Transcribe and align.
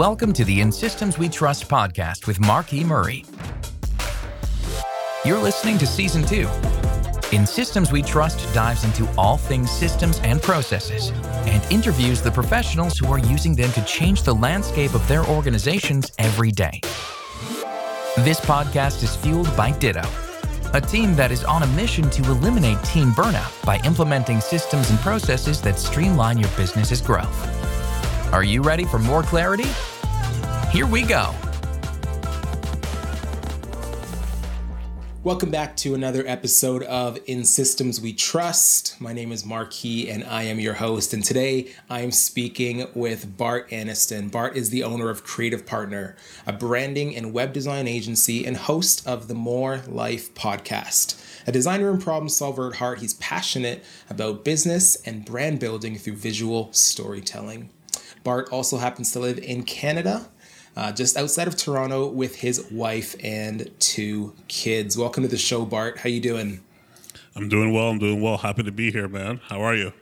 Welcome 0.00 0.32
to 0.32 0.46
the 0.46 0.62
In 0.62 0.72
Systems 0.72 1.18
We 1.18 1.28
Trust 1.28 1.68
podcast 1.68 2.26
with 2.26 2.40
Mark 2.40 2.72
E. 2.72 2.84
Murray. 2.84 3.26
You're 5.26 5.38
listening 5.38 5.76
to 5.76 5.86
Season 5.86 6.24
2. 6.24 6.48
In 7.32 7.44
Systems 7.44 7.92
We 7.92 8.00
Trust 8.00 8.54
dives 8.54 8.82
into 8.82 9.06
all 9.18 9.36
things 9.36 9.70
systems 9.70 10.18
and 10.20 10.40
processes 10.40 11.10
and 11.44 11.62
interviews 11.70 12.22
the 12.22 12.30
professionals 12.30 12.96
who 12.96 13.12
are 13.12 13.18
using 13.18 13.54
them 13.54 13.70
to 13.72 13.84
change 13.84 14.22
the 14.22 14.34
landscape 14.34 14.94
of 14.94 15.06
their 15.06 15.22
organizations 15.26 16.10
every 16.16 16.50
day. 16.50 16.80
This 18.20 18.40
podcast 18.40 19.02
is 19.02 19.14
fueled 19.14 19.54
by 19.54 19.72
Ditto, 19.72 20.08
a 20.72 20.80
team 20.80 21.14
that 21.16 21.30
is 21.30 21.44
on 21.44 21.62
a 21.62 21.66
mission 21.76 22.08
to 22.08 22.22
eliminate 22.22 22.82
team 22.84 23.10
burnout 23.10 23.66
by 23.66 23.78
implementing 23.84 24.40
systems 24.40 24.88
and 24.88 24.98
processes 25.00 25.60
that 25.60 25.78
streamline 25.78 26.38
your 26.38 26.50
business's 26.56 27.02
growth. 27.02 27.60
Are 28.32 28.44
you 28.44 28.62
ready 28.62 28.84
for 28.84 28.98
more 28.98 29.24
clarity? 29.24 29.68
Here 30.72 30.86
we 30.86 31.02
go. 31.02 31.34
Welcome 35.24 35.50
back 35.50 35.76
to 35.78 35.96
another 35.96 36.22
episode 36.24 36.84
of 36.84 37.18
In 37.26 37.44
Systems 37.44 38.00
We 38.00 38.12
Trust. 38.12 39.00
My 39.00 39.12
name 39.12 39.32
is 39.32 39.44
Marquis 39.44 40.08
and 40.08 40.22
I 40.22 40.44
am 40.44 40.60
your 40.60 40.74
host. 40.74 41.12
And 41.12 41.24
today 41.24 41.72
I 41.90 42.02
am 42.02 42.12
speaking 42.12 42.86
with 42.94 43.36
Bart 43.36 43.68
Aniston. 43.70 44.30
Bart 44.30 44.56
is 44.56 44.70
the 44.70 44.84
owner 44.84 45.10
of 45.10 45.24
Creative 45.24 45.66
Partner, 45.66 46.14
a 46.46 46.52
branding 46.52 47.16
and 47.16 47.32
web 47.32 47.52
design 47.52 47.88
agency 47.88 48.46
and 48.46 48.56
host 48.56 49.04
of 49.08 49.26
the 49.26 49.34
More 49.34 49.82
Life 49.88 50.32
podcast. 50.34 51.20
A 51.48 51.52
designer 51.52 51.90
and 51.90 52.00
problem 52.00 52.28
solver 52.28 52.68
at 52.68 52.76
heart, 52.76 53.00
he's 53.00 53.14
passionate 53.14 53.84
about 54.08 54.44
business 54.44 54.94
and 55.02 55.24
brand 55.24 55.58
building 55.58 55.98
through 55.98 56.14
visual 56.14 56.72
storytelling. 56.72 57.70
Bart 58.22 58.48
also 58.52 58.76
happens 58.76 59.10
to 59.12 59.18
live 59.18 59.38
in 59.38 59.64
Canada 59.64 60.30
uh, 60.76 60.92
just 60.92 61.16
outside 61.16 61.48
of 61.48 61.56
Toronto 61.56 62.08
with 62.08 62.36
his 62.36 62.70
wife 62.70 63.14
and 63.22 63.70
two 63.78 64.34
kids. 64.48 64.96
Welcome 64.96 65.22
to 65.22 65.28
the 65.28 65.38
show, 65.38 65.64
Bart. 65.64 65.98
How 65.98 66.08
you 66.08 66.20
doing? 66.20 66.60
I'm 67.36 67.48
doing 67.48 67.72
well. 67.72 67.88
I'm 67.88 67.98
doing 67.98 68.20
well. 68.20 68.38
Happy 68.38 68.62
to 68.62 68.72
be 68.72 68.90
here, 68.90 69.08
man. 69.08 69.40
How 69.48 69.60
are 69.60 69.74
you? 69.74 69.92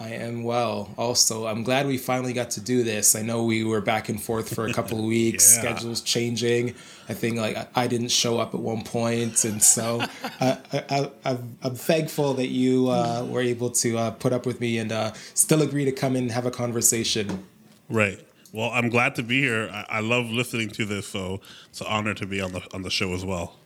I 0.00 0.08
am 0.08 0.42
well. 0.42 0.92
Also, 0.98 1.46
I'm 1.46 1.62
glad 1.62 1.86
we 1.86 1.98
finally 1.98 2.32
got 2.32 2.50
to 2.52 2.60
do 2.60 2.82
this. 2.82 3.14
I 3.14 3.22
know 3.22 3.44
we 3.44 3.62
were 3.62 3.80
back 3.80 4.08
and 4.08 4.20
forth 4.20 4.52
for 4.52 4.66
a 4.66 4.72
couple 4.72 4.98
of 4.98 5.04
weeks, 5.04 5.54
yeah. 5.54 5.60
schedules 5.60 6.00
changing. 6.00 6.74
I 7.08 7.14
think 7.14 7.36
like 7.36 7.56
I 7.76 7.86
didn't 7.86 8.10
show 8.10 8.38
up 8.38 8.54
at 8.54 8.60
one 8.60 8.82
point, 8.82 9.44
and 9.44 9.62
so 9.62 10.02
I, 10.40 11.10
am 11.24 11.74
thankful 11.74 12.34
that 12.34 12.48
you 12.48 12.88
uh, 12.88 13.24
were 13.28 13.40
able 13.40 13.70
to 13.70 13.98
uh, 13.98 14.10
put 14.10 14.32
up 14.32 14.46
with 14.46 14.60
me 14.60 14.78
and 14.78 14.90
uh, 14.90 15.12
still 15.34 15.62
agree 15.62 15.84
to 15.84 15.92
come 15.92 16.16
in 16.16 16.24
and 16.24 16.32
have 16.32 16.46
a 16.46 16.50
conversation. 16.50 17.44
Right. 17.88 18.23
Well, 18.54 18.70
I'm 18.72 18.88
glad 18.88 19.16
to 19.16 19.24
be 19.24 19.40
here. 19.40 19.68
I, 19.72 19.96
I, 19.96 20.00
love 20.00 20.30
listening 20.30 20.68
to 20.70 20.84
this, 20.84 21.08
so 21.08 21.40
it's 21.70 21.80
an 21.80 21.88
honor 21.88 22.14
to 22.14 22.24
be 22.24 22.40
on 22.40 22.52
the 22.52 22.62
on 22.72 22.82
the 22.82 22.90
show 22.90 23.12
as 23.12 23.24
well. 23.24 23.56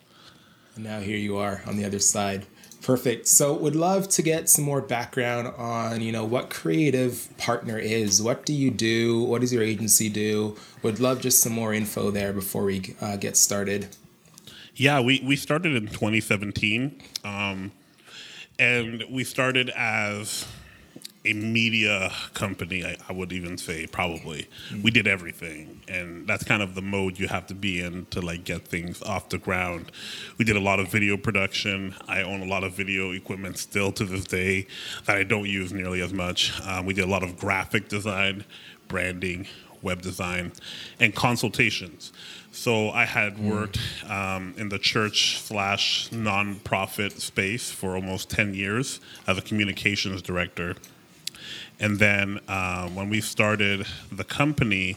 And 0.77 0.85
now 0.85 1.01
here 1.01 1.19
you 1.19 1.37
are 1.37 1.61
on 1.67 1.77
the 1.77 1.85
other 1.85 1.99
side. 1.99 2.47
Perfect. 2.81 3.29
So 3.29 3.53
would 3.53 3.77
love 3.77 4.09
to 4.09 4.23
get 4.23 4.49
some 4.49 4.65
more 4.65 4.81
background 4.81 5.49
on, 5.59 6.01
you 6.01 6.11
know, 6.11 6.25
what 6.25 6.49
creative 6.49 7.29
partner 7.37 7.77
is. 7.77 8.23
What 8.23 8.47
do 8.47 8.55
you 8.55 8.71
do? 8.71 9.25
What 9.25 9.43
does 9.43 9.53
your 9.53 9.63
agency 9.63 10.09
do? 10.09 10.57
Would 10.83 11.01
love 11.01 11.21
just 11.21 11.43
some 11.43 11.53
more 11.53 11.75
info 11.75 12.11
there 12.11 12.33
before 12.33 12.65
we 12.65 12.95
uh, 13.03 13.17
get 13.17 13.37
started. 13.37 13.95
Yeah, 14.75 15.01
we, 15.01 15.21
we 15.23 15.37
started 15.37 15.75
in 15.75 15.89
2017. 15.89 17.03
Um, 17.25 17.73
and 18.59 19.05
we 19.11 19.23
started 19.23 19.69
as 19.71 20.47
a 21.25 21.33
media 21.33 22.13
company, 22.35 22.85
I, 22.85 22.97
I, 23.09 23.13
would 23.13 23.33
even 23.33 23.59
say 23.59 23.87
probably. 23.87 24.49
Mm-hmm. 24.71 24.83
We 24.83 24.91
did 24.91 25.07
everything, 25.07 25.83
and 25.89 26.27
that's 26.27 26.45
kind 26.45 26.63
of 26.63 26.75
the 26.75 26.83
mode 26.83 27.19
you 27.19 27.29
have 27.29 27.47
to 27.49 27.55
be 27.55 27.81
in 27.81 28.07
to 28.07 28.21
like 28.21 28.45
get 28.45 28.67
things 28.67 29.03
off 29.03 29.29
the 29.29 29.39
ground. 29.39 29.91
We 30.39 30.45
did 30.45 30.57
a 30.57 30.61
lot 30.61 30.79
of 30.81 30.91
video 30.91 31.17
production. 31.17 31.95
I 32.07 32.23
own 32.23 32.41
a 32.41 32.47
lot 32.47 32.63
of 32.65 32.73
video 32.73 33.13
equipment 33.13 33.59
still 33.59 33.91
to 33.93 34.05
this 34.05 34.25
day 34.25 34.67
that 35.07 35.17
I 35.17 35.25
don't 35.25 35.47
use 35.47 35.73
nearly 35.73 36.01
as 36.03 36.13
much. 36.13 36.59
Um, 36.63 36.87
we 36.87 36.95
did 36.95 37.05
a 37.05 37.11
lot 37.11 37.23
of 37.23 37.37
graphic 37.37 37.89
design, 37.89 38.45
branding, 38.87 39.47
web 39.83 40.03
design, 40.03 40.53
and 41.01 41.15
consultations. 41.15 42.13
So 42.53 42.91
I 42.91 43.05
had 43.05 43.37
mm. 43.37 43.51
worked 43.51 43.79
um, 44.09 44.55
in 44.57 44.69
the 44.69 44.79
church 44.79 45.41
slash 45.41 46.09
nonprofit 46.11 47.21
space 47.21 47.71
for 47.71 47.95
almost 47.95 48.31
10 48.31 48.55
years 48.55 49.01
as 49.27 49.37
a 49.39 49.43
communications 49.43 50.23
director 50.23 50.77
and 51.81 51.99
then 51.99 52.41
um, 52.49 52.95
when 52.95 53.09
we 53.09 53.21
started 53.21 53.87
the 54.11 54.25
company, 54.25 54.97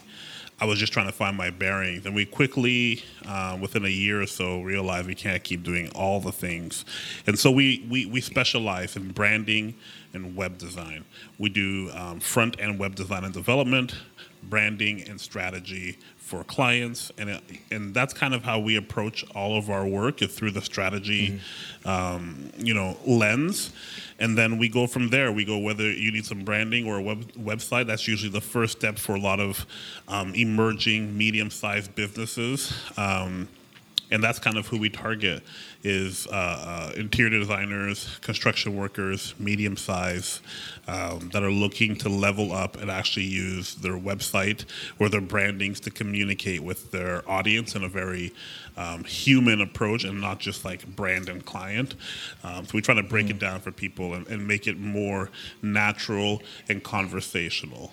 I 0.60 0.64
was 0.64 0.78
just 0.78 0.92
trying 0.92 1.06
to 1.06 1.12
find 1.12 1.36
my 1.36 1.50
bearings. 1.50 2.06
And 2.06 2.14
we 2.14 2.24
quickly, 2.24 3.02
uh, 3.26 3.58
within 3.60 3.84
a 3.84 3.88
year 3.88 4.22
or 4.22 4.26
so, 4.26 4.60
realized 4.62 5.08
we 5.08 5.14
can't 5.14 5.42
keep 5.42 5.64
doing 5.64 5.90
all 5.94 6.20
the 6.20 6.30
things. 6.30 6.84
And 7.26 7.36
so 7.38 7.50
we, 7.50 7.84
we, 7.90 8.06
we 8.06 8.20
specialize 8.20 8.94
in 8.94 9.10
branding 9.10 9.74
and 10.12 10.36
web 10.36 10.58
design. 10.58 11.04
We 11.38 11.48
do 11.48 11.90
um, 11.94 12.20
front 12.20 12.60
end 12.60 12.78
web 12.78 12.94
design 12.94 13.24
and 13.24 13.34
development, 13.34 13.96
branding 14.44 15.02
and 15.08 15.20
strategy 15.20 15.98
for 16.32 16.44
clients, 16.44 17.12
and 17.18 17.28
it, 17.28 17.42
and 17.70 17.92
that's 17.92 18.14
kind 18.14 18.32
of 18.32 18.42
how 18.42 18.58
we 18.58 18.76
approach 18.76 19.22
all 19.34 19.58
of 19.58 19.68
our 19.68 19.86
work 19.86 20.22
is 20.22 20.34
through 20.34 20.50
the 20.50 20.62
strategy, 20.62 21.38
mm-hmm. 21.84 21.86
um, 21.86 22.50
you 22.56 22.72
know, 22.72 22.96
lens, 23.06 23.70
and 24.18 24.38
then 24.38 24.56
we 24.56 24.66
go 24.66 24.86
from 24.86 25.10
there. 25.10 25.30
We 25.30 25.44
go 25.44 25.58
whether 25.58 25.92
you 25.92 26.10
need 26.10 26.24
some 26.24 26.42
branding 26.42 26.86
or 26.88 26.96
a 26.96 27.02
web, 27.02 27.30
website. 27.32 27.86
That's 27.86 28.08
usually 28.08 28.32
the 28.32 28.40
first 28.40 28.78
step 28.78 28.98
for 28.98 29.14
a 29.14 29.20
lot 29.20 29.40
of 29.40 29.66
um, 30.08 30.34
emerging 30.34 31.14
medium-sized 31.14 31.94
businesses. 31.94 32.72
Um, 32.96 33.46
and 34.12 34.22
that's 34.22 34.38
kind 34.38 34.56
of 34.58 34.66
who 34.66 34.78
we 34.78 34.88
target 34.90 35.42
is 35.82 36.26
uh, 36.28 36.30
uh, 36.30 36.92
interior 36.96 37.38
designers 37.38 38.18
construction 38.20 38.76
workers 38.76 39.34
medium 39.38 39.76
size 39.76 40.40
um, 40.86 41.30
that 41.32 41.42
are 41.42 41.50
looking 41.50 41.96
to 41.96 42.08
level 42.08 42.52
up 42.52 42.76
and 42.76 42.90
actually 42.90 43.24
use 43.24 43.74
their 43.76 43.98
website 43.98 44.64
or 44.98 45.08
their 45.08 45.20
brandings 45.20 45.80
to 45.80 45.90
communicate 45.90 46.62
with 46.62 46.90
their 46.92 47.28
audience 47.28 47.74
in 47.74 47.82
a 47.82 47.88
very 47.88 48.32
um, 48.76 49.02
human 49.04 49.60
approach 49.60 50.04
and 50.04 50.20
not 50.20 50.38
just 50.38 50.64
like 50.64 50.86
brand 50.94 51.28
and 51.28 51.44
client 51.46 51.94
um, 52.44 52.64
so 52.66 52.72
we 52.74 52.82
try 52.82 52.94
to 52.94 53.02
break 53.02 53.26
mm. 53.26 53.30
it 53.30 53.38
down 53.38 53.60
for 53.60 53.72
people 53.72 54.14
and, 54.14 54.26
and 54.28 54.46
make 54.46 54.66
it 54.66 54.78
more 54.78 55.30
natural 55.62 56.42
and 56.68 56.84
conversational 56.84 57.92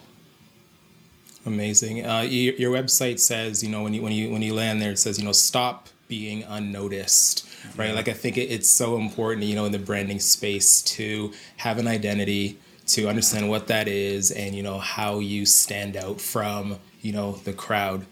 Amazing. 1.45 2.05
Uh, 2.05 2.21
your, 2.21 2.53
your, 2.55 2.71
website 2.73 3.17
says, 3.17 3.63
you 3.63 3.69
know, 3.69 3.81
when 3.81 3.93
you 3.93 4.01
when 4.01 4.11
you 4.11 4.29
when 4.29 4.41
you 4.41 4.53
land 4.53 4.81
there, 4.81 4.91
it 4.91 4.99
says, 4.99 5.17
you 5.17 5.23
know, 5.23 5.31
stop 5.31 5.87
being 6.09 6.43
unnoticed, 6.43 7.47
right? 7.77 7.89
Yeah. 7.89 7.93
Like 7.93 8.09
I 8.09 8.13
think 8.13 8.37
it, 8.37 8.51
it's 8.51 8.67
so 8.67 8.97
important, 8.97 9.45
you 9.45 9.55
know, 9.55 9.63
in 9.63 9.71
the 9.71 9.79
branding 9.79 10.19
space 10.19 10.81
to 10.81 11.31
have 11.57 11.77
an 11.77 11.87
identity, 11.87 12.57
to 12.87 13.07
understand 13.07 13.47
what 13.47 13.67
that 13.67 13.87
is, 13.87 14.31
and 14.31 14.53
you 14.53 14.63
know 14.63 14.79
how 14.79 15.19
you 15.19 15.45
stand 15.45 15.95
out 15.95 16.19
from 16.19 16.79
you 17.01 17.13
know 17.13 17.33
the 17.45 17.53
crowd. 17.53 18.05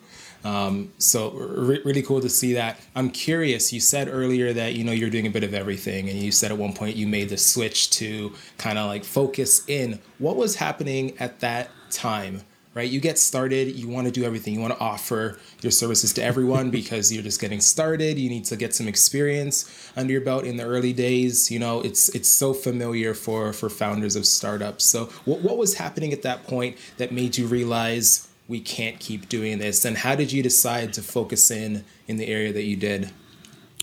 Um, 0.43 0.93
so 0.99 1.31
re- 1.31 1.81
really 1.83 2.03
cool 2.03 2.21
to 2.21 2.29
see 2.29 2.53
that. 2.53 2.79
I'm 2.95 3.09
curious. 3.09 3.73
You 3.73 3.81
said 3.81 4.07
earlier 4.07 4.53
that 4.53 4.75
you 4.75 4.83
know 4.83 4.91
you're 4.91 5.09
doing 5.09 5.27
a 5.27 5.31
bit 5.31 5.43
of 5.43 5.53
everything, 5.53 6.07
and 6.07 6.17
you 6.19 6.31
said 6.31 6.51
at 6.51 6.57
one 6.57 6.73
point 6.73 6.95
you 6.95 7.07
made 7.07 7.29
the 7.29 7.37
switch 7.37 7.89
to 7.91 8.33
kind 8.57 8.77
of 8.77 8.85
like 8.85 9.03
focus 9.03 9.67
in. 9.67 9.99
What 10.19 10.37
was 10.37 10.55
happening 10.55 11.17
at 11.19 11.39
that 11.39 11.71
time? 11.89 12.43
Right? 12.77 12.89
You 12.89 12.99
get 12.99 13.17
started, 13.17 13.75
you 13.75 13.87
want 13.87 14.05
to 14.05 14.11
do 14.11 14.23
everything. 14.23 14.53
You 14.53 14.61
want 14.61 14.73
to 14.75 14.79
offer 14.79 15.39
your 15.61 15.71
services 15.71 16.13
to 16.13 16.23
everyone 16.23 16.69
because 16.79 17.11
you're 17.11 17.23
just 17.23 17.41
getting 17.41 17.59
started. 17.59 18.19
You 18.19 18.29
need 18.29 18.45
to 18.45 18.55
get 18.55 18.75
some 18.75 18.87
experience 18.87 19.91
under 19.97 20.13
your 20.13 20.21
belt 20.21 20.45
in 20.45 20.57
the 20.57 20.63
early 20.63 20.93
days. 20.93 21.49
You 21.49 21.57
know, 21.57 21.81
it's 21.81 22.09
it's 22.09 22.29
so 22.29 22.53
familiar 22.53 23.15
for 23.15 23.51
for 23.51 23.67
founders 23.67 24.15
of 24.15 24.27
startups. 24.27 24.85
So, 24.85 25.05
what 25.25 25.41
what 25.41 25.57
was 25.57 25.73
happening 25.73 26.13
at 26.13 26.21
that 26.21 26.45
point 26.45 26.77
that 26.97 27.11
made 27.11 27.35
you 27.37 27.47
realize 27.47 28.27
we 28.47 28.61
can't 28.61 28.99
keep 28.99 29.27
doing 29.27 29.57
this? 29.57 29.83
And 29.83 29.97
how 29.97 30.15
did 30.15 30.31
you 30.31 30.43
decide 30.43 30.93
to 30.93 31.01
focus 31.01 31.49
in 31.49 31.83
in 32.07 32.17
the 32.17 32.27
area 32.27 32.53
that 32.53 32.63
you 32.63 32.75
did? 32.75 33.09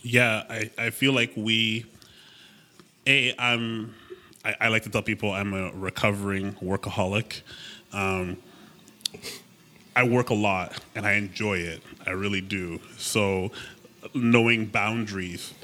Yeah, 0.02 0.44
I, 0.48 0.70
I 0.78 0.90
feel 0.90 1.12
like 1.12 1.32
we 1.34 1.86
a 3.08 3.34
I'm 3.40 3.94
I, 4.44 4.54
I 4.60 4.68
like 4.68 4.84
to 4.84 4.90
tell 4.90 5.02
people 5.02 5.32
I'm 5.32 5.52
a 5.52 5.72
recovering 5.72 6.52
workaholic. 6.62 7.40
Um, 7.92 8.38
I 9.96 10.04
work 10.04 10.30
a 10.30 10.34
lot 10.34 10.80
and 10.94 11.06
I 11.06 11.12
enjoy 11.12 11.58
it. 11.58 11.82
I 12.06 12.10
really 12.10 12.40
do. 12.40 12.80
So 12.98 13.52
knowing 14.14 14.66
boundaries 14.66 15.54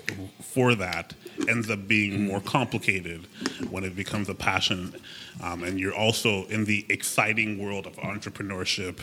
for 0.41 0.75
that 0.76 1.14
ends 1.49 1.71
up 1.71 1.87
being 1.87 2.27
more 2.27 2.41
complicated 2.41 3.27
when 3.71 3.85
it 3.85 3.97
becomes 3.97 4.29
a 4.29 4.35
passion. 4.35 4.95
Um, 5.43 5.65
and 5.65 5.81
you're 5.81 5.95
also 5.95 6.45
in 6.47 6.65
the 6.65 6.85
exciting 6.89 7.63
world 7.63 7.87
of 7.87 7.97
entrepreneurship. 7.97 8.99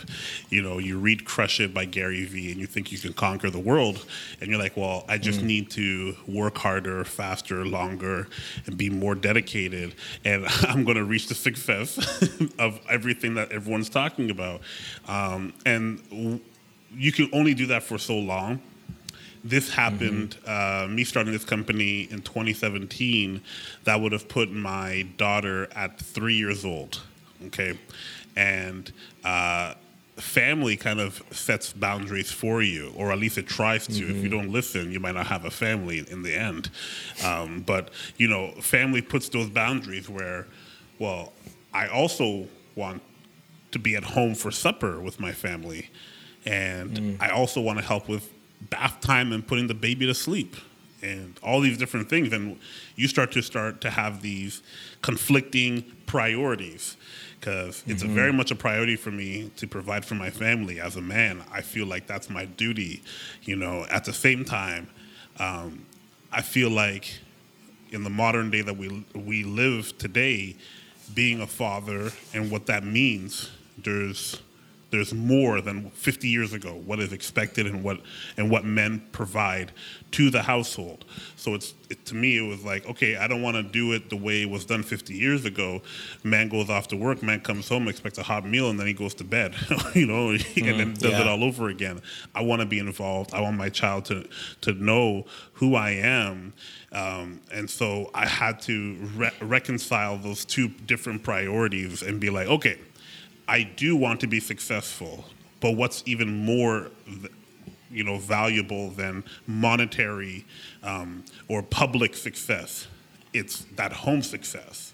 You 0.49 0.61
know, 0.61 0.77
you 0.77 0.99
read 0.99 1.25
Crush 1.25 1.59
It 1.59 1.73
by 1.73 1.85
Gary 1.85 2.25
Vee 2.25 2.51
and 2.51 2.59
you 2.59 2.67
think 2.67 2.91
you 2.91 2.97
can 2.99 3.13
conquer 3.13 3.49
the 3.49 3.59
world. 3.59 4.05
And 4.39 4.49
you're 4.49 4.59
like, 4.59 4.77
well, 4.77 5.03
I 5.07 5.17
just 5.17 5.41
mm. 5.41 5.45
need 5.45 5.71
to 5.71 6.15
work 6.27 6.57
harder, 6.57 7.03
faster, 7.03 7.65
longer, 7.65 8.27
and 8.65 8.77
be 8.77 8.89
more 8.89 9.15
dedicated. 9.15 9.95
And 10.23 10.45
I'm 10.67 10.83
going 10.83 10.97
to 10.97 11.05
reach 11.05 11.27
the 11.27 11.35
success 11.35 11.97
of 12.59 12.79
everything 12.89 13.35
that 13.35 13.51
everyone's 13.51 13.89
talking 13.89 14.29
about. 14.29 14.61
Um, 15.07 15.53
and 15.65 16.41
you 16.95 17.11
can 17.11 17.29
only 17.33 17.53
do 17.53 17.67
that 17.67 17.83
for 17.83 17.97
so 17.97 18.17
long 18.17 18.61
this 19.49 19.69
happened, 19.69 20.37
mm-hmm. 20.45 20.91
uh, 20.91 20.93
me 20.93 21.03
starting 21.03 21.33
this 21.33 21.45
company 21.45 22.07
in 22.11 22.21
2017, 22.21 23.41
that 23.83 23.99
would 23.99 24.11
have 24.11 24.27
put 24.27 24.51
my 24.51 25.07
daughter 25.17 25.67
at 25.75 25.99
three 25.99 26.35
years 26.35 26.65
old. 26.65 27.01
Okay. 27.45 27.77
And, 28.35 28.91
uh, 29.23 29.73
family 30.17 30.75
kind 30.75 30.99
of 30.99 31.21
sets 31.31 31.73
boundaries 31.73 32.31
for 32.31 32.61
you, 32.61 32.91
or 32.95 33.11
at 33.11 33.19
least 33.19 33.37
it 33.37 33.47
tries 33.47 33.85
to. 33.85 33.93
Mm-hmm. 33.93 34.09
If 34.09 34.17
you 34.17 34.29
mm-hmm. 34.29 34.39
don't 34.39 34.51
listen, 34.51 34.91
you 34.91 34.99
might 34.99 35.15
not 35.15 35.27
have 35.27 35.45
a 35.45 35.51
family 35.51 36.05
in 36.09 36.23
the 36.23 36.35
end. 36.35 36.69
Um, 37.23 37.61
but 37.61 37.91
you 38.17 38.27
know, 38.27 38.51
family 38.59 39.01
puts 39.01 39.29
those 39.29 39.49
boundaries 39.49 40.09
where, 40.09 40.47
well, 40.99 41.33
I 41.73 41.87
also 41.87 42.47
want 42.75 43.01
to 43.71 43.79
be 43.79 43.95
at 43.95 44.03
home 44.03 44.33
for 44.33 44.49
supper 44.49 44.99
with 44.99 45.19
my 45.19 45.31
family, 45.31 45.89
and 46.45 46.97
mm. 46.97 47.21
I 47.21 47.29
also 47.29 47.61
want 47.61 47.79
to 47.79 47.85
help 47.85 48.07
with 48.07 48.31
bath 48.61 48.99
time 49.01 49.31
and 49.31 49.45
putting 49.45 49.67
the 49.67 49.73
baby 49.73 50.05
to 50.05 50.13
sleep 50.13 50.55
and 51.01 51.39
all 51.43 51.61
these 51.61 51.77
different 51.77 52.09
things 52.09 52.33
and 52.33 52.59
you 52.95 53.07
start 53.07 53.31
to 53.31 53.41
start 53.41 53.81
to 53.81 53.89
have 53.89 54.21
these 54.21 54.63
conflicting 55.01 55.83
priorities. 56.05 56.97
Because 57.39 57.83
it's 57.85 58.01
mm-hmm. 58.01 58.15
very 58.15 58.33
much 58.33 58.49
a 58.49 58.55
priority 58.55 58.95
for 58.95 59.11
me 59.11 59.51
to 59.57 59.67
provide 59.67 60.03
for 60.03 60.15
my 60.15 60.31
family 60.31 60.79
as 60.79 60.95
a 60.95 61.01
man. 61.01 61.43
I 61.51 61.61
feel 61.61 61.85
like 61.85 62.07
that's 62.07 62.29
my 62.29 62.45
duty 62.45 63.03
you 63.43 63.55
know. 63.55 63.85
At 63.91 64.05
the 64.05 64.13
same 64.13 64.43
time 64.43 64.89
um, 65.39 65.85
i 66.31 66.41
feel 66.41 66.69
like 66.69 67.19
in 67.91 68.03
the 68.03 68.09
modern 68.09 68.49
day 68.49 68.61
that 68.61 68.75
we 68.75 69.05
we 69.13 69.43
live 69.43 69.97
today 69.97 70.55
being 71.13 71.41
a 71.41 71.47
father 71.47 72.11
and 72.33 72.51
what 72.51 72.65
that 72.65 72.83
means 72.83 73.51
there's 73.77 74.41
there's 74.89 75.13
more 75.13 75.59
than 75.61 75.89
50 75.91 76.27
years 76.27 76.53
ago 76.53 76.81
what 76.85 76.99
is 76.99 77.11
expected 77.11 77.65
and 77.65 77.83
what 77.83 77.99
and 78.37 78.49
what 78.49 78.63
men 78.63 79.05
provide 79.11 79.71
to 80.11 80.29
the 80.29 80.41
household. 80.41 81.03
So 81.35 81.53
it's 81.53 81.73
it, 81.89 82.05
to 82.05 82.15
me 82.15 82.37
it 82.37 82.47
was 82.47 82.63
like 82.63 82.85
okay 82.87 83.15
i 83.15 83.27
don't 83.27 83.41
want 83.41 83.55
to 83.55 83.63
do 83.63 83.93
it 83.93 84.09
the 84.09 84.15
way 84.15 84.41
it 84.41 84.49
was 84.49 84.65
done 84.65 84.83
50 84.83 85.13
years 85.13 85.45
ago. 85.45 85.81
Man 86.23 86.47
goes 86.49 86.69
off 86.69 86.87
to 86.89 86.95
work 86.95 87.21
man 87.21 87.41
comes 87.41 87.67
home 87.67 87.87
expects 87.87 88.17
a 88.17 88.23
hot 88.23 88.45
meal 88.45 88.69
and 88.69 88.79
then 88.79 88.87
he 88.87 88.93
goes 88.93 89.13
to 89.15 89.23
bed 89.23 89.55
you 89.93 90.05
know 90.05 90.29
and 90.31 90.39
mm, 90.39 90.77
then 90.77 90.93
does 90.93 91.11
yeah. 91.11 91.21
it 91.21 91.27
all 91.27 91.43
over 91.43 91.67
again. 91.67 92.01
I 92.33 92.43
want 92.43 92.61
to 92.61 92.65
be 92.65 92.79
involved. 92.79 93.33
I 93.33 93.41
want 93.41 93.57
my 93.57 93.69
child 93.69 94.05
to 94.05 94.27
to 94.61 94.73
know 94.73 95.25
who 95.53 95.75
i 95.75 95.91
am. 95.91 96.53
Um, 96.91 97.41
and 97.51 97.69
so 97.69 98.09
i 98.13 98.25
had 98.25 98.61
to 98.61 98.95
re- 99.15 99.31
reconcile 99.41 100.17
those 100.17 100.45
two 100.45 100.69
different 100.69 101.23
priorities 101.23 102.01
and 102.01 102.19
be 102.19 102.29
like 102.29 102.47
okay 102.47 102.79
I 103.47 103.63
do 103.63 103.95
want 103.95 104.19
to 104.21 104.27
be 104.27 104.39
successful, 104.39 105.25
but 105.59 105.71
what's 105.71 106.03
even 106.05 106.45
more, 106.45 106.91
you 107.89 108.03
know, 108.03 108.17
valuable 108.17 108.89
than 108.91 109.23
monetary 109.45 110.45
um, 110.83 111.23
or 111.47 111.63
public 111.63 112.15
success? 112.15 112.87
It's 113.33 113.65
that 113.75 113.93
home 113.93 114.21
success. 114.21 114.93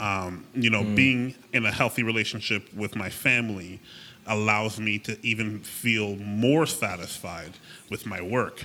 Um, 0.00 0.46
you 0.54 0.70
know, 0.70 0.82
mm. 0.82 0.96
being 0.96 1.34
in 1.52 1.66
a 1.66 1.72
healthy 1.72 2.02
relationship 2.02 2.72
with 2.74 2.96
my 2.96 3.10
family 3.10 3.80
allows 4.26 4.80
me 4.80 4.98
to 4.98 5.18
even 5.24 5.60
feel 5.60 6.16
more 6.16 6.66
satisfied 6.66 7.52
with 7.90 8.06
my 8.06 8.20
work. 8.20 8.64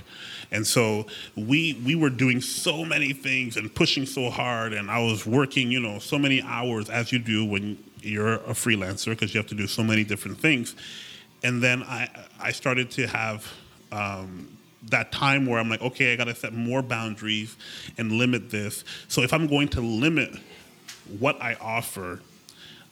And 0.50 0.66
so 0.66 1.06
we 1.36 1.80
we 1.84 1.94
were 1.94 2.10
doing 2.10 2.40
so 2.40 2.84
many 2.84 3.12
things 3.12 3.56
and 3.56 3.72
pushing 3.74 4.06
so 4.06 4.30
hard 4.30 4.72
and 4.72 4.90
I 4.90 5.00
was 5.00 5.26
working, 5.26 5.70
you 5.70 5.80
know, 5.80 5.98
so 5.98 6.18
many 6.18 6.42
hours 6.42 6.88
as 6.88 7.12
you 7.12 7.18
do 7.18 7.44
when 7.44 7.78
you're 8.02 8.34
a 8.34 8.54
freelancer 8.54 9.06
because 9.06 9.34
you 9.34 9.38
have 9.38 9.48
to 9.48 9.54
do 9.54 9.66
so 9.66 9.82
many 9.82 10.04
different 10.04 10.38
things. 10.38 10.74
And 11.42 11.62
then 11.62 11.82
I 11.82 12.08
I 12.38 12.52
started 12.52 12.90
to 12.92 13.06
have 13.06 13.46
um, 13.92 14.56
that 14.88 15.12
time 15.12 15.46
where 15.46 15.58
I'm 15.58 15.68
like, 15.68 15.82
okay, 15.82 16.12
I 16.12 16.16
got 16.16 16.24
to 16.24 16.34
set 16.34 16.52
more 16.52 16.82
boundaries 16.82 17.56
and 17.98 18.12
limit 18.12 18.50
this. 18.50 18.84
So 19.08 19.22
if 19.22 19.32
I'm 19.32 19.46
going 19.46 19.68
to 19.68 19.80
limit 19.80 20.36
what 21.18 21.40
I 21.42 21.54
offer, 21.60 22.20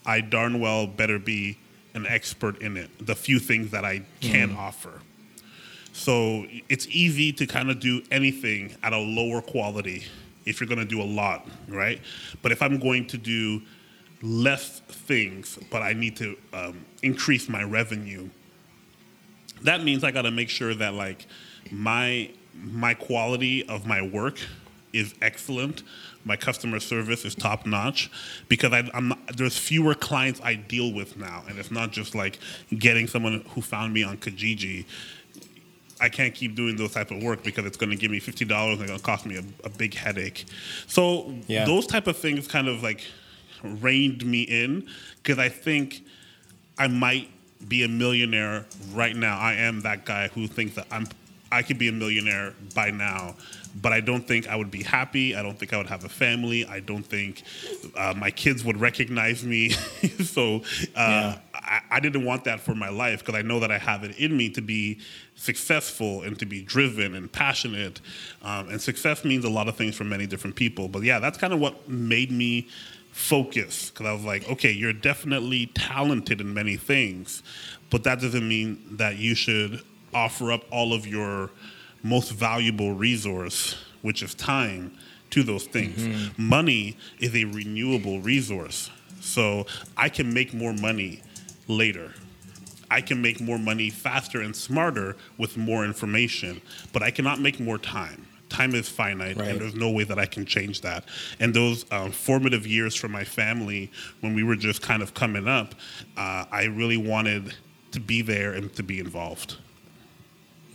I 0.05 0.21
darn 0.21 0.61
well 0.61 0.87
better 0.87 1.19
be 1.19 1.59
an 1.95 2.07
expert 2.07 2.61
in 2.61 2.77
it. 2.77 2.91
The 3.05 3.15
few 3.15 3.39
things 3.39 3.71
that 3.71 3.85
I 3.85 4.03
can 4.21 4.51
mm. 4.51 4.59
offer. 4.59 5.01
So 5.93 6.47
it's 6.69 6.87
easy 6.89 7.33
to 7.33 7.47
kind 7.47 7.71
of 7.71 7.81
do 7.81 8.03
anything 8.11 8.77
at 8.83 8.93
a 8.93 8.99
lower 8.99 9.43
quality 9.43 10.05
if 10.47 10.61
you're 10.61 10.69
going 10.69 10.79
to 10.79 10.85
do 10.85 11.03
a 11.03 11.05
lot, 11.05 11.47
right? 11.67 12.01
But 12.41 12.53
if 12.53 12.63
I'm 12.63 12.79
going 12.79 13.07
to 13.09 13.19
do 13.19 13.63
less 14.23 14.81
things, 14.81 15.59
but 15.71 15.83
I 15.83 15.93
need 15.93 16.17
to 16.17 16.37
um, 16.53 16.85
increase 17.03 17.49
my 17.49 17.63
revenue. 17.63 18.29
That 19.63 19.85
means 19.85 20.05
I 20.05 20.11
got 20.11 20.23
to 20.23 20.31
make 20.31 20.49
sure 20.49 20.75
that 20.75 20.95
like 20.95 21.27
my 21.71 22.31
my 22.55 22.95
quality 22.95 23.67
of 23.69 23.87
my 23.87 24.03
work 24.03 24.39
is 24.93 25.15
excellent. 25.23 25.83
My 26.25 26.37
customer 26.37 26.81
service 26.81 27.25
is 27.25 27.35
top 27.35 27.67
notch 27.67 28.11
because 28.49 28.73
I, 28.73 28.91
am 28.95 29.09
not, 29.09 29.37
there's 29.37 29.57
fewer 29.57 29.95
clients 29.95 30.41
I 30.43 30.55
deal 30.55 30.93
with 30.93 31.17
now, 31.17 31.45
and 31.49 31.59
it's 31.59 31.71
not 31.71 31.93
just 31.93 32.15
like 32.15 32.39
getting 32.77 33.07
someone 33.07 33.45
who 33.51 33.63
found 33.63 33.93
me 33.95 34.03
on 34.03 34.17
Kijiji. 34.17 34.85
I 36.01 36.09
can't 36.09 36.35
keep 36.35 36.55
doing 36.55 36.77
those 36.77 36.93
type 36.93 37.11
of 37.11 37.23
work 37.23 37.43
because 37.43 37.65
it's 37.65 37.77
going 37.77 37.91
to 37.91 37.97
give 37.97 38.11
me 38.11 38.21
fifty 38.21 38.45
dollars 38.45 38.81
and 38.81 38.91
it's 38.91 38.91
going 38.91 39.01
to 39.01 39.05
cost 39.05 39.27
me 39.27 39.37
a, 39.37 39.67
a 39.67 39.71
big 39.71 39.95
headache. 39.95 40.45
So 40.87 41.35
yeah. 41.47 41.65
those 41.65 41.87
type 41.87 42.07
of 42.07 42.17
things 42.17 42.47
kind 42.47 42.69
of 42.69 42.83
like 42.83 43.03
reined 43.63 44.25
me 44.25 44.43
in 44.43 44.89
because 45.23 45.39
I 45.39 45.49
think 45.49 46.03
I 46.79 46.89
might 46.89 47.31
be 47.67 47.83
a 47.83 47.89
millionaire 47.89 48.67
right 48.93 49.17
now. 49.17 49.39
I 49.39 49.55
am 49.55 49.81
that 49.83 50.05
guy 50.05 50.29
who 50.29 50.47
thinks 50.47 50.75
that 50.77 50.87
I'm 50.91 51.07
I 51.51 51.63
could 51.63 51.79
be 51.79 51.89
a 51.89 51.93
millionaire 51.93 52.55
by 52.75 52.91
now, 52.91 53.35
but 53.81 53.93
I 53.93 54.01
don't 54.01 54.27
think 54.27 54.49
I 54.49 54.57
would 54.57 54.71
be 54.71 54.83
happy. 54.83 55.35
I 55.35 55.43
don't 55.43 55.59
think 55.59 55.73
I 55.73 55.79
would 55.79 55.87
have 55.87 56.05
a 56.05 56.09
family. 56.09 56.67
I 56.67 56.81
don't 56.81 57.05
think 57.05 57.43
uh, 57.97 58.15
my 58.17 58.31
kids 58.31 58.65
would 58.65 58.79
recognize 58.79 59.45
me. 59.45 59.71
so 60.25 60.57
uh, 60.57 60.61
yeah. 60.97 61.39
I, 61.55 61.81
I, 61.91 62.01
didn't 62.01 62.25
want 62.25 62.45
that 62.45 62.61
for 62.61 62.75
my 62.75 62.91
life 62.91 63.21
because 63.21 63.35
I 63.35 63.43
know 63.43 63.61
that 63.61 63.71
I 63.71 63.79
have 63.79 64.05
it 64.05 64.19
in 64.19 64.37
me 64.37 64.51
to 64.51 64.61
be 64.61 64.99
successful 65.37 66.23
and 66.23 66.39
to 66.39 66.45
be 66.45 66.63
driven 66.63 67.15
and 67.15 67.33
passionate. 67.33 68.01
Um, 68.43 68.69
and 68.69 68.81
success 68.81 69.25
means 69.25 69.45
a 69.45 69.51
lot 69.51 69.69
of 69.69 69.77
things 69.77 69.95
for 69.95 70.05
many 70.05 70.27
different 70.27 70.57
people. 70.57 70.89
But 70.89 71.03
yeah, 71.03 71.19
that's 71.19 71.39
kind 71.39 71.55
of 71.55 71.61
what 71.61 71.89
made 71.89 72.31
me 72.31 72.69
focus 73.19 73.91
because 73.91 74.07
I 74.07 74.13
was 74.13 74.25
like, 74.25 74.49
okay, 74.49 74.71
you're 74.71 74.93
definitely 74.93 75.67
talented 75.75 76.41
in 76.41 76.55
many 76.55 76.77
things, 76.77 77.43
but 77.91 78.05
that 78.05 78.21
doesn't 78.21 78.47
mean 78.47 78.97
that 78.97 79.17
you 79.17 79.35
should 79.35 79.83
offer 80.15 80.53
up 80.53 80.63
all 80.71 80.93
of 80.93 81.05
your 81.07 81.51
most 82.03 82.31
valuable 82.31 82.95
resource, 82.95 83.77
which 84.03 84.23
is 84.23 84.35
time, 84.37 84.97
to 85.31 85.43
those 85.43 85.67
things. 85.67 85.99
Mm-hmm. 85.99 86.49
Money 86.49 86.97
is 87.19 87.35
a 87.35 87.45
renewable 87.45 88.21
resource. 88.21 88.89
So 89.21 89.67
I 89.97 90.09
can 90.09 90.33
make 90.33 90.55
more 90.55 90.73
money 90.73 91.21
later. 91.67 92.15
I 92.89 93.01
can 93.01 93.21
make 93.21 93.41
more 93.41 93.59
money 93.59 93.91
faster 93.91 94.41
and 94.41 94.55
smarter 94.55 95.17
with 95.37 95.57
more 95.57 95.85
information, 95.85 96.63
but 96.93 97.03
I 97.03 97.11
cannot 97.11 97.41
make 97.41 97.59
more 97.59 97.79
time 97.79 98.28
time 98.49 98.75
is 98.75 98.89
finite 98.89 99.37
right. 99.37 99.49
and 99.49 99.61
there's 99.61 99.75
no 99.75 99.91
way 99.91 100.05
that 100.05 100.19
I 100.19 100.27
can 100.27 100.45
change 100.45 100.81
that. 100.83 101.05
And 101.41 101.55
those 101.55 101.85
um, 101.91 102.11
formative 102.11 102.67
years 102.67 102.95
for 102.95 103.09
my 103.09 103.25
family, 103.25 103.91
when 104.21 104.35
we 104.35 104.43
were 104.43 104.57
just 104.57 104.83
kind 104.83 105.03
of 105.03 105.15
coming 105.15 105.49
up, 105.49 105.75
uh, 106.17 106.45
I 106.51 106.65
really 106.65 106.97
wanted 106.97 107.55
to 107.93 108.01
be 108.01 108.23
there 108.23 108.53
and 108.53 108.75
to 108.75 108.83
be 108.83 109.01
involved. 109.01 109.57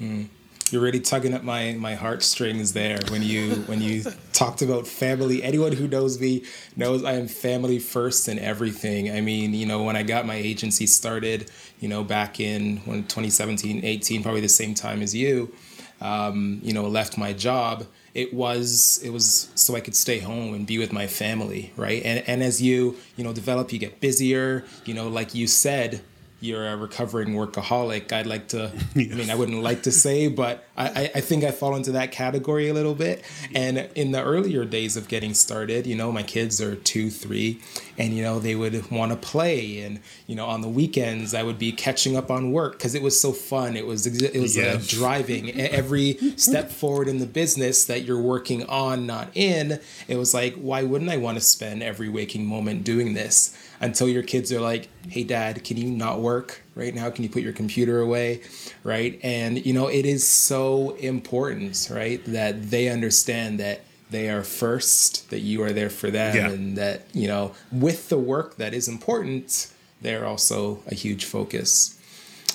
Mm. 0.01 0.27
You're 0.71 0.81
really 0.81 1.01
tugging 1.01 1.35
at 1.35 1.43
my 1.43 1.73
my 1.73 1.93
heartstrings 1.93 2.73
there 2.73 2.97
when 3.09 3.21
you 3.21 3.55
when 3.67 3.79
you 3.79 4.03
talked 4.31 4.63
about 4.63 4.87
family. 4.87 5.43
Anyone 5.43 5.73
who 5.73 5.87
knows 5.87 6.19
me 6.19 6.45
knows 6.75 7.03
I 7.03 7.13
am 7.13 7.27
family 7.27 7.77
first 7.77 8.27
in 8.27 8.39
everything. 8.39 9.11
I 9.11 9.21
mean, 9.21 9.53
you 9.53 9.67
know, 9.67 9.83
when 9.83 9.95
I 9.95 10.01
got 10.01 10.25
my 10.25 10.35
agency 10.35 10.87
started, 10.87 11.51
you 11.79 11.87
know, 11.89 12.03
back 12.03 12.39
in 12.39 12.77
when 12.85 13.03
2017, 13.03 13.85
18, 13.85 14.23
probably 14.23 14.41
the 14.41 14.49
same 14.49 14.73
time 14.73 15.03
as 15.03 15.13
you 15.13 15.53
um, 16.03 16.59
you 16.61 16.73
know, 16.73 16.87
left 16.87 17.17
my 17.17 17.33
job, 17.33 17.85
it 18.13 18.33
was 18.33 18.99
it 19.03 19.09
was 19.09 19.49
so 19.55 19.75
I 19.75 19.79
could 19.79 19.95
stay 19.95 20.19
home 20.19 20.53
and 20.53 20.67
be 20.67 20.77
with 20.77 20.93
my 20.93 21.07
family, 21.07 21.73
right? 21.77 22.03
And 22.03 22.23
and 22.27 22.43
as 22.43 22.61
you 22.61 22.97
you 23.15 23.23
know 23.23 23.33
develop, 23.33 23.73
you 23.73 23.79
get 23.79 24.01
busier. 24.01 24.65
You 24.85 24.93
know, 24.93 25.07
like 25.07 25.33
you 25.33 25.47
said, 25.47 26.01
you're 26.43 26.67
a 26.67 26.75
recovering 26.75 27.29
workaholic. 27.29 28.11
I'd 28.11 28.27
like 28.27 28.49
to, 28.49 28.71
yes. 28.95 29.13
I 29.13 29.15
mean, 29.15 29.29
I 29.31 29.35
wouldn't 29.35 29.63
like 29.63 29.83
to 29.83 29.91
say, 29.91 30.27
but 30.27 30.67
I, 30.75 31.11
I 31.13 31.21
think 31.21 31.43
I 31.43 31.51
fall 31.51 31.75
into 31.75 31.91
that 31.91 32.11
category 32.11 32.67
a 32.67 32.73
little 32.73 32.95
bit. 32.95 33.23
And 33.53 33.89
in 33.93 34.11
the 34.11 34.23
earlier 34.23 34.65
days 34.65 34.97
of 34.97 35.07
getting 35.07 35.35
started, 35.35 35.85
you 35.85 35.95
know, 35.95 36.11
my 36.11 36.23
kids 36.23 36.59
are 36.61 36.75
two, 36.75 37.11
three, 37.11 37.61
and, 37.97 38.15
you 38.15 38.23
know, 38.23 38.39
they 38.39 38.55
would 38.55 38.89
want 38.89 39.11
to 39.11 39.17
play. 39.17 39.81
And, 39.81 39.99
you 40.25 40.35
know, 40.35 40.47
on 40.47 40.61
the 40.61 40.67
weekends, 40.67 41.35
I 41.35 41.43
would 41.43 41.59
be 41.59 41.71
catching 41.71 42.17
up 42.17 42.31
on 42.31 42.51
work 42.51 42.73
because 42.73 42.95
it 42.95 43.03
was 43.03 43.19
so 43.19 43.31
fun. 43.31 43.77
It 43.77 43.85
was, 43.85 44.07
it 44.07 44.41
was 44.41 44.57
uh, 44.57 44.61
yes. 44.61 44.87
driving 44.87 45.51
every 45.51 46.17
step 46.37 46.71
forward 46.71 47.07
in 47.07 47.19
the 47.19 47.27
business 47.27 47.85
that 47.85 48.01
you're 48.01 48.21
working 48.21 48.65
on, 48.65 49.05
not 49.05 49.29
in. 49.35 49.79
It 50.07 50.17
was 50.17 50.33
like, 50.33 50.55
why 50.55 50.81
wouldn't 50.81 51.11
I 51.11 51.17
want 51.17 51.37
to 51.37 51.41
spend 51.41 51.83
every 51.83 52.09
waking 52.09 52.47
moment 52.47 52.83
doing 52.83 53.13
this? 53.13 53.55
Until 53.79 54.07
your 54.07 54.23
kids 54.23 54.51
are 54.51 54.61
like, 54.61 54.87
hey, 55.09 55.23
dad, 55.23 55.63
can 55.63 55.77
you 55.77 55.91
not 55.91 56.21
work 56.21 56.62
right 56.75 56.93
now? 56.93 57.09
Can 57.09 57.23
you 57.23 57.29
put 57.29 57.43
your 57.43 57.53
computer 57.53 57.99
away? 57.99 58.41
Right. 58.83 59.19
And, 59.23 59.65
you 59.65 59.73
know, 59.73 59.87
it 59.87 60.05
is 60.05 60.27
so 60.27 60.91
important, 60.91 61.89
right, 61.91 62.23
that 62.25 62.69
they 62.69 62.89
understand 62.89 63.59
that 63.59 63.81
they 64.09 64.29
are 64.29 64.43
first, 64.43 65.29
that 65.31 65.39
you 65.39 65.63
are 65.63 65.71
there 65.71 65.89
for 65.89 66.11
them, 66.11 66.35
yeah. 66.35 66.49
and 66.49 66.77
that, 66.77 67.07
you 67.13 67.27
know, 67.27 67.53
with 67.71 68.09
the 68.09 68.17
work 68.17 68.57
that 68.57 68.73
is 68.73 68.87
important, 68.87 69.71
they're 70.01 70.25
also 70.25 70.83
a 70.87 70.95
huge 70.95 71.25
focus. 71.25 71.99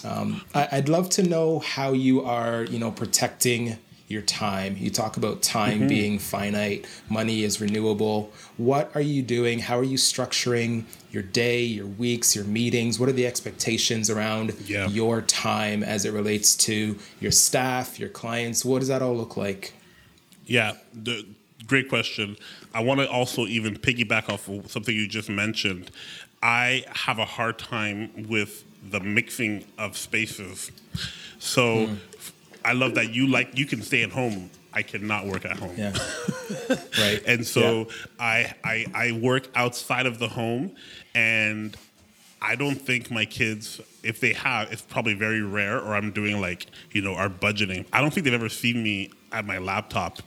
Um, 0.04 0.42
I, 0.54 0.68
would 0.75 0.88
love 0.88 1.10
to 1.10 1.22
know 1.22 1.58
how 1.58 1.92
you 1.92 2.22
are, 2.22 2.62
you 2.64 2.78
know, 2.78 2.92
protecting 2.92 3.78
your 4.08 4.22
time. 4.22 4.76
You 4.78 4.90
talk 4.90 5.16
about 5.16 5.42
time 5.42 5.80
mm-hmm. 5.80 5.88
being 5.88 6.18
finite, 6.18 6.86
money 7.08 7.44
is 7.44 7.60
renewable. 7.60 8.32
What 8.56 8.90
are 8.94 9.02
you 9.02 9.22
doing? 9.22 9.58
How 9.58 9.78
are 9.78 9.84
you 9.84 9.98
structuring 9.98 10.84
your 11.12 11.22
day, 11.22 11.62
your 11.62 11.86
weeks, 11.86 12.34
your 12.34 12.46
meetings? 12.46 12.98
What 12.98 13.08
are 13.10 13.12
the 13.12 13.26
expectations 13.26 14.08
around 14.08 14.54
yeah. 14.64 14.88
your 14.88 15.20
time 15.22 15.82
as 15.82 16.04
it 16.04 16.12
relates 16.12 16.56
to 16.56 16.98
your 17.20 17.30
staff, 17.30 18.00
your 18.00 18.08
clients? 18.08 18.64
What 18.64 18.80
does 18.80 18.88
that 18.88 19.02
all 19.02 19.14
look 19.14 19.36
like? 19.36 19.74
Yeah, 20.46 20.72
the, 20.94 21.26
great 21.66 21.90
question. 21.90 22.36
I 22.74 22.82
want 22.82 23.00
to 23.00 23.10
also 23.10 23.42
even 23.42 23.76
piggyback 23.76 24.30
off 24.30 24.48
of 24.48 24.70
something 24.70 24.94
you 24.94 25.06
just 25.06 25.28
mentioned. 25.28 25.90
I 26.42 26.84
have 26.88 27.18
a 27.18 27.24
hard 27.26 27.58
time 27.58 28.26
with 28.28 28.64
the 28.90 29.00
mixing 29.00 29.64
of 29.76 29.96
spaces. 29.98 30.70
So 31.38 31.86
mm. 31.86 31.98
I 32.68 32.72
love 32.72 32.96
that 32.96 33.14
you 33.14 33.26
like 33.28 33.56
you 33.56 33.64
can 33.64 33.80
stay 33.80 34.02
at 34.02 34.10
home. 34.10 34.50
I 34.75 34.82
cannot 34.82 35.26
work 35.26 35.46
at 35.46 35.56
home. 35.56 35.75
Yeah. 35.75 35.96
right. 36.98 37.22
And 37.26 37.46
so 37.46 37.78
yeah. 37.88 37.94
I, 38.20 38.54
I 38.62 38.87
I 38.94 39.12
work 39.12 39.48
outside 39.54 40.04
of 40.04 40.18
the 40.18 40.28
home 40.28 40.76
and 41.14 41.75
I 42.42 42.56
don't 42.56 42.76
think 42.76 43.10
my 43.10 43.25
kids, 43.25 43.80
if 44.02 44.20
they 44.20 44.34
have, 44.34 44.70
it's 44.70 44.82
probably 44.82 45.14
very 45.14 45.40
rare, 45.40 45.80
or 45.80 45.94
I'm 45.94 46.12
doing 46.12 46.40
like, 46.40 46.66
you 46.92 47.00
know, 47.00 47.14
our 47.14 47.30
budgeting. 47.30 47.87
I 47.92 48.02
don't 48.02 48.12
think 48.12 48.25
they've 48.25 48.34
ever 48.34 48.50
seen 48.50 48.82
me 48.82 49.10
at 49.32 49.46
my 49.46 49.58
laptop 49.58 50.18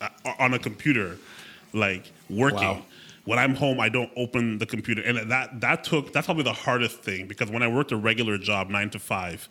uh, 0.00 0.08
on 0.38 0.54
a 0.54 0.58
computer, 0.60 1.18
like 1.72 2.10
working. 2.30 2.60
Wow 2.60 2.82
when 3.24 3.38
I'm 3.38 3.54
home, 3.54 3.80
I 3.80 3.88
don't 3.88 4.10
open 4.16 4.58
the 4.58 4.66
computer, 4.66 5.02
and 5.02 5.30
that 5.30 5.60
that 5.60 5.84
took 5.84 6.12
that's 6.12 6.26
probably 6.26 6.44
the 6.44 6.52
hardest 6.52 7.00
thing 7.00 7.26
because 7.26 7.50
when 7.50 7.62
I 7.62 7.68
worked 7.68 7.92
a 7.92 7.96
regular 7.96 8.36
job, 8.36 8.68
nine 8.68 8.90
to 8.90 8.98
five, 8.98 9.48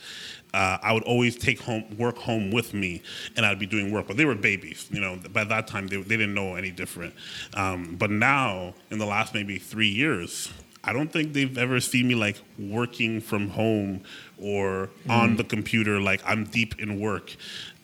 uh, 0.54 0.78
I 0.82 0.94
would 0.94 1.04
always 1.04 1.36
take 1.36 1.60
home 1.60 1.98
work 1.98 2.18
home 2.18 2.52
with 2.52 2.74
me, 2.74 3.02
and 3.36 3.46
I'd 3.46 3.60
be 3.60 3.66
doing 3.66 3.92
work. 3.92 4.08
But 4.08 4.18
they 4.18 4.26
were 4.26 4.36
babies, 4.36 4.88
you 4.92 5.02
know. 5.02 5.18
By 5.32 5.44
that 5.46 5.68
time, 5.68 5.88
they, 5.88 5.98
they 5.98 6.18
didn't 6.18 6.36
know 6.36 6.56
any 6.56 6.70
different. 6.70 7.16
Um, 7.56 7.96
but 7.96 8.12
now, 8.12 8.76
in 8.92 9.00
the 9.00 9.08
last 9.08 9.34
maybe 9.34 9.58
three 9.58 9.90
years, 9.90 10.52
I 10.84 10.94
don't 10.94 11.12
think 11.12 11.34
they've 11.34 11.58
ever 11.58 11.80
seen 11.80 12.08
me 12.08 12.16
like 12.16 12.42
working 12.60 13.22
from 13.22 13.50
home 13.50 14.04
or 14.38 14.90
mm. 15.08 15.12
on 15.12 15.36
the 15.38 15.44
computer. 15.44 16.00
Like 16.00 16.22
I'm 16.26 16.44
deep 16.44 16.80
in 16.80 17.00
work. 17.00 17.36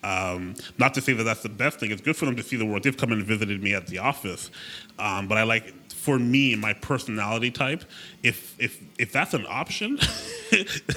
Um, 0.02 0.54
not 0.78 0.94
to 0.94 1.00
say 1.00 1.12
that 1.14 1.24
that's 1.24 1.42
the 1.42 1.48
best 1.48 1.80
thing. 1.80 1.90
It's 1.90 2.00
good 2.00 2.16
for 2.16 2.26
them 2.26 2.36
to 2.36 2.42
see 2.42 2.56
the 2.56 2.64
world. 2.64 2.84
They've 2.84 2.96
come 2.96 3.12
and 3.12 3.24
visited 3.24 3.62
me 3.62 3.74
at 3.74 3.86
the 3.86 3.98
office, 3.98 4.50
um, 4.98 5.28
but 5.28 5.36
I 5.36 5.42
like 5.42 5.74
for 6.00 6.18
me 6.18 6.56
my 6.56 6.72
personality 6.72 7.50
type. 7.50 7.84
If 8.22 8.58
if 8.58 8.82
if 8.98 9.12
that's 9.12 9.34
an 9.34 9.44
option, 9.48 9.96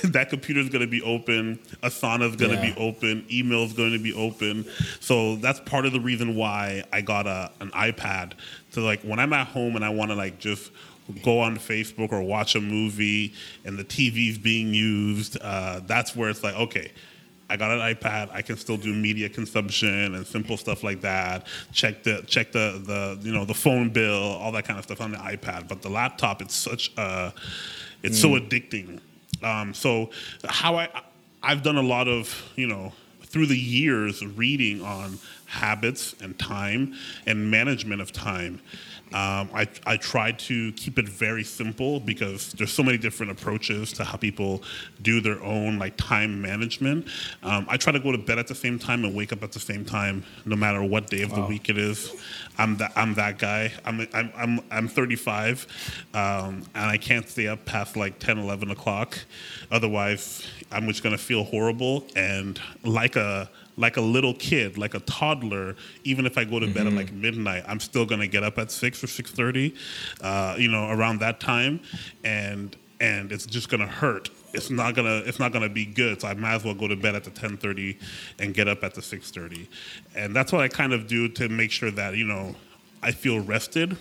that 0.03 0.27
computer 0.29 0.61
is 0.61 0.69
going 0.69 0.81
to 0.81 0.87
be 0.87 1.01
open. 1.01 1.59
Asana 1.81 2.29
is 2.29 2.37
going 2.37 2.51
to 2.51 2.57
yeah. 2.57 2.73
be 2.73 2.79
open. 2.79 3.25
Email 3.29 3.63
is 3.63 3.73
going 3.73 3.91
to 3.91 3.99
be 3.99 4.13
open. 4.13 4.65
So 5.01 5.35
that's 5.35 5.59
part 5.59 5.85
of 5.85 5.91
the 5.91 5.99
reason 5.99 6.35
why 6.35 6.85
I 6.93 7.01
got 7.01 7.27
a 7.27 7.51
an 7.59 7.71
iPad. 7.71 8.33
So 8.69 8.81
like 8.81 9.01
when 9.01 9.19
I'm 9.19 9.33
at 9.33 9.47
home 9.47 9.75
and 9.75 9.83
I 9.83 9.89
want 9.89 10.11
to 10.11 10.15
like 10.15 10.39
just 10.39 10.71
go 11.21 11.41
on 11.41 11.57
Facebook 11.57 12.13
or 12.13 12.21
watch 12.21 12.55
a 12.55 12.61
movie 12.61 13.33
and 13.65 13.77
the 13.77 13.83
TV's 13.83 14.37
being 14.37 14.73
used, 14.73 15.37
uh, 15.41 15.81
that's 15.85 16.15
where 16.15 16.29
it's 16.29 16.43
like 16.43 16.55
okay 16.55 16.91
I 17.53 17.55
got 17.55 17.69
an 17.69 17.79
iPad. 17.79 18.31
I 18.33 18.41
can 18.41 18.57
still 18.57 18.77
do 18.77 18.91
media 18.91 19.29
consumption 19.29 20.15
and 20.15 20.25
simple 20.25 20.57
stuff 20.57 20.83
like 20.83 21.01
that. 21.01 21.45
Check 21.71 22.01
the 22.01 22.23
check 22.25 22.51
the 22.51 22.81
the 22.83 23.19
you 23.21 23.31
know 23.31 23.45
the 23.45 23.53
phone 23.53 23.91
bill, 23.91 24.15
all 24.15 24.51
that 24.53 24.65
kind 24.65 24.79
of 24.79 24.85
stuff 24.85 24.99
on 24.99 25.11
the 25.11 25.19
iPad. 25.19 25.67
But 25.67 25.83
the 25.83 25.89
laptop, 25.89 26.41
it's 26.41 26.55
such 26.55 26.91
a 26.97 27.31
it's 28.01 28.17
mm. 28.17 28.21
so 28.21 28.29
addicting. 28.29 29.01
Um, 29.43 29.75
so 29.75 30.09
how 30.45 30.77
I 30.77 30.89
I've 31.43 31.61
done 31.61 31.77
a 31.77 31.83
lot 31.83 32.07
of 32.07 32.51
you 32.55 32.65
know 32.65 32.91
through 33.21 33.45
the 33.45 33.57
years 33.57 34.25
reading 34.25 34.81
on 34.81 35.19
habits 35.45 36.15
and 36.21 36.37
time 36.39 36.95
and 37.27 37.51
management 37.51 38.01
of 38.01 38.11
time. 38.11 38.61
Um, 39.13 39.49
I, 39.53 39.67
I 39.85 39.97
try 39.97 40.31
to 40.31 40.71
keep 40.73 40.97
it 40.97 41.07
very 41.07 41.43
simple 41.43 41.99
because 41.99 42.53
there's 42.53 42.71
so 42.71 42.81
many 42.81 42.97
different 42.97 43.31
approaches 43.31 43.93
to 43.93 44.03
how 44.03 44.17
people 44.17 44.63
do 45.03 45.21
their 45.21 45.41
own 45.43 45.77
like 45.77 45.95
time 45.97 46.41
management. 46.41 47.07
Um, 47.43 47.67
I 47.69 47.77
try 47.77 47.93
to 47.93 47.99
go 47.99 48.11
to 48.11 48.17
bed 48.17 48.39
at 48.39 48.47
the 48.47 48.55
same 48.55 48.79
time 48.79 49.05
and 49.05 49.13
wake 49.13 49.31
up 49.31 49.43
at 49.43 49.51
the 49.51 49.59
same 49.59 49.85
time, 49.85 50.23
no 50.45 50.55
matter 50.55 50.83
what 50.83 51.09
day 51.09 51.21
of 51.21 51.31
wow. 51.31 51.41
the 51.41 51.45
week 51.45 51.69
it 51.69 51.77
is. 51.77 52.11
I'm 52.57 52.77
that 52.77 52.91
I'm 52.95 53.13
that 53.15 53.37
guy. 53.37 53.71
I'm 53.85 54.07
I'm 54.13 54.31
I'm, 54.35 54.59
I'm 54.71 54.87
35, 54.87 55.67
um, 56.13 56.63
and 56.73 56.85
I 56.85 56.97
can't 56.97 57.27
stay 57.27 57.47
up 57.47 57.65
past 57.65 57.95
like 57.95 58.19
10, 58.19 58.37
11 58.37 58.71
o'clock. 58.71 59.17
Otherwise, 59.71 60.47
I'm 60.71 60.87
just 60.87 61.03
gonna 61.03 61.17
feel 61.17 61.43
horrible 61.43 62.07
and 62.15 62.59
like 62.83 63.15
a 63.15 63.49
like 63.77 63.97
a 63.97 64.01
little 64.01 64.33
kid, 64.33 64.77
like 64.77 64.93
a 64.93 64.99
toddler, 65.01 65.75
even 66.03 66.25
if 66.25 66.37
I 66.37 66.43
go 66.43 66.59
to 66.59 66.67
bed 66.67 66.85
mm-hmm. 66.85 66.87
at 66.87 66.93
like 66.93 67.11
midnight, 67.11 67.63
I'm 67.67 67.79
still 67.79 68.05
gonna 68.05 68.27
get 68.27 68.43
up 68.43 68.57
at 68.57 68.71
six 68.71 69.03
or 69.03 69.07
six 69.07 69.31
thirty, 69.31 69.75
uh, 70.21 70.55
you 70.57 70.69
know, 70.69 70.89
around 70.89 71.19
that 71.19 71.39
time, 71.39 71.79
and 72.23 72.75
and 72.99 73.31
it's 73.31 73.45
just 73.45 73.69
gonna 73.69 73.87
hurt. 73.87 74.29
It's 74.53 74.69
not 74.69 74.93
gonna 74.95 75.23
it's 75.25 75.39
not 75.39 75.51
gonna 75.51 75.69
be 75.69 75.85
good. 75.85 76.21
So 76.21 76.27
I 76.27 76.33
might 76.35 76.55
as 76.55 76.63
well 76.63 76.75
go 76.75 76.87
to 76.87 76.95
bed 76.95 77.15
at 77.15 77.23
the 77.23 77.31
ten 77.31 77.57
thirty 77.57 77.97
and 78.39 78.53
get 78.53 78.67
up 78.67 78.83
at 78.83 78.93
the 78.93 79.01
six 79.01 79.31
thirty, 79.31 79.67
and 80.15 80.35
that's 80.35 80.51
what 80.51 80.61
I 80.61 80.67
kind 80.67 80.93
of 80.93 81.07
do 81.07 81.27
to 81.29 81.49
make 81.49 81.71
sure 81.71 81.91
that 81.91 82.15
you 82.15 82.25
know 82.25 82.55
I 83.01 83.11
feel 83.11 83.39
rested. 83.39 83.97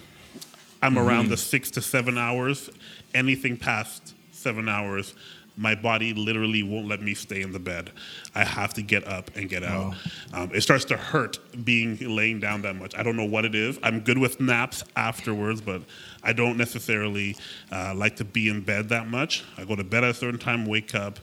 I'm 0.82 0.94
mm-hmm. 0.94 1.08
around 1.08 1.28
the 1.28 1.36
six 1.36 1.70
to 1.72 1.82
seven 1.82 2.18
hours. 2.18 2.68
Anything 3.14 3.56
past 3.56 4.14
seven 4.30 4.68
hours, 4.68 5.14
my 5.56 5.74
body 5.74 6.14
literally 6.14 6.62
won't 6.62 6.88
let 6.88 7.02
me 7.02 7.14
stay 7.14 7.42
in 7.42 7.52
the 7.52 7.58
bed. 7.58 7.90
I 8.34 8.44
have 8.44 8.72
to 8.74 8.82
get 8.82 9.06
up 9.06 9.30
and 9.36 9.48
get 9.48 9.62
out. 9.62 9.94
Um, 10.32 10.50
it 10.54 10.62
starts 10.62 10.84
to 10.86 10.96
hurt 10.96 11.38
being 11.64 11.98
laying 12.00 12.40
down 12.40 12.62
that 12.62 12.76
much. 12.76 12.94
I 12.96 13.02
don't 13.02 13.16
know 13.16 13.24
what 13.24 13.44
it 13.44 13.54
is. 13.54 13.78
I'm 13.82 14.00
good 14.00 14.18
with 14.18 14.40
naps 14.40 14.84
afterwards, 14.96 15.60
but 15.60 15.82
I 16.22 16.32
don't 16.32 16.56
necessarily 16.56 17.36
uh, 17.70 17.94
like 17.94 18.16
to 18.16 18.24
be 18.24 18.48
in 18.48 18.62
bed 18.62 18.88
that 18.90 19.08
much. 19.08 19.44
I 19.58 19.64
go 19.64 19.76
to 19.76 19.84
bed 19.84 20.04
at 20.04 20.10
a 20.10 20.14
certain 20.14 20.40
time, 20.40 20.64
wake 20.64 20.94
up, 20.94 21.18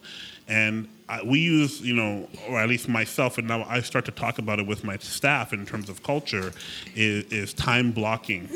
and 0.48 0.88
I, 1.08 1.24
we 1.24 1.40
use, 1.40 1.82
you 1.82 1.96
know, 1.96 2.28
or 2.48 2.60
at 2.60 2.70
least 2.70 2.88
myself, 2.88 3.38
and 3.38 3.48
now 3.48 3.64
I 3.64 3.82
start 3.82 4.06
to 4.06 4.12
talk 4.12 4.38
about 4.38 4.60
it 4.60 4.68
with 4.68 4.84
my 4.84 4.98
staff 4.98 5.54
in 5.54 5.66
terms 5.66 5.90
of 5.90 6.04
culture, 6.04 6.54
is, 6.96 7.26
is 7.26 7.54
time 7.54 7.92
blocking 7.92 8.50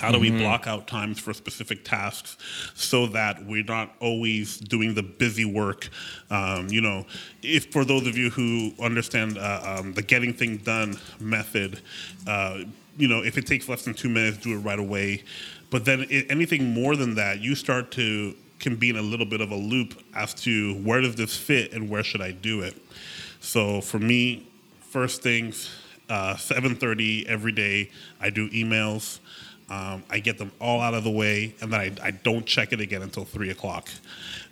how 0.00 0.10
do 0.10 0.18
we 0.18 0.30
mm-hmm. 0.30 0.38
block 0.38 0.66
out 0.66 0.86
times 0.86 1.18
for 1.18 1.34
specific 1.34 1.84
tasks 1.84 2.38
so 2.74 3.06
that 3.08 3.44
we're 3.44 3.64
not 3.64 3.94
always 4.00 4.56
doing 4.58 4.94
the 4.94 5.02
busy 5.02 5.44
work? 5.44 5.88
Um, 6.30 6.68
you 6.68 6.80
know, 6.80 7.06
if 7.42 7.70
for 7.70 7.84
those 7.84 8.06
of 8.06 8.16
you 8.16 8.30
who 8.30 8.72
understand 8.80 9.36
uh, 9.36 9.76
um, 9.78 9.92
the 9.92 10.02
getting 10.02 10.32
things 10.32 10.62
done 10.62 10.98
method, 11.20 11.80
uh, 12.26 12.60
you 12.96 13.08
know, 13.08 13.22
if 13.22 13.36
it 13.36 13.46
takes 13.46 13.68
less 13.68 13.84
than 13.84 13.94
two 13.94 14.08
minutes, 14.08 14.38
do 14.38 14.54
it 14.54 14.60
right 14.60 14.78
away. 14.78 15.22
But 15.68 15.84
then 15.84 16.06
it, 16.08 16.30
anything 16.30 16.72
more 16.72 16.96
than 16.96 17.14
that, 17.16 17.40
you 17.40 17.54
start 17.54 17.90
to 17.92 18.34
can 18.58 18.76
be 18.76 18.90
in 18.90 18.96
a 18.96 19.02
little 19.02 19.26
bit 19.26 19.40
of 19.40 19.50
a 19.50 19.56
loop 19.56 20.02
as 20.14 20.34
to 20.34 20.74
where 20.82 21.00
does 21.00 21.16
this 21.16 21.36
fit 21.36 21.72
and 21.72 21.88
where 21.88 22.02
should 22.02 22.20
I 22.20 22.30
do 22.30 22.60
it. 22.60 22.76
So 23.40 23.80
for 23.80 23.98
me, 23.98 24.46
first 24.90 25.22
things, 25.22 25.70
uh, 26.10 26.36
7:30 26.36 27.26
every 27.26 27.52
day, 27.52 27.90
I 28.20 28.30
do 28.30 28.50
emails. 28.50 29.20
Um, 29.70 30.02
I 30.10 30.18
get 30.18 30.36
them 30.36 30.50
all 30.60 30.80
out 30.80 30.94
of 30.94 31.04
the 31.04 31.10
way, 31.10 31.54
and 31.60 31.72
then 31.72 31.80
I, 31.80 32.08
I 32.08 32.10
don't 32.10 32.44
check 32.44 32.72
it 32.72 32.80
again 32.80 33.02
until 33.02 33.24
three 33.24 33.50
o'clock. 33.50 33.88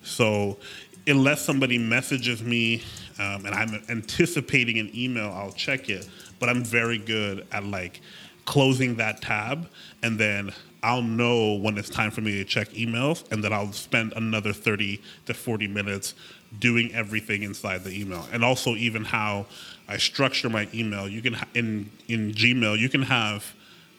So, 0.03 0.59
unless 1.07 1.45
somebody 1.45 1.77
messages 1.77 2.43
me 2.43 2.83
um, 3.19 3.45
and 3.45 3.55
I'm 3.55 3.83
anticipating 3.89 4.79
an 4.79 4.91
email, 4.95 5.31
I'll 5.31 5.53
check 5.53 5.91
it. 5.91 6.09
But 6.39 6.49
I'm 6.49 6.63
very 6.63 6.99
good 6.99 7.47
at 7.51 7.65
like 7.65 8.01
closing 8.45 8.97
that 8.97 9.21
tab 9.21 9.69
and 10.03 10.19
then 10.19 10.53
I'll 10.83 11.03
know 11.03 11.55
when 11.55 11.77
it's 11.77 11.89
time 11.89 12.11
for 12.11 12.21
me 12.21 12.33
to 12.39 12.45
check 12.45 12.69
emails, 12.71 13.31
and 13.33 13.43
then 13.43 13.53
I'll 13.53 13.73
spend 13.73 14.13
another 14.15 14.53
30 14.53 15.01
to 15.27 15.35
40 15.35 15.67
minutes 15.67 16.15
doing 16.61 16.95
everything 16.95 17.43
inside 17.43 17.83
the 17.83 17.91
email. 17.91 18.27
And 18.33 18.45
also, 18.45 18.77
even 18.77 19.05
how 19.05 19.47
I 19.89 19.97
structure 19.97 20.49
my 20.49 20.69
email. 20.73 21.09
You 21.09 21.21
can 21.21 21.37
in 21.55 21.91
in 22.07 22.33
Gmail, 22.33 22.79
you 22.79 22.89
can 22.89 23.03
have 23.03 23.55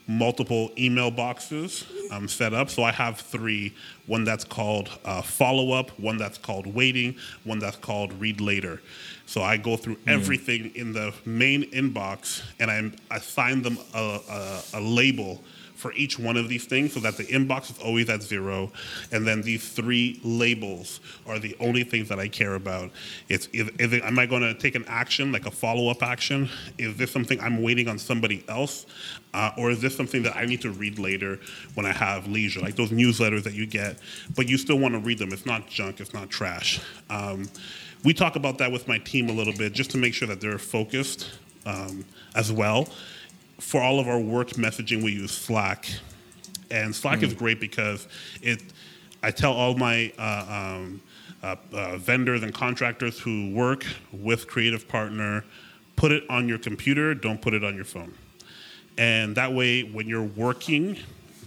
multiple 0.10 0.72
email 0.76 1.12
boxes 1.12 1.86
um, 2.10 2.28
set 2.28 2.52
up. 2.52 2.70
So 2.70 2.84
I 2.84 2.92
have 2.92 3.20
three: 3.20 3.74
one 4.08 4.24
that's 4.24 4.44
called 4.44 4.90
uh, 5.06 5.22
follow 5.22 5.72
up, 5.72 5.98
one 6.00 6.18
that's 6.18 6.38
called 6.38 6.66
waiting, 6.66 7.16
one 7.44 7.60
that's 7.60 7.78
called 7.78 8.12
read 8.20 8.42
later. 8.42 8.82
So 9.28 9.44
I 9.44 9.58
go 9.58 9.78
through 9.78 9.98
mm. 9.98 10.12
everything 10.12 10.72
in 10.76 10.92
the 10.92 11.14
main 11.26 11.70
inbox, 11.72 12.42
and 12.60 12.72
I 12.72 13.16
assign 13.16 13.62
them 13.62 13.78
a, 13.94 14.20
a, 14.30 14.62
a 14.74 14.82
label 14.82 15.44
for 15.80 15.94
each 15.94 16.20
one 16.20 16.36
of 16.36 16.50
these 16.50 16.66
things 16.66 16.94
so 16.94 17.00
that 17.00 17.16
the 17.16 17.24
inbox 17.24 17.72
is 17.72 17.80
always 17.80 18.10
at 18.10 18.22
zero. 18.22 18.70
And 19.14 19.26
then 19.26 19.42
these 19.42 19.70
three 19.70 20.20
labels 20.24 21.00
are 21.26 21.40
the 21.40 21.56
only 21.62 21.84
things 21.84 22.10
that 22.10 22.20
I 22.20 22.28
care 22.28 22.56
about. 22.56 22.92
It's 23.30 23.48
is, 23.48 23.70
is 23.80 23.94
it, 23.94 24.04
am 24.04 24.20
I 24.20 24.26
going 24.26 24.42
to 24.42 24.54
take 24.54 24.76
an 24.76 24.84
action, 24.88 25.32
like 25.32 25.46
a 25.46 25.52
follow 25.52 25.90
up 25.90 26.04
action? 26.04 26.50
Is 26.78 26.98
this 26.98 27.12
something 27.12 27.40
I'm 27.40 27.62
waiting 27.62 27.88
on 27.88 27.98
somebody 27.98 28.44
else? 28.50 28.86
Uh, 29.34 29.52
or 29.58 29.72
is 29.72 29.80
this 29.80 29.96
something 29.96 30.22
that 30.24 30.36
I 30.36 30.46
need 30.46 30.60
to 30.62 30.72
read 30.72 31.00
later 31.00 31.40
when 31.76 31.86
I 31.86 31.94
have 31.94 32.28
leisure, 32.28 32.60
like 32.60 32.76
those 32.76 32.90
newsletters 32.90 33.44
that 33.44 33.54
you 33.54 33.66
get, 33.66 34.00
but 34.36 34.50
you 34.50 34.58
still 34.58 34.80
want 34.80 34.96
to 34.96 35.00
read 35.00 35.18
them? 35.18 35.32
It's 35.32 35.46
not 35.46 35.68
junk, 35.68 36.02
it's 36.02 36.14
not 36.14 36.30
trash. 36.30 36.82
Um, 37.10 37.48
we 38.04 38.14
talk 38.14 38.36
about 38.36 38.58
that 38.58 38.72
with 38.72 38.88
my 38.88 38.98
team 38.98 39.30
a 39.30 39.34
little 39.34 39.54
bit 39.54 39.72
just 39.72 39.92
to 39.92 39.98
make 39.98 40.14
sure 40.14 40.28
that 40.28 40.42
they're 40.42 40.58
focused 40.58 41.30
um, 41.66 42.04
as 42.36 42.52
well 42.52 42.90
for 43.60 43.82
all 43.82 44.00
of 44.00 44.08
our 44.08 44.20
work 44.20 44.50
messaging, 44.52 45.04
we 45.04 45.12
use 45.12 45.32
Slack, 45.32 45.88
and 46.72 46.96
Slack 46.96 47.20
mm. 47.20 47.24
is 47.24 47.34
great 47.34 47.60
because 47.60 48.08
it. 48.42 48.62
I 49.22 49.32
tell 49.32 49.52
all 49.52 49.76
my 49.76 50.14
uh, 50.18 50.78
um, 50.78 51.02
uh, 51.44 51.56
uh, 51.74 51.98
vendors 51.98 52.42
and 52.42 52.54
contractors 52.54 53.20
who 53.20 53.54
work 53.54 53.86
with 54.14 54.48
Creative 54.48 54.88
Partner, 54.88 55.44
put 55.98 56.14
it 56.14 56.24
on 56.30 56.48
your 56.48 56.58
computer. 56.58 57.14
Don't 57.14 57.42
put 57.42 57.54
it 57.54 57.64
on 57.64 57.76
your 57.76 57.86
phone, 57.86 58.14
and 58.98 59.36
that 59.36 59.54
way, 59.54 59.82
when 59.84 60.08
you're 60.08 60.24
working, 60.24 60.98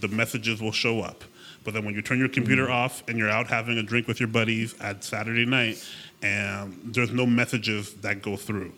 the 0.01 0.07
messages 0.07 0.61
will 0.61 0.71
show 0.71 1.01
up. 1.01 1.23
But 1.63 1.73
then 1.73 1.85
when 1.85 1.95
you 1.95 2.01
turn 2.01 2.19
your 2.19 2.29
computer 2.29 2.67
mm. 2.67 2.73
off 2.73 3.03
and 3.07 3.17
you're 3.17 3.29
out 3.29 3.47
having 3.47 3.77
a 3.77 3.83
drink 3.83 4.07
with 4.07 4.19
your 4.19 4.27
buddies 4.27 4.75
at 4.81 5.03
Saturday 5.03 5.45
night, 5.45 5.83
and 6.21 6.77
there's 6.83 7.11
no 7.11 7.25
messages 7.25 7.93
that 7.95 8.21
go 8.21 8.35
through 8.35 8.73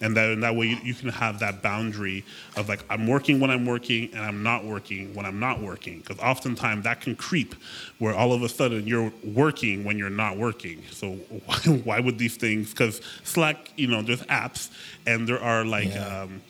and 0.00 0.16
that, 0.16 0.30
and 0.30 0.42
that 0.42 0.54
way 0.54 0.66
you, 0.66 0.76
you, 0.82 0.94
can 0.94 1.08
have 1.08 1.38
that 1.38 1.62
boundary 1.62 2.24
of 2.56 2.68
like 2.68 2.84
i'm 2.90 3.06
working 3.06 3.40
when 3.40 3.50
i'm 3.50 3.64
working 3.64 4.10
and 4.12 4.20
i'm 4.20 4.42
not 4.42 4.64
working 4.64 5.14
when 5.14 5.24
i'm 5.24 5.40
not 5.40 5.60
working. 5.60 6.00
Because 6.00 6.18
oftentimes 6.18 6.84
that 6.84 7.00
can 7.00 7.16
creep 7.16 7.54
where 7.98 8.14
all 8.14 8.32
of 8.32 8.42
a 8.42 8.48
sudden 8.48 8.86
you're 8.86 9.12
working 9.24 9.84
when 9.84 9.98
you're 9.98 10.10
not 10.10 10.36
working. 10.36 10.82
So 10.90 11.12
why, 11.46 11.56
why 11.84 12.00
would 12.00 12.18
these 12.18 12.36
things 12.36 12.70
because 12.70 13.00
slack 13.24 13.72
you 13.76 13.86
know 13.86 14.02
there's 14.02 14.22
apps 14.22 14.70
and 15.06 15.26
there 15.28 15.40
are 15.40 15.64
like 15.64 15.88
yeah. 15.88 16.22
um, 16.22 16.42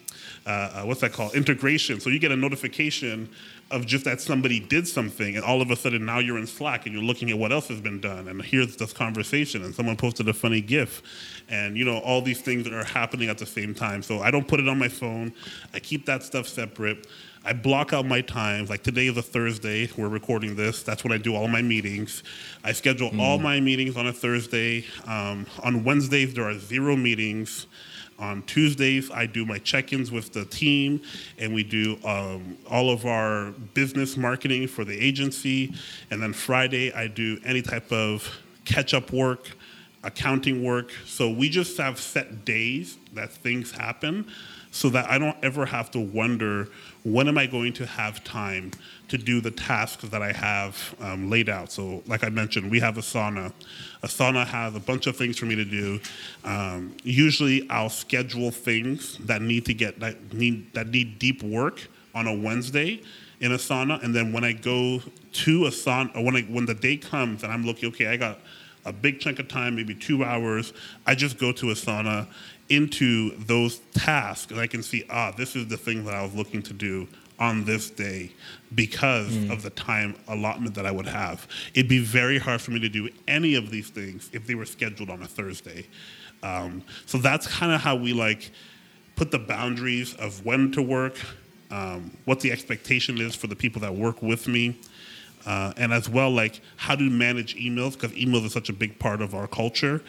uh, 0.45 0.49
uh, 0.49 0.83
what's 0.83 1.01
that 1.01 1.11
called? 1.11 1.35
Integration. 1.35 1.99
So 1.99 2.09
you 2.09 2.19
get 2.19 2.31
a 2.31 2.35
notification 2.37 3.27
of 3.69 3.85
just 3.85 4.05
that 4.05 4.21
somebody 4.21 4.59
did 4.59 4.87
something 4.87 5.35
and 5.35 5.43
all 5.43 5.61
of 5.61 5.69
a 5.69 5.75
sudden 5.75 6.05
now 6.05 6.19
you're 6.19 6.37
in 6.37 6.47
slack 6.47 6.85
and 6.85 6.95
you're 6.95 7.03
looking 7.03 7.29
at 7.29 7.37
what 7.37 7.51
else 7.51 7.67
has 7.67 7.81
been 7.81 7.99
done 7.99 8.27
and 8.29 8.41
here's 8.41 8.77
this 8.77 8.93
conversation 8.93 9.63
and 9.63 9.75
someone 9.75 9.97
posted 9.97 10.27
a 10.29 10.33
funny 10.33 10.61
gif 10.61 11.01
and 11.49 11.77
you 11.77 11.83
know 11.83 11.97
all 11.99 12.21
these 12.21 12.41
things 12.41 12.67
are 12.67 12.83
happening 12.83 13.29
at 13.29 13.37
the 13.37 13.45
same 13.45 13.73
time. 13.73 14.01
So 14.01 14.19
i 14.19 14.31
don't 14.31 14.47
put 14.47 14.59
it 14.59 14.67
on 14.67 14.77
my 14.77 14.87
phone. 14.87 15.33
I 15.73 15.79
keep 15.79 16.05
that 16.05 16.23
stuff 16.23 16.47
separate. 16.47 17.07
I 17.43 17.53
block 17.53 17.93
out 17.93 18.05
my 18.05 18.21
times. 18.21 18.69
Like 18.69 18.83
today 18.83 19.07
is 19.07 19.17
a 19.17 19.21
thursday. 19.21 19.89
We're 19.97 20.09
recording 20.09 20.55
this. 20.55 20.83
That's 20.83 21.03
when 21.03 21.11
i 21.11 21.17
do 21.17 21.35
all 21.35 21.47
my 21.47 21.61
meetings. 21.61 22.23
I 22.63 22.71
schedule 22.71 23.09
mm. 23.09 23.19
all 23.19 23.37
my 23.37 23.59
meetings 23.59 23.97
on 23.97 24.07
a 24.07 24.13
thursday. 24.13 24.85
Um, 25.05 25.45
on 25.63 25.83
wednesdays 25.83 26.33
there 26.33 26.47
are 26.47 26.57
zero 26.57 26.95
meetings 26.95 27.67
on 28.19 28.41
Tuesdays, 28.43 29.11
I 29.11 29.25
do 29.25 29.45
my 29.45 29.59
check 29.59 29.93
ins 29.93 30.11
with 30.11 30.33
the 30.33 30.45
team, 30.45 31.01
and 31.37 31.53
we 31.53 31.63
do 31.63 31.97
um, 32.03 32.57
all 32.69 32.89
of 32.89 33.05
our 33.05 33.51
business 33.73 34.17
marketing 34.17 34.67
for 34.67 34.83
the 34.83 34.97
agency. 34.97 35.73
And 36.09 36.21
then 36.21 36.33
Friday, 36.33 36.91
I 36.93 37.07
do 37.07 37.39
any 37.45 37.61
type 37.61 37.91
of 37.91 38.29
catch 38.65 38.93
up 38.93 39.13
work, 39.13 39.51
accounting 40.03 40.63
work. 40.63 40.91
So 41.05 41.29
we 41.29 41.49
just 41.49 41.77
have 41.77 41.99
set 41.99 42.43
days 42.43 42.97
that 43.13 43.31
things 43.31 43.71
happen 43.71 44.25
so 44.71 44.89
that 44.89 45.09
I 45.09 45.17
don't 45.17 45.37
ever 45.43 45.65
have 45.65 45.91
to 45.91 45.99
wonder 45.99 46.69
when 47.03 47.27
am 47.27 47.37
I 47.37 47.45
going 47.45 47.73
to 47.73 47.85
have 47.85 48.23
time 48.23 48.71
to 49.07 49.17
do 49.17 49.39
the 49.39 49.51
tasks 49.51 50.03
that 50.09 50.21
I 50.21 50.33
have 50.33 50.95
um, 50.99 51.29
laid 51.29 51.49
out. 51.49 51.71
So, 51.71 52.03
like 52.07 52.23
I 52.23 52.29
mentioned, 52.29 52.69
we 52.69 52.79
have 52.79 52.95
Asana. 52.95 53.53
Asana 54.03 54.45
has 54.45 54.75
a 54.75 54.79
bunch 54.79 55.07
of 55.07 55.15
things 55.15 55.37
for 55.37 55.45
me 55.45 55.55
to 55.55 55.65
do. 55.65 55.99
Um, 56.43 56.95
usually, 57.03 57.69
I'll 57.69 57.89
schedule 57.89 58.51
things 58.51 59.17
that 59.19 59.41
need 59.41 59.65
to 59.65 59.73
get 59.73 59.99
that 59.99 60.33
need 60.33 60.73
that 60.73 60.87
need 60.87 61.19
deep 61.19 61.41
work 61.43 61.87
on 62.13 62.27
a 62.27 62.33
Wednesday 62.33 63.01
in 63.39 63.51
Asana, 63.51 64.01
and 64.03 64.15
then 64.15 64.33
when 64.33 64.43
I 64.43 64.53
go 64.53 64.99
to 65.31 65.59
Asana, 65.61 66.23
when 66.23 66.35
I, 66.35 66.41
when 66.43 66.65
the 66.65 66.73
day 66.73 66.97
comes 66.97 67.43
and 67.43 67.51
I'm 67.51 67.65
looking, 67.65 67.89
okay, 67.89 68.07
I 68.07 68.17
got 68.17 68.39
a 68.85 68.91
big 68.91 69.19
chunk 69.19 69.39
of 69.39 69.47
time, 69.47 69.75
maybe 69.75 69.93
two 69.93 70.23
hours. 70.23 70.73
I 71.05 71.13
just 71.13 71.37
go 71.37 71.51
to 71.51 71.67
Asana 71.67 72.27
into 72.69 73.37
those 73.37 73.79
tasks 73.93 74.51
and 74.51 74.59
I 74.59 74.67
can 74.67 74.81
see, 74.81 75.05
ah, 75.09 75.31
this 75.37 75.55
is 75.55 75.67
the 75.67 75.77
thing 75.77 76.03
that 76.05 76.13
I 76.13 76.23
was 76.23 76.33
looking 76.33 76.61
to 76.63 76.73
do 76.73 77.07
on 77.39 77.63
this 77.65 77.89
day 77.89 78.31
because 78.73 79.31
mm. 79.31 79.51
of 79.51 79.61
the 79.61 79.69
time 79.71 80.15
allotment 80.27 80.75
that 80.75 80.85
I 80.85 80.91
would 80.91 81.07
have. 81.07 81.47
It'd 81.73 81.89
be 81.89 81.99
very 81.99 82.39
hard 82.39 82.61
for 82.61 82.71
me 82.71 82.79
to 82.79 82.89
do 82.89 83.09
any 83.27 83.55
of 83.55 83.69
these 83.69 83.89
things 83.89 84.29
if 84.33 84.47
they 84.47 84.55
were 84.55 84.65
scheduled 84.65 85.09
on 85.09 85.21
a 85.21 85.27
Thursday. 85.27 85.87
Um, 86.43 86.83
so 87.05 87.17
that's 87.17 87.47
kind 87.47 87.71
of 87.71 87.81
how 87.81 87.95
we 87.95 88.13
like 88.13 88.51
put 89.15 89.31
the 89.31 89.39
boundaries 89.39 90.13
of 90.15 90.45
when 90.45 90.71
to 90.71 90.81
work, 90.81 91.17
um, 91.71 92.15
what 92.25 92.39
the 92.39 92.51
expectation 92.51 93.19
is 93.19 93.35
for 93.35 93.47
the 93.47 93.55
people 93.55 93.81
that 93.81 93.93
work 93.93 94.21
with 94.21 94.47
me. 94.47 94.79
Uh, 95.45 95.71
and 95.77 95.93
as 95.93 96.09
well, 96.09 96.29
like 96.29 96.59
how 96.75 96.93
to 96.93 97.09
manage 97.09 97.55
emails 97.55 97.93
because 97.93 98.11
emails 98.11 98.43
is 98.43 98.51
such 98.51 98.67
a 98.67 98.73
big 98.73 98.99
part 98.99 99.21
of 99.21 99.33
our 99.33 99.47
culture. 99.47 100.01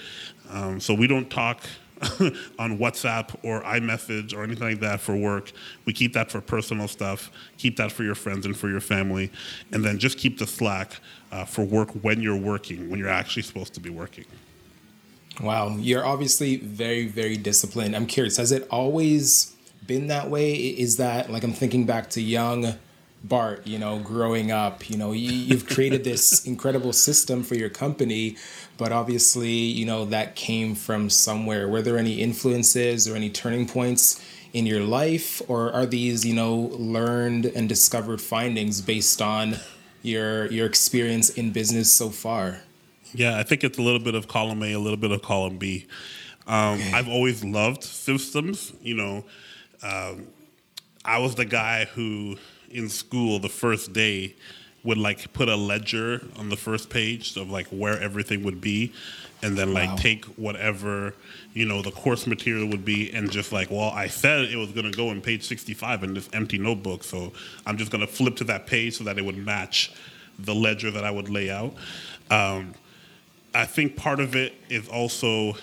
Um, 0.51 0.81
so 0.81 0.95
we 0.95 1.07
don't 1.07 1.31
talk 1.31 1.63
on 2.59 2.79
WhatsApp 2.79 3.35
or 3.43 3.63
iMessage 3.63 4.33
or 4.33 4.45
anything 4.45 4.69
like 4.69 4.81
that 4.81 5.01
for 5.01 5.17
work. 5.17 5.53
We 5.85 5.93
keep 5.93 6.13
that 6.13 6.31
for 6.31 6.41
personal 6.41 6.87
stuff. 6.87 7.31
Keep 7.57 7.77
that 7.79 7.91
for 7.91 8.05
your 8.05 8.15
friends 8.15 8.47
and 8.47 8.57
for 8.57 8.69
your 8.69 8.81
family, 8.81 9.33
and 9.73 9.85
then 9.85 9.99
just 9.99 10.19
keep 10.19 10.39
the 10.39 10.47
Slack 10.47 11.01
uh, 11.33 11.45
for 11.45 11.65
work 11.65 11.91
when 12.03 12.21
you're 12.21 12.37
working, 12.37 12.89
when 12.89 13.01
you're 13.01 13.09
actually 13.09 13.43
supposed 13.43 13.75
to 13.75 13.81
be 13.81 13.91
working. 13.91 14.25
Wow, 15.41 15.77
you're 15.77 16.05
obviously 16.05 16.57
very, 16.57 17.07
very 17.07 17.37
disciplined. 17.37 17.95
I'm 17.95 18.07
curious, 18.07 18.37
has 18.37 18.53
it 18.53 18.67
always 18.71 19.55
been 19.87 20.09
that 20.09 20.31
way? 20.31 20.55
Is 20.55 20.97
that 20.99 21.31
like 21.31 21.43
I'm 21.43 21.53
thinking 21.53 21.85
back 21.85 22.11
to 22.11 22.21
young 22.21 22.75
Bart, 23.25 23.67
you 23.67 23.79
know, 23.79 23.99
growing 23.99 24.53
up, 24.53 24.89
you 24.89 24.97
know, 24.97 25.13
you, 25.13 25.55
have 25.55 25.67
created 25.67 26.05
this 26.05 26.45
incredible 26.47 26.93
system 26.93 27.43
for 27.43 27.57
your 27.57 27.69
company, 27.69 28.37
but 28.77 28.93
obviously, 28.93 29.51
you 29.51 29.85
know, 29.85 30.05
that 30.07 30.37
came 30.37 30.75
from 30.75 31.11
somewhere. 31.11 31.69
Were 31.69 31.83
there 31.83 31.99
any 31.99 32.21
influences 32.21 33.09
or 33.09 33.17
any 33.17 33.29
turning 33.29 33.67
points 33.67 34.25
in 34.53 34.67
your 34.67 34.81
life, 34.81 35.43
or 35.49 35.73
are 35.73 35.85
these, 35.85 36.25
you 36.25 36.35
know, 36.35 36.55
learned 36.55 37.47
and 37.47 37.69
discovered 37.69 38.21
findings 38.21 38.81
based 38.81 39.21
on 39.21 39.57
your 40.03 40.47
your 40.47 40.67
experience 40.67 41.29
in 41.31 41.51
business 41.51 41.93
so 41.93 42.11
far? 42.11 42.61
Yeah, 43.13 43.39
I 43.39 43.43
think 43.43 43.65
it's 43.65 43.79
a 43.79 43.83
little 43.83 44.01
bit 44.01 44.15
of 44.15 44.29
column 44.29 44.63
A, 44.63 44.73
a 44.73 44.79
little 44.79 44.97
bit 44.97 45.11
of 45.11 45.23
column 45.23 45.59
B. 45.59 45.87
Um, 46.47 46.75
okay. 46.75 46.93
I've 46.93 47.09
always 47.09 47.45
loved 47.45 47.83
systems. 47.83 48.73
You 48.81 48.95
know, 48.95 49.25
um, 49.83 50.29
I 51.05 51.19
was 51.19 51.35
the 51.35 51.45
guy 51.45 51.87
who 51.87 52.37
in 52.71 52.89
school 52.89 53.39
the 53.39 53.49
first 53.49 53.93
day 53.93 54.35
would 54.85 54.99
like 54.99 55.33
put 55.33 55.49
a 55.49 55.57
ledger 55.57 56.23
on 56.37 56.49
the 56.49 56.57
first 56.57 56.89
page 56.89 57.37
of 57.37 57.51
like 57.51 57.67
where 57.69 58.01
everything 58.01 58.45
would 58.45 58.61
be 58.61 58.93
and 59.43 59.57
then 59.57 59.73
like 59.73 59.91
wow. 59.91 59.97
take 59.97 60.25
whatever 60.37 61.15
you 61.53 61.65
know 61.65 61.83
the 61.83 61.91
course 61.91 62.27
material 62.27 62.67
would 62.69 62.85
be 62.85 63.13
and 63.13 63.31
just 63.31 63.53
like 63.53 63.71
well 63.71 63.91
i 63.91 64.07
said 64.07 64.43
it 64.43 64.57
was 64.57 64.71
going 64.71 64.91
to 64.91 64.97
go 64.97 65.11
in 65.11 65.21
page 65.21 65.47
65 65.47 66.05
in 66.05 66.15
this 66.15 66.29
empty 66.33 66.59
notebook 66.59 67.05
so 67.05 67.33
i'm 67.67 67.77
just 67.77 67.91
going 67.91 68.01
to 68.01 68.07
flip 68.07 68.37
to 68.37 68.45
that 68.45 68.67
page 68.67 68.97
so 68.97 69.05
that 69.05 69.19
it 69.19 69.25
would 69.25 69.37
match 69.37 69.93
the 70.39 70.55
ledger 70.55 70.91
that 70.91 71.05
i 71.05 71.11
would 71.11 71.29
lay 71.29 71.51
out 71.51 71.75
um, 72.31 72.75
i 73.55 73.65
think 73.65 73.97
part 73.97 74.21
of 74.21 74.35
it 74.37 74.55
is 74.69 74.89
also 74.89 75.55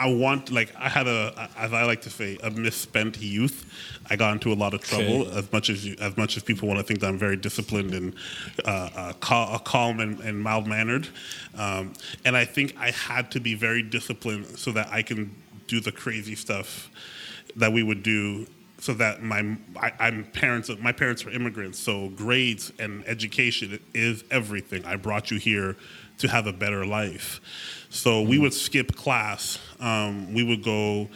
I 0.00 0.10
want 0.10 0.50
like 0.50 0.74
I 0.78 0.88
had 0.88 1.06
a 1.06 1.50
as 1.58 1.74
I 1.74 1.84
like 1.84 2.00
to 2.02 2.10
say 2.10 2.38
a 2.42 2.50
misspent 2.50 3.20
youth. 3.20 3.70
I 4.08 4.16
got 4.16 4.32
into 4.32 4.50
a 4.50 4.54
lot 4.54 4.72
of 4.72 4.80
trouble 4.80 5.22
okay. 5.22 5.38
as 5.38 5.52
much 5.52 5.68
as 5.68 5.86
you, 5.86 5.94
as 6.00 6.16
much 6.16 6.38
as 6.38 6.42
people 6.42 6.66
want 6.66 6.80
to 6.80 6.84
think 6.84 7.00
that 7.00 7.08
I'm 7.08 7.18
very 7.18 7.36
disciplined 7.36 7.92
and 7.94 8.14
uh, 8.64 8.88
uh, 8.96 9.12
cal- 9.20 9.54
uh, 9.54 9.58
calm 9.58 10.00
and, 10.00 10.18
and 10.20 10.40
mild 10.42 10.66
mannered. 10.66 11.06
Um, 11.54 11.92
and 12.24 12.34
I 12.34 12.46
think 12.46 12.74
I 12.78 12.92
had 12.92 13.30
to 13.32 13.40
be 13.40 13.54
very 13.54 13.82
disciplined 13.82 14.46
so 14.58 14.72
that 14.72 14.88
I 14.90 15.02
can 15.02 15.36
do 15.66 15.80
the 15.80 15.92
crazy 15.92 16.34
stuff 16.34 16.88
that 17.56 17.70
we 17.70 17.82
would 17.82 18.02
do 18.02 18.46
so 18.78 18.94
that 18.94 19.22
my 19.22 19.56
I, 19.76 19.92
I'm 20.00 20.24
parents. 20.24 20.70
My 20.80 20.92
parents 20.92 21.26
are 21.26 21.30
immigrants, 21.30 21.78
so 21.78 22.08
grades 22.08 22.72
and 22.78 23.06
education 23.06 23.78
is 23.92 24.24
everything. 24.30 24.82
I 24.86 24.96
brought 24.96 25.30
you 25.30 25.38
here 25.38 25.76
to 26.18 26.28
have 26.28 26.46
a 26.46 26.52
better 26.54 26.86
life. 26.86 27.40
So 27.92 28.22
we 28.22 28.38
would 28.38 28.54
skip 28.54 28.94
class. 28.94 29.58
Um, 29.80 30.32
we 30.32 30.44
would 30.44 30.62
go 30.62 31.08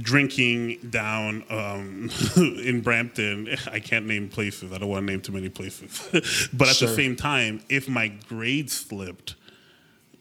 drinking 0.00 0.78
down 0.90 1.44
um, 1.50 2.10
in 2.36 2.80
Brampton. 2.80 3.54
I 3.70 3.78
can't 3.78 4.06
name 4.06 4.28
places. 4.30 4.72
I 4.72 4.78
don't 4.78 4.88
want 4.88 5.06
to 5.06 5.12
name 5.12 5.20
too 5.20 5.32
many 5.32 5.50
places. 5.50 6.48
but 6.52 6.68
at 6.68 6.76
Sure. 6.76 6.88
the 6.88 6.94
same 6.94 7.14
time, 7.14 7.60
if 7.68 7.88
my 7.88 8.08
grades 8.08 8.72
slipped, 8.72 9.34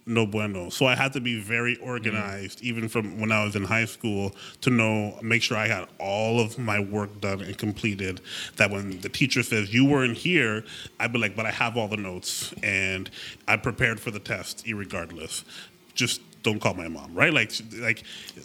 no 0.05 0.25
bueno. 0.25 0.69
So 0.69 0.85
I 0.85 0.95
had 0.95 1.13
to 1.13 1.21
be 1.21 1.39
very 1.39 1.77
organized, 1.77 2.61
even 2.61 2.89
from 2.89 3.21
when 3.21 3.31
I 3.31 3.45
was 3.45 3.55
in 3.55 3.63
high 3.63 3.85
school, 3.85 4.35
to 4.59 4.69
know, 4.69 5.17
make 5.21 5.41
sure 5.41 5.55
I 5.55 5.67
had 5.67 5.87
all 5.99 6.41
of 6.41 6.59
my 6.59 6.79
work 6.81 7.21
done 7.21 7.39
and 7.41 7.57
completed. 7.57 8.19
That 8.57 8.69
when 8.69 8.99
the 8.99 9.07
teacher 9.07 9.43
says 9.43 9.73
you 9.73 9.85
weren't 9.85 10.17
here, 10.17 10.65
I'd 10.99 11.13
be 11.13 11.19
like, 11.19 11.37
but 11.37 11.45
I 11.45 11.51
have 11.51 11.77
all 11.77 11.87
the 11.87 11.95
notes 11.95 12.53
and 12.61 13.09
I 13.47 13.55
prepared 13.55 14.01
for 14.01 14.11
the 14.11 14.19
test, 14.19 14.65
irregardless. 14.65 15.45
Just 15.95 16.21
don't 16.43 16.59
call 16.59 16.73
my 16.73 16.87
mom, 16.89 17.13
right? 17.15 17.33
Like, 17.33 17.51
like, 17.79 18.03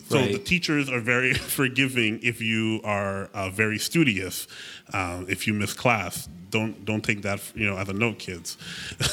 so 0.09 0.19
Right. 0.21 0.33
the 0.33 0.39
teachers 0.39 0.89
are 0.89 1.01
very 1.01 1.35
forgiving 1.59 2.21
if 2.23 2.41
you 2.41 2.81
are 2.85 3.29
uh, 3.35 3.51
very 3.51 3.79
studious. 3.79 4.47
Um, 4.93 5.27
if 5.29 5.47
you 5.47 5.53
miss 5.55 5.73
class, 5.75 6.29
don't 6.51 6.85
don't 6.85 7.03
take 7.05 7.23
that 7.23 7.41
you 7.55 7.67
know 7.67 7.77
as 7.77 7.89
a 7.89 7.93
note, 7.93 8.19
kids. 8.19 8.57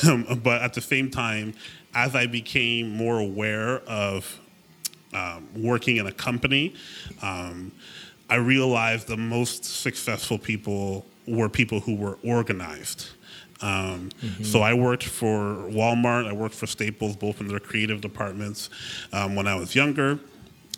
Um, 0.08 0.40
but 0.44 0.62
at 0.62 0.74
the 0.74 0.82
same 0.82 1.10
time, 1.10 1.54
as 1.94 2.16
I 2.16 2.28
became 2.28 2.90
more 2.90 3.20
aware 3.20 3.80
of 3.88 4.40
um, 5.14 5.48
working 5.56 5.98
in 5.98 6.08
a 6.08 6.12
company, 6.12 6.76
um, 7.22 7.72
I 8.30 8.36
realized 8.36 9.08
the 9.08 9.18
most 9.18 9.66
successful 9.66 10.38
people 10.38 11.06
were 11.28 11.50
people 11.50 11.80
who 11.80 11.96
were 11.96 12.18
organized. 12.24 13.10
Um, 13.62 14.10
So 14.44 14.62
I 14.62 14.74
worked 14.74 15.04
for 15.04 15.56
Walmart, 15.70 16.28
I 16.28 16.34
worked 16.34 16.56
for 16.56 16.68
Staples, 16.68 17.16
both 17.16 17.40
in 17.42 17.48
their 17.48 17.60
creative 17.60 18.02
departments 18.02 18.70
um, 19.14 19.36
when 19.36 19.48
I 19.48 19.56
was 19.56 19.76
younger. 19.76 20.20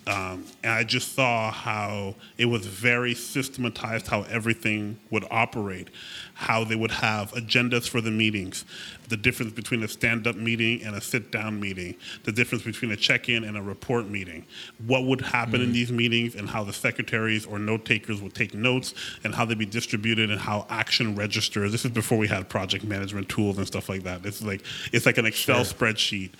Um, 0.07 0.45
and 0.63 0.71
I 0.71 0.83
just 0.85 1.13
saw 1.15 1.51
how 1.51 2.15
it 2.37 2.45
was 2.45 2.65
very 2.65 3.13
systematized 3.13 4.07
how 4.07 4.23
everything 4.23 4.97
would 5.11 5.25
operate, 5.29 5.89
how 6.33 6.63
they 6.63 6.75
would 6.75 6.91
have 6.91 7.31
agendas 7.33 7.89
for 7.89 7.99
the 7.99 8.11
meetings, 8.11 8.63
the 9.09 9.17
difference 9.17 9.51
between 9.51 9.83
a 9.83 9.87
stand 9.87 10.25
up 10.25 10.35
meeting 10.35 10.81
and 10.83 10.95
a 10.95 11.01
sit 11.01 11.31
down 11.31 11.59
meeting, 11.59 11.95
the 12.23 12.31
difference 12.31 12.63
between 12.63 12.91
a 12.91 12.95
check 12.95 13.27
in 13.27 13.43
and 13.43 13.57
a 13.57 13.61
report 13.61 14.07
meeting, 14.07 14.45
what 14.85 15.03
would 15.03 15.19
happen 15.19 15.61
in 15.61 15.73
these 15.73 15.91
meetings, 15.91 16.35
and 16.35 16.49
how 16.49 16.63
the 16.63 16.73
secretaries 16.73 17.45
or 17.45 17.59
note 17.59 17.83
takers 17.83 18.21
would 18.21 18.33
take 18.33 18.53
notes, 18.53 18.93
and 19.25 19.35
how 19.35 19.43
they'd 19.43 19.57
be 19.57 19.65
distributed, 19.65 20.31
and 20.31 20.39
how 20.39 20.65
action 20.69 21.15
registers. 21.15 21.71
This 21.71 21.83
is 21.83 21.91
before 21.91 22.17
we 22.17 22.27
had 22.27 22.47
project 22.47 22.85
management 22.85 23.27
tools 23.27 23.57
and 23.57 23.67
stuff 23.67 23.89
like 23.89 24.03
that. 24.03 24.25
Is 24.25 24.43
like, 24.43 24.63
it's 24.93 25.05
like 25.05 25.17
an 25.17 25.25
Excel 25.25 25.61
spreadsheet 25.61 26.31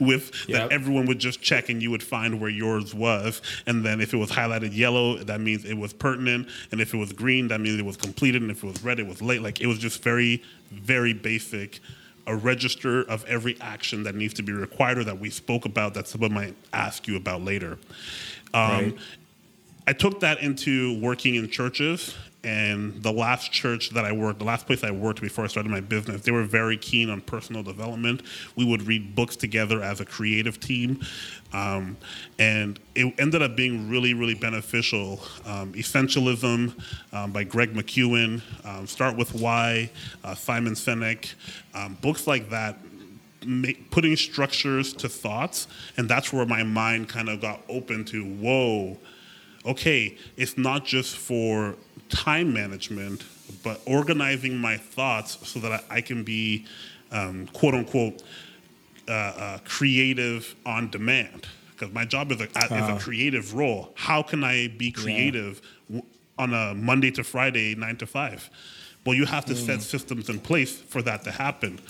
with 0.00 0.46
that 0.48 0.72
everyone 0.72 1.06
would 1.06 1.18
just 1.18 1.40
check 1.40 1.68
and 1.68 1.82
you 1.82 1.90
would 1.90 2.02
find 2.02 2.40
where 2.44 2.52
yours 2.52 2.94
was. 2.94 3.40
And 3.66 3.82
then 3.82 4.02
if 4.02 4.12
it 4.12 4.18
was 4.18 4.30
highlighted 4.30 4.76
yellow, 4.76 5.16
that 5.16 5.40
means 5.40 5.64
it 5.64 5.72
was 5.72 5.94
pertinent. 5.94 6.46
And 6.70 6.80
if 6.80 6.92
it 6.92 6.98
was 6.98 7.10
green, 7.10 7.48
that 7.48 7.58
means 7.58 7.80
it 7.80 7.86
was 7.86 7.96
completed. 7.96 8.42
And 8.42 8.50
if 8.50 8.62
it 8.62 8.66
was 8.66 8.84
red, 8.84 9.00
it 9.00 9.06
was 9.06 9.22
late. 9.22 9.40
Like 9.40 9.62
it 9.62 9.66
was 9.66 9.78
just 9.78 10.02
very, 10.02 10.42
very 10.70 11.14
basic. 11.14 11.80
A 12.26 12.36
register 12.36 13.02
of 13.02 13.24
every 13.24 13.58
action 13.62 14.02
that 14.02 14.14
needs 14.14 14.34
to 14.34 14.42
be 14.42 14.52
required 14.52 14.98
or 14.98 15.04
that 15.04 15.18
we 15.18 15.30
spoke 15.30 15.64
about 15.64 15.94
that 15.94 16.06
someone 16.06 16.34
might 16.34 16.54
ask 16.74 17.08
you 17.08 17.16
about 17.16 17.42
later. 17.42 17.78
Um, 18.52 18.70
Right. 18.70 18.98
I 19.86 19.92
took 19.94 20.20
that 20.20 20.40
into 20.40 21.00
working 21.00 21.34
in 21.34 21.48
churches. 21.50 22.14
And 22.44 23.02
the 23.02 23.12
last 23.12 23.50
church 23.50 23.90
that 23.90 24.04
I 24.04 24.12
worked, 24.12 24.38
the 24.38 24.44
last 24.44 24.66
place 24.66 24.84
I 24.84 24.90
worked 24.90 25.20
before 25.20 25.44
I 25.44 25.48
started 25.48 25.70
my 25.70 25.80
business, 25.80 26.22
they 26.22 26.30
were 26.30 26.44
very 26.44 26.76
keen 26.76 27.10
on 27.10 27.22
personal 27.22 27.62
development. 27.62 28.22
We 28.54 28.64
would 28.64 28.82
read 28.82 29.14
books 29.14 29.34
together 29.34 29.82
as 29.82 30.00
a 30.00 30.04
creative 30.04 30.60
team. 30.60 31.00
Um, 31.52 31.96
and 32.38 32.78
it 32.94 33.14
ended 33.18 33.40
up 33.40 33.56
being 33.56 33.88
really, 33.88 34.12
really 34.12 34.34
beneficial. 34.34 35.20
Um, 35.46 35.72
Essentialism 35.72 36.74
um, 37.12 37.32
by 37.32 37.44
Greg 37.44 37.72
McKeown, 37.72 38.42
um, 38.64 38.86
Start 38.86 39.16
With 39.16 39.34
Why, 39.34 39.90
uh, 40.22 40.34
Simon 40.34 40.74
Sinek, 40.74 41.34
um, 41.74 41.96
books 42.02 42.26
like 42.26 42.50
that 42.50 42.76
make, 43.46 43.90
putting 43.90 44.16
structures 44.16 44.92
to 44.94 45.08
thoughts, 45.08 45.68
and 45.96 46.08
that's 46.08 46.32
where 46.32 46.46
my 46.46 46.62
mind 46.62 47.08
kind 47.08 47.28
of 47.28 47.40
got 47.40 47.62
open 47.68 48.04
to 48.06 48.24
whoa, 48.24 48.98
okay, 49.64 50.16
it's 50.36 50.56
not 50.58 50.84
just 50.84 51.16
for 51.16 51.74
time 52.08 52.52
management, 52.52 53.24
but 53.62 53.80
organizing 53.86 54.56
my 54.56 54.76
thoughts 54.76 55.38
so 55.48 55.58
that 55.60 55.72
I, 55.90 55.96
I 55.96 56.00
can 56.00 56.22
be 56.24 56.66
um, 57.10 57.46
quote 57.52 57.74
unquote 57.74 58.22
uh, 59.08 59.12
uh, 59.12 59.58
creative 59.64 60.54
on 60.64 60.90
demand. 60.90 61.46
Because 61.72 61.92
my 61.92 62.04
job 62.04 62.30
is 62.30 62.40
a, 62.40 62.44
is 62.44 62.88
a 62.88 62.98
creative 63.00 63.54
role. 63.54 63.90
How 63.96 64.22
can 64.22 64.44
I 64.44 64.68
be 64.68 64.90
creative 64.92 65.60
w- 65.88 66.04
on 66.38 66.54
a 66.54 66.74
Monday 66.74 67.10
to 67.12 67.24
Friday, 67.24 67.74
nine 67.74 67.96
to 67.96 68.06
five? 68.06 68.48
Well, 69.04 69.14
you 69.14 69.26
have 69.26 69.44
to 69.46 69.54
set 69.56 69.82
systems 69.82 70.28
in 70.30 70.38
place 70.38 70.80
for 70.80 71.02
that 71.02 71.24
to 71.24 71.30
happen. 71.32 71.80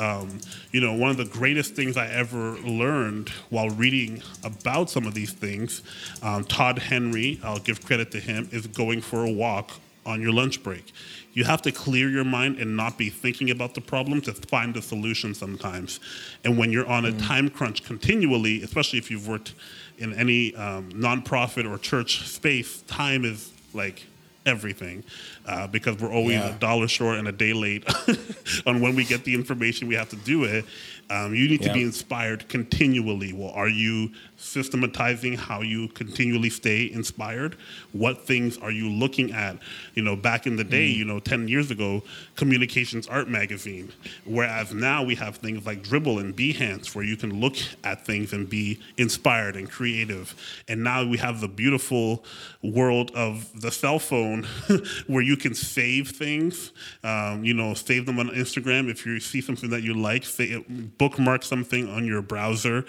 Um, 0.00 0.40
you 0.72 0.80
know, 0.80 0.94
one 0.94 1.10
of 1.10 1.18
the 1.18 1.26
greatest 1.26 1.74
things 1.74 1.98
I 1.98 2.06
ever 2.08 2.52
learned 2.60 3.28
while 3.50 3.68
reading 3.68 4.22
about 4.42 4.88
some 4.88 5.06
of 5.06 5.12
these 5.12 5.32
things, 5.32 5.82
um, 6.22 6.44
Todd 6.44 6.78
Henry, 6.78 7.38
I'll 7.44 7.58
give 7.58 7.84
credit 7.84 8.10
to 8.12 8.20
him, 8.20 8.48
is 8.50 8.66
going 8.66 9.02
for 9.02 9.26
a 9.26 9.30
walk 9.30 9.72
on 10.06 10.22
your 10.22 10.32
lunch 10.32 10.62
break. 10.62 10.92
You 11.34 11.44
have 11.44 11.60
to 11.62 11.72
clear 11.72 12.08
your 12.08 12.24
mind 12.24 12.58
and 12.58 12.76
not 12.76 12.96
be 12.96 13.10
thinking 13.10 13.50
about 13.50 13.74
the 13.74 13.82
problem 13.82 14.22
to 14.22 14.32
find 14.32 14.72
the 14.72 14.82
solution 14.82 15.34
sometimes. 15.34 16.00
And 16.44 16.56
when 16.56 16.72
you're 16.72 16.88
on 16.88 17.04
a 17.04 17.12
time 17.18 17.50
crunch 17.50 17.84
continually, 17.84 18.62
especially 18.62 18.98
if 18.98 19.10
you've 19.10 19.28
worked 19.28 19.54
in 19.98 20.14
any 20.14 20.54
um, 20.56 20.90
nonprofit 20.92 21.70
or 21.70 21.76
church 21.76 22.26
space, 22.26 22.82
time 22.82 23.26
is 23.26 23.52
like 23.74 24.06
everything 24.46 25.04
uh, 25.46 25.66
because 25.66 25.98
we're 25.98 26.12
always 26.12 26.36
Yeah. 26.36 26.54
a 26.54 26.58
dollar 26.58 26.88
short 26.88 27.18
and 27.18 27.28
a 27.28 27.32
day 27.32 27.52
late 27.52 27.84
on 28.66 28.80
when 28.80 28.96
we 28.96 29.04
get 29.04 29.24
the 29.24 29.34
information 29.34 29.86
we 29.88 29.94
have 29.94 30.08
to 30.10 30.16
do 30.16 30.44
it. 30.44 30.64
Um, 31.10 31.34
you 31.34 31.48
need 31.48 31.62
to 31.62 31.72
be 31.72 31.82
inspired 31.82 32.48
continually. 32.48 33.32
Well, 33.32 33.50
are 33.50 33.68
you 33.68 34.12
systematizing 34.40 35.34
how 35.36 35.60
you 35.60 35.88
continually 35.88 36.50
stay 36.50 36.90
inspired? 36.90 37.56
What 37.92 38.26
things 38.26 38.56
are 38.58 38.70
you 38.70 38.88
looking 38.88 39.32
at? 39.32 39.58
You 39.94 40.02
know, 40.02 40.16
back 40.16 40.46
in 40.46 40.56
the 40.56 40.64
day, 40.64 40.86
you 40.86 41.04
know, 41.04 41.20
10 41.20 41.46
years 41.46 41.70
ago, 41.70 42.02
Communications 42.36 43.06
Art 43.06 43.28
Magazine, 43.28 43.92
whereas 44.24 44.72
now 44.72 45.04
we 45.04 45.14
have 45.16 45.36
things 45.36 45.66
like 45.66 45.82
Dribbble 45.82 46.20
and 46.20 46.34
Behance 46.34 46.94
where 46.94 47.04
you 47.04 47.16
can 47.16 47.40
look 47.40 47.56
at 47.84 48.04
things 48.06 48.32
and 48.32 48.48
be 48.48 48.80
inspired 48.96 49.56
and 49.56 49.70
creative. 49.70 50.34
And 50.68 50.82
now 50.82 51.04
we 51.04 51.18
have 51.18 51.40
the 51.40 51.48
beautiful 51.48 52.24
world 52.62 53.10
of 53.14 53.48
the 53.60 53.70
cell 53.70 53.98
phone 53.98 54.44
where 55.06 55.22
you 55.22 55.36
can 55.36 55.54
save 55.54 56.10
things, 56.10 56.72
um, 57.04 57.44
you 57.44 57.54
know, 57.54 57.74
save 57.74 58.06
them 58.06 58.18
on 58.18 58.28
Instagram. 58.30 58.90
If 58.90 59.04
you 59.04 59.20
see 59.20 59.40
something 59.40 59.70
that 59.70 59.82
you 59.82 59.94
like, 59.94 60.24
say, 60.24 60.64
bookmark 60.98 61.42
something 61.42 61.88
on 61.88 62.06
your 62.06 62.22
browser, 62.22 62.84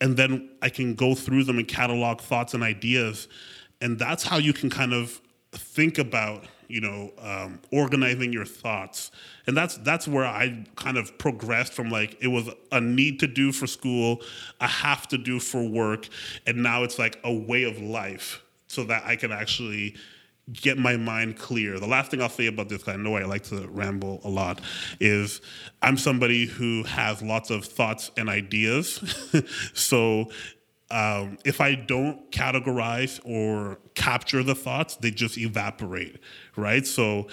and 0.00 0.16
then 0.16 0.50
I 0.62 0.68
can 0.70 0.94
go 0.94 1.14
through 1.14 1.44
them 1.44 1.58
and 1.58 1.68
catalog 1.68 2.20
thoughts 2.20 2.54
and 2.54 2.62
ideas. 2.62 3.28
And 3.80 3.98
that's 3.98 4.22
how 4.22 4.38
you 4.38 4.52
can 4.52 4.70
kind 4.70 4.92
of 4.92 5.20
think 5.52 5.98
about, 5.98 6.44
you 6.68 6.80
know, 6.80 7.12
um, 7.18 7.60
organizing 7.72 8.32
your 8.32 8.44
thoughts. 8.44 9.10
And 9.46 9.56
that's 9.56 9.76
that's 9.78 10.06
where 10.06 10.24
I 10.24 10.64
kind 10.76 10.96
of 10.96 11.18
progressed 11.18 11.72
from 11.72 11.90
like 11.90 12.16
it 12.20 12.28
was 12.28 12.48
a 12.72 12.80
need 12.80 13.20
to 13.20 13.26
do 13.26 13.52
for 13.52 13.66
school, 13.66 14.22
a 14.60 14.66
have 14.66 15.08
to 15.08 15.18
do 15.18 15.40
for 15.40 15.66
work, 15.68 16.08
and 16.46 16.62
now 16.62 16.82
it's 16.82 16.98
like 16.98 17.18
a 17.24 17.32
way 17.32 17.64
of 17.64 17.78
life 17.80 18.42
so 18.66 18.84
that 18.84 19.04
I 19.04 19.16
can 19.16 19.32
actually 19.32 19.96
get 20.52 20.78
my 20.78 20.96
mind 20.96 21.38
clear. 21.38 21.78
The 21.78 21.86
last 21.86 22.10
thing 22.10 22.20
I'll 22.22 22.28
say 22.28 22.46
about 22.46 22.68
this, 22.68 22.86
I 22.88 22.96
know 22.96 23.16
I 23.16 23.24
like 23.24 23.44
to 23.44 23.66
ramble 23.68 24.20
a 24.24 24.28
lot, 24.28 24.60
is 25.00 25.40
I'm 25.82 25.96
somebody 25.96 26.46
who 26.46 26.82
has 26.84 27.22
lots 27.22 27.50
of 27.50 27.64
thoughts 27.64 28.10
and 28.16 28.28
ideas. 28.28 29.00
so 29.74 30.30
um, 30.90 31.38
if 31.44 31.60
I 31.60 31.76
don't 31.76 32.30
categorize 32.32 33.20
or 33.24 33.78
capture 33.94 34.42
the 34.42 34.56
thoughts, 34.56 34.96
they 34.96 35.12
just 35.12 35.38
evaporate, 35.38 36.18
right? 36.56 36.84
So, 36.84 37.28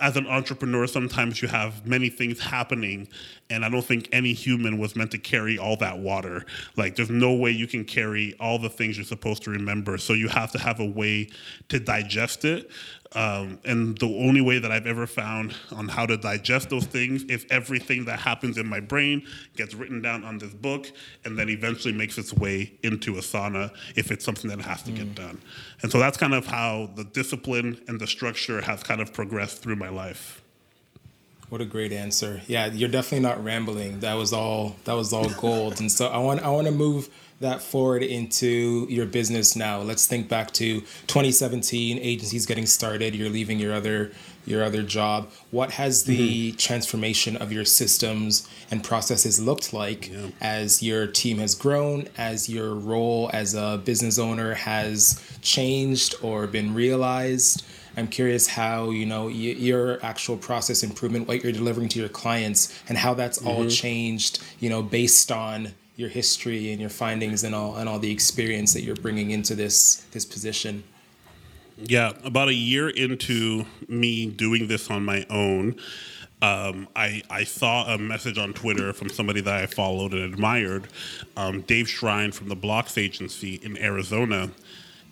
as 0.00 0.16
an 0.16 0.26
entrepreneur, 0.28 0.86
sometimes 0.86 1.42
you 1.42 1.48
have 1.48 1.86
many 1.86 2.08
things 2.08 2.38
happening, 2.38 3.08
and 3.50 3.64
I 3.64 3.68
don't 3.68 3.84
think 3.84 4.08
any 4.12 4.32
human 4.32 4.78
was 4.78 4.94
meant 4.94 5.10
to 5.12 5.18
carry 5.18 5.58
all 5.58 5.76
that 5.78 5.98
water. 5.98 6.46
Like, 6.76 6.94
there's 6.94 7.10
no 7.10 7.32
way 7.34 7.50
you 7.50 7.66
can 7.66 7.84
carry 7.84 8.36
all 8.38 8.60
the 8.60 8.68
things 8.68 8.96
you're 8.96 9.04
supposed 9.04 9.42
to 9.44 9.50
remember. 9.50 9.98
So, 9.98 10.12
you 10.12 10.28
have 10.28 10.52
to 10.52 10.58
have 10.58 10.78
a 10.78 10.86
way 10.86 11.30
to 11.70 11.80
digest 11.80 12.44
it. 12.44 12.70
Um, 13.14 13.60
and 13.64 13.96
the 13.98 14.06
only 14.06 14.40
way 14.40 14.58
that 14.58 14.72
I've 14.72 14.86
ever 14.86 15.06
found 15.06 15.54
on 15.72 15.88
how 15.88 16.04
to 16.04 16.16
digest 16.16 16.70
those 16.70 16.84
things 16.84 17.22
is 17.24 17.46
everything 17.50 18.04
that 18.06 18.18
happens 18.18 18.58
in 18.58 18.66
my 18.66 18.80
brain 18.80 19.24
gets 19.56 19.74
written 19.74 20.02
down 20.02 20.24
on 20.24 20.38
this 20.38 20.52
book 20.52 20.90
and 21.24 21.38
then 21.38 21.48
eventually 21.48 21.94
makes 21.94 22.18
its 22.18 22.32
way 22.32 22.72
into 22.82 23.12
Asana 23.14 23.70
if 23.94 24.10
it's 24.10 24.24
something 24.24 24.50
that 24.50 24.60
has 24.60 24.82
to 24.82 24.90
mm. 24.90 24.96
get 24.96 25.14
done. 25.14 25.40
And 25.82 25.92
so 25.92 25.98
that's 25.98 26.16
kind 26.16 26.34
of 26.34 26.46
how 26.46 26.90
the 26.96 27.04
discipline 27.04 27.80
and 27.86 28.00
the 28.00 28.06
structure 28.06 28.60
has 28.62 28.82
kind 28.82 29.00
of 29.00 29.12
progressed 29.12 29.62
through 29.62 29.76
my 29.76 29.90
life. 29.90 30.42
What 31.50 31.60
a 31.60 31.64
great 31.64 31.92
answer. 31.92 32.40
Yeah, 32.48 32.66
you're 32.66 32.88
definitely 32.88 33.20
not 33.20 33.44
rambling. 33.44 34.00
That 34.00 34.14
was 34.14 34.32
all 34.32 34.74
that 34.84 34.94
was 34.94 35.12
all 35.12 35.28
gold. 35.30 35.78
and 35.78 35.92
so 35.92 36.08
I 36.08 36.18
want 36.18 36.42
I 36.42 36.48
want 36.48 36.66
to 36.66 36.72
move 36.72 37.10
that 37.40 37.60
forward 37.60 38.02
into 38.02 38.86
your 38.88 39.06
business 39.06 39.56
now. 39.56 39.80
Let's 39.80 40.06
think 40.06 40.28
back 40.28 40.52
to 40.52 40.80
2017, 40.80 41.98
agencies 41.98 42.46
getting 42.46 42.66
started, 42.66 43.14
you're 43.14 43.28
leaving 43.28 43.58
your 43.58 43.74
other 43.74 44.12
your 44.46 44.62
other 44.62 44.82
job. 44.82 45.30
What 45.50 45.70
has 45.72 46.04
the 46.04 46.50
mm-hmm. 46.50 46.56
transformation 46.58 47.36
of 47.38 47.50
your 47.50 47.64
systems 47.64 48.46
and 48.70 48.84
processes 48.84 49.40
looked 49.40 49.72
like 49.72 50.10
yeah. 50.10 50.28
as 50.40 50.82
your 50.82 51.06
team 51.06 51.38
has 51.38 51.54
grown, 51.54 52.08
as 52.18 52.46
your 52.48 52.74
role 52.74 53.30
as 53.32 53.54
a 53.54 53.80
business 53.82 54.18
owner 54.18 54.52
has 54.54 55.22
changed 55.40 56.16
or 56.22 56.46
been 56.46 56.74
realized? 56.74 57.64
I'm 57.96 58.08
curious 58.08 58.48
how 58.48 58.90
you 58.90 59.06
know 59.06 59.26
y- 59.26 59.30
your 59.30 60.04
actual 60.04 60.36
process 60.36 60.82
improvement, 60.82 61.28
what 61.28 61.42
you're 61.42 61.52
delivering 61.52 61.88
to 61.90 62.00
your 62.00 62.08
clients, 62.08 62.78
and 62.88 62.98
how 62.98 63.14
that's 63.14 63.38
mm-hmm. 63.38 63.48
all 63.48 63.66
changed. 63.68 64.42
You 64.60 64.68
know, 64.68 64.82
based 64.82 65.30
on 65.32 65.72
your 65.96 66.08
history 66.08 66.72
and 66.72 66.80
your 66.80 66.90
findings 66.90 67.44
and 67.44 67.54
all 67.54 67.76
and 67.76 67.88
all 67.88 67.98
the 67.98 68.10
experience 68.10 68.72
that 68.72 68.82
you're 68.82 68.96
bringing 68.96 69.30
into 69.30 69.54
this 69.54 70.06
this 70.12 70.24
position. 70.24 70.84
Yeah, 71.76 72.12
about 72.22 72.48
a 72.48 72.54
year 72.54 72.88
into 72.88 73.64
me 73.88 74.26
doing 74.26 74.68
this 74.68 74.90
on 74.90 75.04
my 75.04 75.26
own, 75.28 75.76
um, 76.40 76.88
I, 76.94 77.22
I 77.30 77.44
saw 77.44 77.94
a 77.94 77.98
message 77.98 78.38
on 78.38 78.52
Twitter 78.52 78.92
from 78.92 79.08
somebody 79.08 79.40
that 79.40 79.54
I 79.54 79.66
followed 79.66 80.12
and 80.12 80.22
admired, 80.22 80.88
um, 81.36 81.62
Dave 81.62 81.88
Shrine 81.88 82.32
from 82.32 82.48
the 82.48 82.54
Blocks 82.54 82.98
Agency 82.98 83.54
in 83.54 83.78
Arizona. 83.78 84.50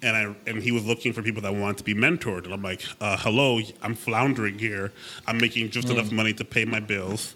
And, 0.02 0.16
I, 0.16 0.34
and 0.50 0.62
he 0.62 0.72
was 0.72 0.84
looking 0.84 1.12
for 1.12 1.22
people 1.22 1.42
that 1.42 1.54
wanted 1.54 1.78
to 1.78 1.84
be 1.84 1.94
mentored. 1.94 2.44
And 2.44 2.52
I'm 2.52 2.62
like, 2.62 2.82
uh, 3.00 3.16
hello, 3.16 3.60
I'm 3.80 3.94
floundering 3.94 4.58
here. 4.58 4.92
I'm 5.26 5.38
making 5.38 5.70
just 5.70 5.88
mm. 5.88 5.92
enough 5.92 6.12
money 6.12 6.32
to 6.34 6.44
pay 6.44 6.64
my 6.64 6.80
bills, 6.80 7.34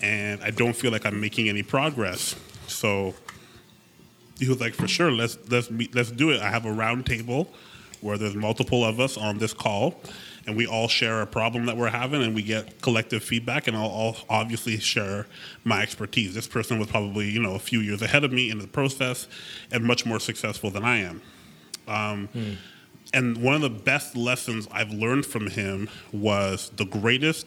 and 0.00 0.42
I 0.42 0.50
don't 0.50 0.74
feel 0.74 0.90
like 0.90 1.06
I'm 1.06 1.20
making 1.20 1.48
any 1.48 1.62
progress. 1.62 2.34
So 2.78 3.14
he 4.38 4.48
was 4.48 4.60
like, 4.60 4.72
for 4.72 4.86
sure, 4.86 5.10
let's 5.10 5.36
let's 5.48 5.68
meet, 5.68 5.94
let's 5.96 6.12
do 6.12 6.30
it. 6.30 6.40
I 6.40 6.48
have 6.48 6.64
a 6.64 6.72
round 6.72 7.06
table 7.06 7.48
where 8.00 8.16
there's 8.16 8.36
multiple 8.36 8.84
of 8.84 9.00
us 9.00 9.16
on 9.16 9.38
this 9.38 9.52
call, 9.52 10.00
and 10.46 10.56
we 10.56 10.64
all 10.64 10.86
share 10.86 11.20
a 11.20 11.26
problem 11.26 11.66
that 11.66 11.76
we're 11.76 11.90
having, 11.90 12.22
and 12.22 12.36
we 12.36 12.42
get 12.42 12.80
collective 12.80 13.24
feedback. 13.24 13.66
And 13.66 13.76
I'll, 13.76 13.90
I'll 13.90 14.16
obviously 14.40 14.78
share 14.78 15.26
my 15.64 15.82
expertise. 15.82 16.34
This 16.34 16.46
person 16.46 16.78
was 16.78 16.86
probably 16.86 17.28
you 17.28 17.42
know 17.42 17.56
a 17.56 17.58
few 17.58 17.80
years 17.80 18.00
ahead 18.00 18.22
of 18.22 18.32
me 18.32 18.48
in 18.48 18.60
the 18.60 18.68
process, 18.68 19.26
and 19.72 19.82
much 19.84 20.06
more 20.06 20.20
successful 20.20 20.70
than 20.70 20.84
I 20.84 20.98
am. 20.98 21.22
Um, 21.88 22.28
hmm. 22.28 22.52
And 23.12 23.38
one 23.38 23.54
of 23.54 23.62
the 23.62 23.70
best 23.70 24.14
lessons 24.14 24.68
I've 24.70 24.90
learned 24.90 25.26
from 25.26 25.48
him 25.48 25.88
was 26.12 26.70
the 26.76 26.84
greatest 26.84 27.46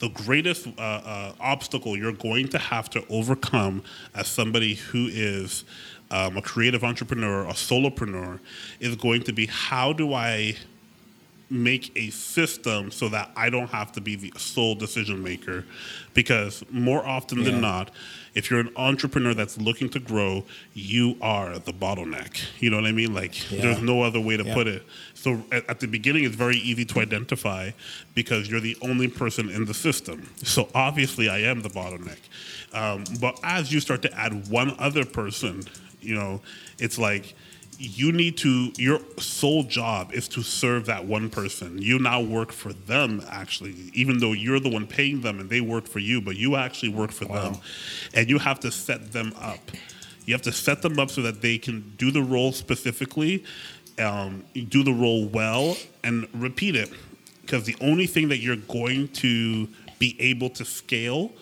the 0.00 0.08
greatest 0.08 0.66
uh, 0.66 0.80
uh, 0.80 1.32
obstacle 1.38 1.96
you're 1.96 2.12
going 2.12 2.48
to 2.48 2.58
have 2.58 2.90
to 2.90 3.04
overcome 3.08 3.82
as 4.14 4.26
somebody 4.26 4.74
who 4.74 5.08
is 5.10 5.64
um, 6.10 6.36
a 6.36 6.42
creative 6.42 6.82
entrepreneur, 6.82 7.44
a 7.46 7.52
solopreneur, 7.52 8.40
is 8.80 8.96
going 8.96 9.22
to 9.22 9.32
be 9.32 9.46
how 9.46 9.92
do 9.92 10.12
I 10.12 10.56
make 11.50 11.92
a 11.96 12.10
system 12.10 12.92
so 12.92 13.08
that 13.08 13.30
I 13.36 13.50
don't 13.50 13.68
have 13.70 13.90
to 13.92 14.00
be 14.00 14.14
the 14.14 14.32
sole 14.38 14.76
decision 14.76 15.22
maker. 15.22 15.64
Because 16.14 16.64
more 16.70 17.04
often 17.04 17.38
yeah. 17.38 17.50
than 17.50 17.60
not, 17.60 17.90
if 18.34 18.50
you're 18.50 18.60
an 18.60 18.70
entrepreneur 18.76 19.34
that's 19.34 19.58
looking 19.58 19.88
to 19.90 19.98
grow, 19.98 20.44
you 20.72 21.16
are 21.20 21.58
the 21.58 21.72
bottleneck. 21.72 22.40
You 22.60 22.70
know 22.70 22.76
what 22.76 22.86
I 22.86 22.92
mean? 22.92 23.12
Like, 23.12 23.50
yeah. 23.50 23.62
there's 23.62 23.82
no 23.82 24.02
other 24.02 24.20
way 24.20 24.36
to 24.36 24.44
yeah. 24.44 24.54
put 24.54 24.68
it. 24.68 24.84
So 25.14 25.42
at, 25.50 25.68
at, 25.68 25.80
the 25.80 25.88
beginning, 25.88 26.24
it's 26.24 26.36
very 26.36 26.56
easy 26.56 26.84
to 26.84 27.00
identify 27.00 27.70
because 28.14 28.48
you're 28.48 28.60
the 28.60 28.76
only 28.82 29.08
person 29.08 29.50
in 29.50 29.64
the 29.64 29.74
system. 29.74 30.30
So 30.36 30.68
obviously, 30.74 31.28
I 31.28 31.38
am 31.38 31.62
the 31.62 31.70
bottleneck. 31.70 32.20
Um, 32.72 33.04
but 33.20 33.38
as 33.42 33.72
you 33.72 33.80
start 33.80 34.02
to 34.02 34.18
add 34.18 34.48
one 34.48 34.76
other 34.78 35.04
person, 35.04 35.64
you 36.00 36.14
know, 36.14 36.40
it's 36.78 36.98
like, 36.98 37.34
you 37.82 38.12
need 38.12 38.36
to 38.36 38.70
your 38.76 39.00
sole 39.16 39.62
job 39.62 40.12
is 40.12 40.28
to 40.28 40.42
serve 40.42 40.84
that 40.86 41.06
one 41.06 41.30
person. 41.30 41.80
You 41.80 41.98
now 41.98 42.20
work 42.20 42.52
for 42.52 42.74
them 42.74 43.22
actually 43.30 43.74
even 43.94 44.18
though 44.18 44.32
you're 44.32 44.60
the 44.60 44.68
one 44.68 44.86
paying 44.86 45.22
them 45.22 45.40
and 45.40 45.48
they 45.48 45.62
work 45.62 45.86
for 45.86 45.98
you 45.98 46.20
but 46.20 46.36
you 46.36 46.56
actually 46.56 46.90
work 46.90 47.10
for 47.10 47.26
wow. 47.26 47.44
them 47.44 47.60
and 48.12 48.28
you 48.28 48.38
have 48.38 48.60
to 48.60 48.70
set 48.70 49.12
them 49.12 49.32
up. 49.40 49.70
You 50.26 50.34
have 50.34 50.42
to 50.42 50.52
set 50.52 50.82
them 50.82 51.00
up 51.00 51.10
so 51.10 51.22
that 51.22 51.40
they 51.40 51.56
can 51.56 51.94
do 51.96 52.10
the 52.10 52.22
role 52.22 52.52
specifically 52.52 53.44
um, 53.98 54.44
do 54.68 54.82
the 54.82 54.92
role 54.92 55.26
well 55.26 55.76
and 56.04 56.28
repeat 56.34 56.76
it. 56.76 56.90
Because 57.40 57.64
the 57.64 57.76
only 57.80 58.06
thing 58.06 58.28
that 58.28 58.38
you're 58.38 58.56
going 58.56 59.08
to 59.08 59.68
be 59.98 60.16
able 60.20 60.50
to 60.50 60.64
scale 60.64 61.32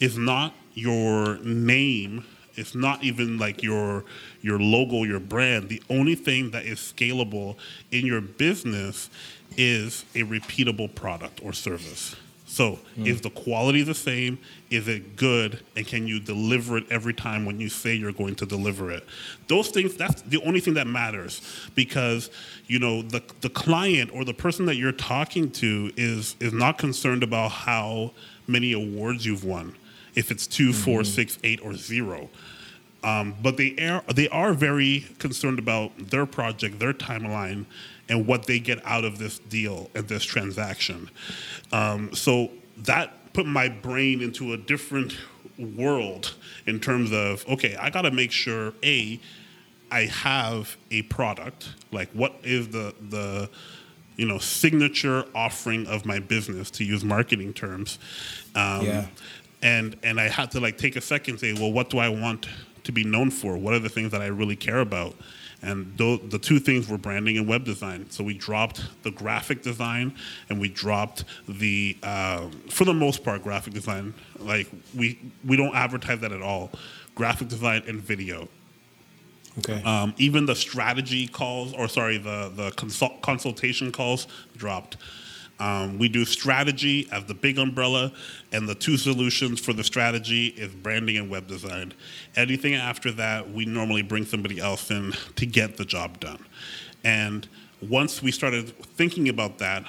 is 0.00 0.18
not 0.18 0.52
your 0.74 1.38
name 1.38 2.24
it's 2.56 2.74
not 2.74 3.02
even 3.04 3.38
like 3.38 3.62
your 3.62 4.04
your 4.42 4.58
logo, 4.58 5.04
your 5.04 5.20
brand. 5.20 5.68
The 5.68 5.82
only 5.90 6.14
thing 6.14 6.50
that 6.50 6.64
is 6.64 6.78
scalable 6.78 7.56
in 7.90 8.06
your 8.06 8.20
business 8.20 9.10
is 9.56 10.04
a 10.14 10.22
repeatable 10.22 10.94
product 10.94 11.40
or 11.42 11.52
service. 11.52 12.16
So, 12.48 12.78
mm. 12.96 13.06
is 13.06 13.20
the 13.20 13.30
quality 13.30 13.82
the 13.82 13.94
same? 13.94 14.38
Is 14.70 14.86
it 14.86 15.16
good? 15.16 15.60
And 15.76 15.86
can 15.86 16.06
you 16.06 16.20
deliver 16.20 16.78
it 16.78 16.84
every 16.90 17.12
time 17.12 17.44
when 17.44 17.60
you 17.60 17.68
say 17.68 17.94
you're 17.94 18.12
going 18.12 18.36
to 18.36 18.46
deliver 18.46 18.90
it? 18.90 19.04
Those 19.48 19.68
things, 19.68 19.96
that's 19.96 20.22
the 20.22 20.40
only 20.42 20.60
thing 20.60 20.74
that 20.74 20.86
matters 20.86 21.42
because, 21.74 22.30
you 22.66 22.78
know, 22.78 23.02
the, 23.02 23.22
the 23.40 23.50
client 23.50 24.10
or 24.14 24.24
the 24.24 24.32
person 24.32 24.64
that 24.66 24.76
you're 24.76 24.92
talking 24.92 25.50
to 25.52 25.92
is, 25.96 26.36
is 26.38 26.52
not 26.52 26.78
concerned 26.78 27.24
about 27.24 27.50
how 27.50 28.12
many 28.46 28.72
awards 28.72 29.26
you've 29.26 29.44
won 29.44 29.74
if 30.16 30.30
it's 30.30 30.46
two, 30.46 30.70
mm-hmm. 30.70 30.82
four, 30.82 31.04
six, 31.04 31.38
eight, 31.44 31.60
or 31.62 31.74
zero. 31.74 32.28
Um, 33.04 33.36
but 33.40 33.56
they 33.56 33.76
are 33.78 34.02
they 34.12 34.28
are 34.30 34.52
very 34.52 35.06
concerned 35.18 35.60
about 35.60 35.96
their 36.10 36.26
project, 36.26 36.80
their 36.80 36.92
timeline, 36.92 37.66
and 38.08 38.26
what 38.26 38.46
they 38.46 38.58
get 38.58 38.84
out 38.84 39.04
of 39.04 39.18
this 39.18 39.38
deal 39.38 39.90
and 39.94 40.08
this 40.08 40.24
transaction. 40.24 41.10
Um, 41.70 42.12
so 42.14 42.50
that 42.78 43.32
put 43.32 43.46
my 43.46 43.68
brain 43.68 44.22
into 44.22 44.54
a 44.54 44.56
different 44.56 45.16
world 45.58 46.34
in 46.66 46.80
terms 46.80 47.12
of 47.12 47.46
okay, 47.48 47.76
I 47.76 47.90
got 47.90 48.02
to 48.02 48.10
make 48.10 48.32
sure 48.32 48.72
a 48.82 49.20
I 49.90 50.06
have 50.06 50.76
a 50.90 51.02
product 51.02 51.68
like 51.92 52.10
what 52.10 52.34
is 52.42 52.68
the 52.68 52.94
the 53.08 53.48
you 54.16 54.26
know 54.26 54.38
signature 54.38 55.24
offering 55.34 55.86
of 55.86 56.04
my 56.04 56.18
business 56.18 56.70
to 56.72 56.84
use 56.84 57.04
marketing 57.04 57.52
terms 57.52 57.98
um, 58.54 58.84
yeah 58.84 59.06
and 59.62 59.96
and 60.02 60.20
i 60.20 60.28
had 60.28 60.50
to 60.50 60.60
like 60.60 60.76
take 60.78 60.96
a 60.96 61.00
second 61.00 61.32
and 61.32 61.40
say 61.40 61.52
well 61.52 61.72
what 61.72 61.90
do 61.90 61.98
i 61.98 62.08
want 62.08 62.46
to 62.86 62.92
be 62.92 63.04
known 63.04 63.30
for? 63.30 63.56
What 63.56 63.74
are 63.74 63.78
the 63.78 63.88
things 63.88 64.12
that 64.12 64.22
i 64.22 64.26
really 64.26 64.56
care 64.56 64.78
about? 64.78 65.14
And 65.62 65.98
th- 65.98 66.22
the 66.30 66.38
two 66.38 66.58
things 66.60 66.88
were 66.88 66.98
branding 66.98 67.36
and 67.36 67.48
web 67.48 67.64
design. 67.64 68.08
So 68.10 68.22
we 68.22 68.34
dropped 68.34 68.82
the 69.02 69.10
graphic 69.10 69.62
design 69.62 70.14
and 70.48 70.60
we 70.60 70.68
dropped 70.68 71.24
the 71.48 71.96
um, 72.02 72.52
for 72.70 72.84
the 72.84 72.94
most 72.94 73.24
part 73.24 73.42
graphic 73.42 73.74
design. 73.74 74.14
Like 74.38 74.68
we 74.94 75.18
we 75.44 75.56
don't 75.56 75.74
advertise 75.74 76.20
that 76.20 76.32
at 76.32 76.42
all. 76.42 76.70
Graphic 77.14 77.48
design 77.48 77.82
and 77.88 78.00
video. 78.00 78.48
Okay. 79.58 79.82
Um, 79.82 80.14
even 80.18 80.44
the 80.44 80.54
strategy 80.54 81.26
calls, 81.26 81.72
or 81.72 81.88
sorry, 81.88 82.18
the 82.18 82.52
the 82.54 82.70
consult- 82.72 83.20
consultation 83.22 83.90
calls 83.90 84.28
dropped. 84.56 84.96
Um, 85.58 85.98
we 85.98 86.08
do 86.08 86.24
strategy 86.24 87.08
as 87.10 87.24
the 87.24 87.34
big 87.34 87.58
umbrella, 87.58 88.12
and 88.52 88.68
the 88.68 88.74
two 88.74 88.96
solutions 88.96 89.60
for 89.60 89.72
the 89.72 89.84
strategy 89.84 90.48
is 90.48 90.72
branding 90.74 91.16
and 91.16 91.30
web 91.30 91.46
design. 91.46 91.94
Anything 92.36 92.74
after 92.74 93.10
that, 93.12 93.50
we 93.50 93.64
normally 93.64 94.02
bring 94.02 94.24
somebody 94.24 94.58
else 94.58 94.90
in 94.90 95.12
to 95.36 95.46
get 95.46 95.76
the 95.76 95.84
job 95.84 96.20
done. 96.20 96.44
And 97.04 97.48
once 97.80 98.22
we 98.22 98.32
started 98.32 98.76
thinking 98.84 99.28
about 99.28 99.58
that, 99.58 99.84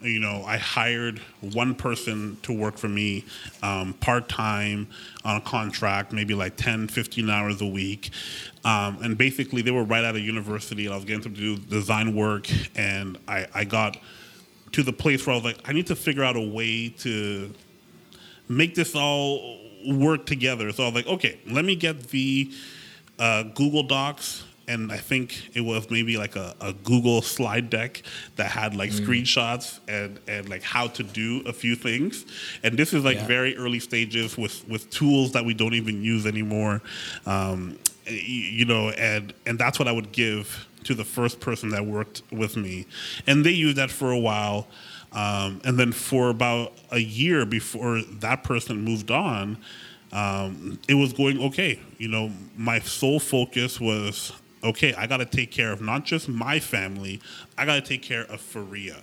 you 0.00 0.20
know, 0.20 0.44
I 0.46 0.58
hired 0.58 1.18
one 1.40 1.74
person 1.74 2.36
to 2.42 2.52
work 2.52 2.78
for 2.78 2.88
me 2.88 3.24
um, 3.62 3.94
part 3.94 4.28
time 4.28 4.88
on 5.24 5.36
a 5.36 5.40
contract, 5.40 6.12
maybe 6.12 6.34
like 6.34 6.56
10, 6.56 6.88
15 6.88 7.28
hours 7.28 7.60
a 7.60 7.66
week. 7.66 8.10
Um, 8.64 8.98
and 9.02 9.18
basically, 9.18 9.62
they 9.62 9.72
were 9.72 9.84
right 9.84 10.04
out 10.04 10.14
of 10.14 10.22
university, 10.22 10.84
and 10.86 10.94
I 10.94 10.96
was 10.96 11.04
getting 11.04 11.22
them 11.22 11.34
to 11.34 11.40
do 11.40 11.56
design 11.56 12.14
work, 12.14 12.48
and 12.76 13.18
I, 13.26 13.46
I 13.54 13.64
got 13.64 13.96
to 14.72 14.82
the 14.82 14.92
place 14.92 15.26
where 15.26 15.34
I 15.34 15.36
was 15.36 15.44
like, 15.44 15.58
I 15.64 15.72
need 15.72 15.86
to 15.88 15.96
figure 15.96 16.24
out 16.24 16.36
a 16.36 16.40
way 16.40 16.88
to 17.00 17.52
make 18.48 18.74
this 18.74 18.94
all 18.94 19.58
work 19.86 20.26
together. 20.26 20.72
So 20.72 20.84
I 20.84 20.86
was 20.86 20.94
like, 20.94 21.06
okay, 21.06 21.38
let 21.46 21.64
me 21.64 21.76
get 21.76 22.08
the 22.08 22.50
uh, 23.18 23.44
Google 23.44 23.82
Docs 23.82 24.44
and 24.68 24.92
I 24.92 24.96
think 24.96 25.50
it 25.54 25.60
was 25.60 25.90
maybe 25.90 26.16
like 26.16 26.36
a, 26.36 26.54
a 26.60 26.72
Google 26.72 27.20
slide 27.20 27.68
deck 27.68 28.02
that 28.36 28.50
had 28.50 28.74
like 28.76 28.90
Mm. 28.92 29.04
screenshots 29.06 29.80
and, 29.88 30.20
and 30.28 30.48
like 30.48 30.62
how 30.62 30.86
to 30.86 31.02
do 31.02 31.42
a 31.46 31.52
few 31.52 31.74
things. 31.74 32.24
And 32.62 32.78
this 32.78 32.92
is 32.94 33.04
like 33.04 33.16
Yeah. 33.16 33.26
very 33.26 33.56
early 33.56 33.80
stages 33.80 34.38
with, 34.38 34.66
with 34.68 34.88
tools 34.90 35.32
that 35.32 35.44
we 35.44 35.52
don't 35.52 35.74
even 35.74 36.02
use 36.02 36.26
anymore. 36.26 36.80
Um, 37.26 37.76
you 38.06 38.64
know, 38.64 38.90
and 38.90 39.32
and 39.46 39.58
that's 39.58 39.78
what 39.78 39.88
I 39.88 39.92
would 39.92 40.10
give 40.12 40.66
to 40.84 40.94
the 40.94 41.04
first 41.04 41.40
person 41.40 41.70
that 41.70 41.84
worked 41.86 42.22
with 42.30 42.56
me, 42.56 42.86
and 43.26 43.44
they 43.44 43.50
used 43.50 43.76
that 43.76 43.90
for 43.90 44.10
a 44.10 44.18
while. 44.18 44.66
Um, 45.12 45.60
and 45.64 45.78
then 45.78 45.92
for 45.92 46.30
about 46.30 46.72
a 46.90 46.98
year 46.98 47.44
before 47.44 48.00
that 48.20 48.44
person 48.44 48.80
moved 48.80 49.10
on, 49.10 49.58
um, 50.12 50.78
it 50.88 50.94
was 50.94 51.12
going 51.12 51.40
okay. 51.42 51.78
You 51.98 52.08
know, 52.08 52.30
my 52.56 52.80
sole 52.80 53.20
focus 53.20 53.80
was 53.80 54.32
okay. 54.64 54.94
I 54.94 55.06
got 55.06 55.18
to 55.18 55.26
take 55.26 55.50
care 55.50 55.72
of 55.72 55.80
not 55.82 56.04
just 56.04 56.28
my 56.28 56.60
family. 56.60 57.20
I 57.58 57.66
got 57.66 57.74
to 57.74 57.82
take 57.82 58.02
care 58.02 58.22
of 58.24 58.40
Faria. 58.40 59.02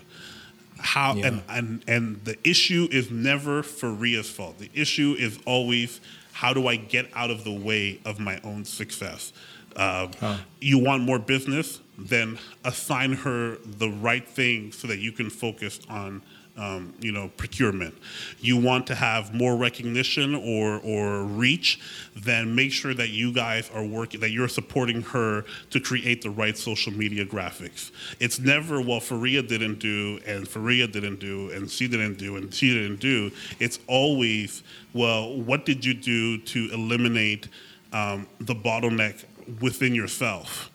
How 0.78 1.14
Yeah. 1.16 1.28
and, 1.28 1.44
and 1.50 1.84
and 1.88 2.26
the 2.26 2.38
issue 2.48 2.88
is 2.92 3.12
never 3.12 3.62
Faria's 3.64 4.30
fault. 4.30 4.58
The 4.60 4.72
issue 4.74 5.16
is 5.20 5.38
always 5.46 6.00
how 6.32 6.54
do 6.54 6.68
I 6.68 6.78
get 6.78 7.10
out 7.14 7.32
of 7.32 7.44
the 7.44 7.52
way 7.52 8.00
of 8.06 8.20
my 8.20 8.40
own 8.44 8.64
success. 8.64 9.34
Um, 9.76 10.12
You 10.60 10.78
want 10.80 11.04
more 11.04 11.20
business, 11.20 11.80
then 11.98 12.38
assign 12.64 13.14
her 13.14 13.58
the 13.66 13.90
right 13.90 14.28
thing 14.28 14.72
so 14.72 14.88
that 14.88 15.00
you 15.00 15.12
can 15.12 15.30
focus 15.30 15.80
on 15.90 16.22
um, 16.60 16.94
you 17.00 17.12
know, 17.12 17.30
procurement. 17.38 17.96
You 18.40 18.58
want 18.58 18.86
to 18.88 18.96
have 18.96 19.34
more 19.34 19.56
recognition 19.56 20.36
or 20.36 20.80
or 20.84 21.24
reach, 21.24 21.80
then 22.16 22.54
make 22.54 22.72
sure 22.72 22.94
that 22.94 23.10
you 23.10 23.32
guys 23.32 23.72
are 23.74 23.86
working, 23.86 24.20
that 24.20 24.32
you're 24.32 24.50
supporting 24.50 25.02
her 25.04 25.46
to 25.70 25.80
create 25.80 26.22
the 26.22 26.30
right 26.30 26.58
social 26.58 26.92
media 26.92 27.26
graphics. 27.26 27.92
It's 28.20 28.40
never 28.40 28.82
well, 28.82 29.00
Faria 29.00 29.42
didn't 29.42 29.80
do, 29.80 30.20
and 30.28 30.48
Faria 30.48 30.88
didn't 30.88 31.20
do, 31.20 31.50
and 31.52 31.70
she 31.70 31.88
didn't 31.88 32.18
do, 32.18 32.36
and 32.36 32.54
she 32.54 32.74
didn't 32.74 33.00
do. 33.00 33.32
It's 33.60 33.80
always 33.88 34.64
well, 34.94 35.38
what 35.38 35.66
did 35.66 35.86
you 35.86 35.94
do 35.94 36.40
to 36.40 36.70
eliminate 36.74 37.48
um, 37.94 38.28
the 38.40 38.56
bottleneck 38.56 39.24
within 39.62 39.96
yourself? 39.96 40.70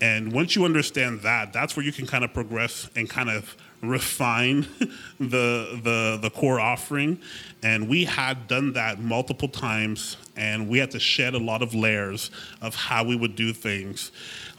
And 0.00 0.32
once 0.32 0.56
you 0.56 0.64
understand 0.64 1.20
that, 1.22 1.52
that's 1.52 1.76
where 1.76 1.84
you 1.84 1.92
can 1.92 2.06
kind 2.06 2.24
of 2.24 2.32
progress 2.32 2.88
and 2.96 3.08
kind 3.08 3.28
of 3.28 3.54
refine 3.82 4.62
the 5.20 5.80
the 5.82 6.18
the 6.20 6.30
core 6.30 6.60
offering. 6.60 7.20
And 7.62 7.88
we 7.88 8.04
had 8.04 8.48
done 8.48 8.72
that 8.74 9.00
multiple 9.00 9.48
times, 9.48 10.16
and 10.36 10.68
we 10.68 10.78
had 10.78 10.90
to 10.92 11.00
shed 11.00 11.34
a 11.34 11.38
lot 11.38 11.60
of 11.62 11.74
layers 11.74 12.30
of 12.62 12.74
how 12.74 13.04
we 13.04 13.16
would 13.16 13.36
do 13.36 13.52
things. 13.52 14.10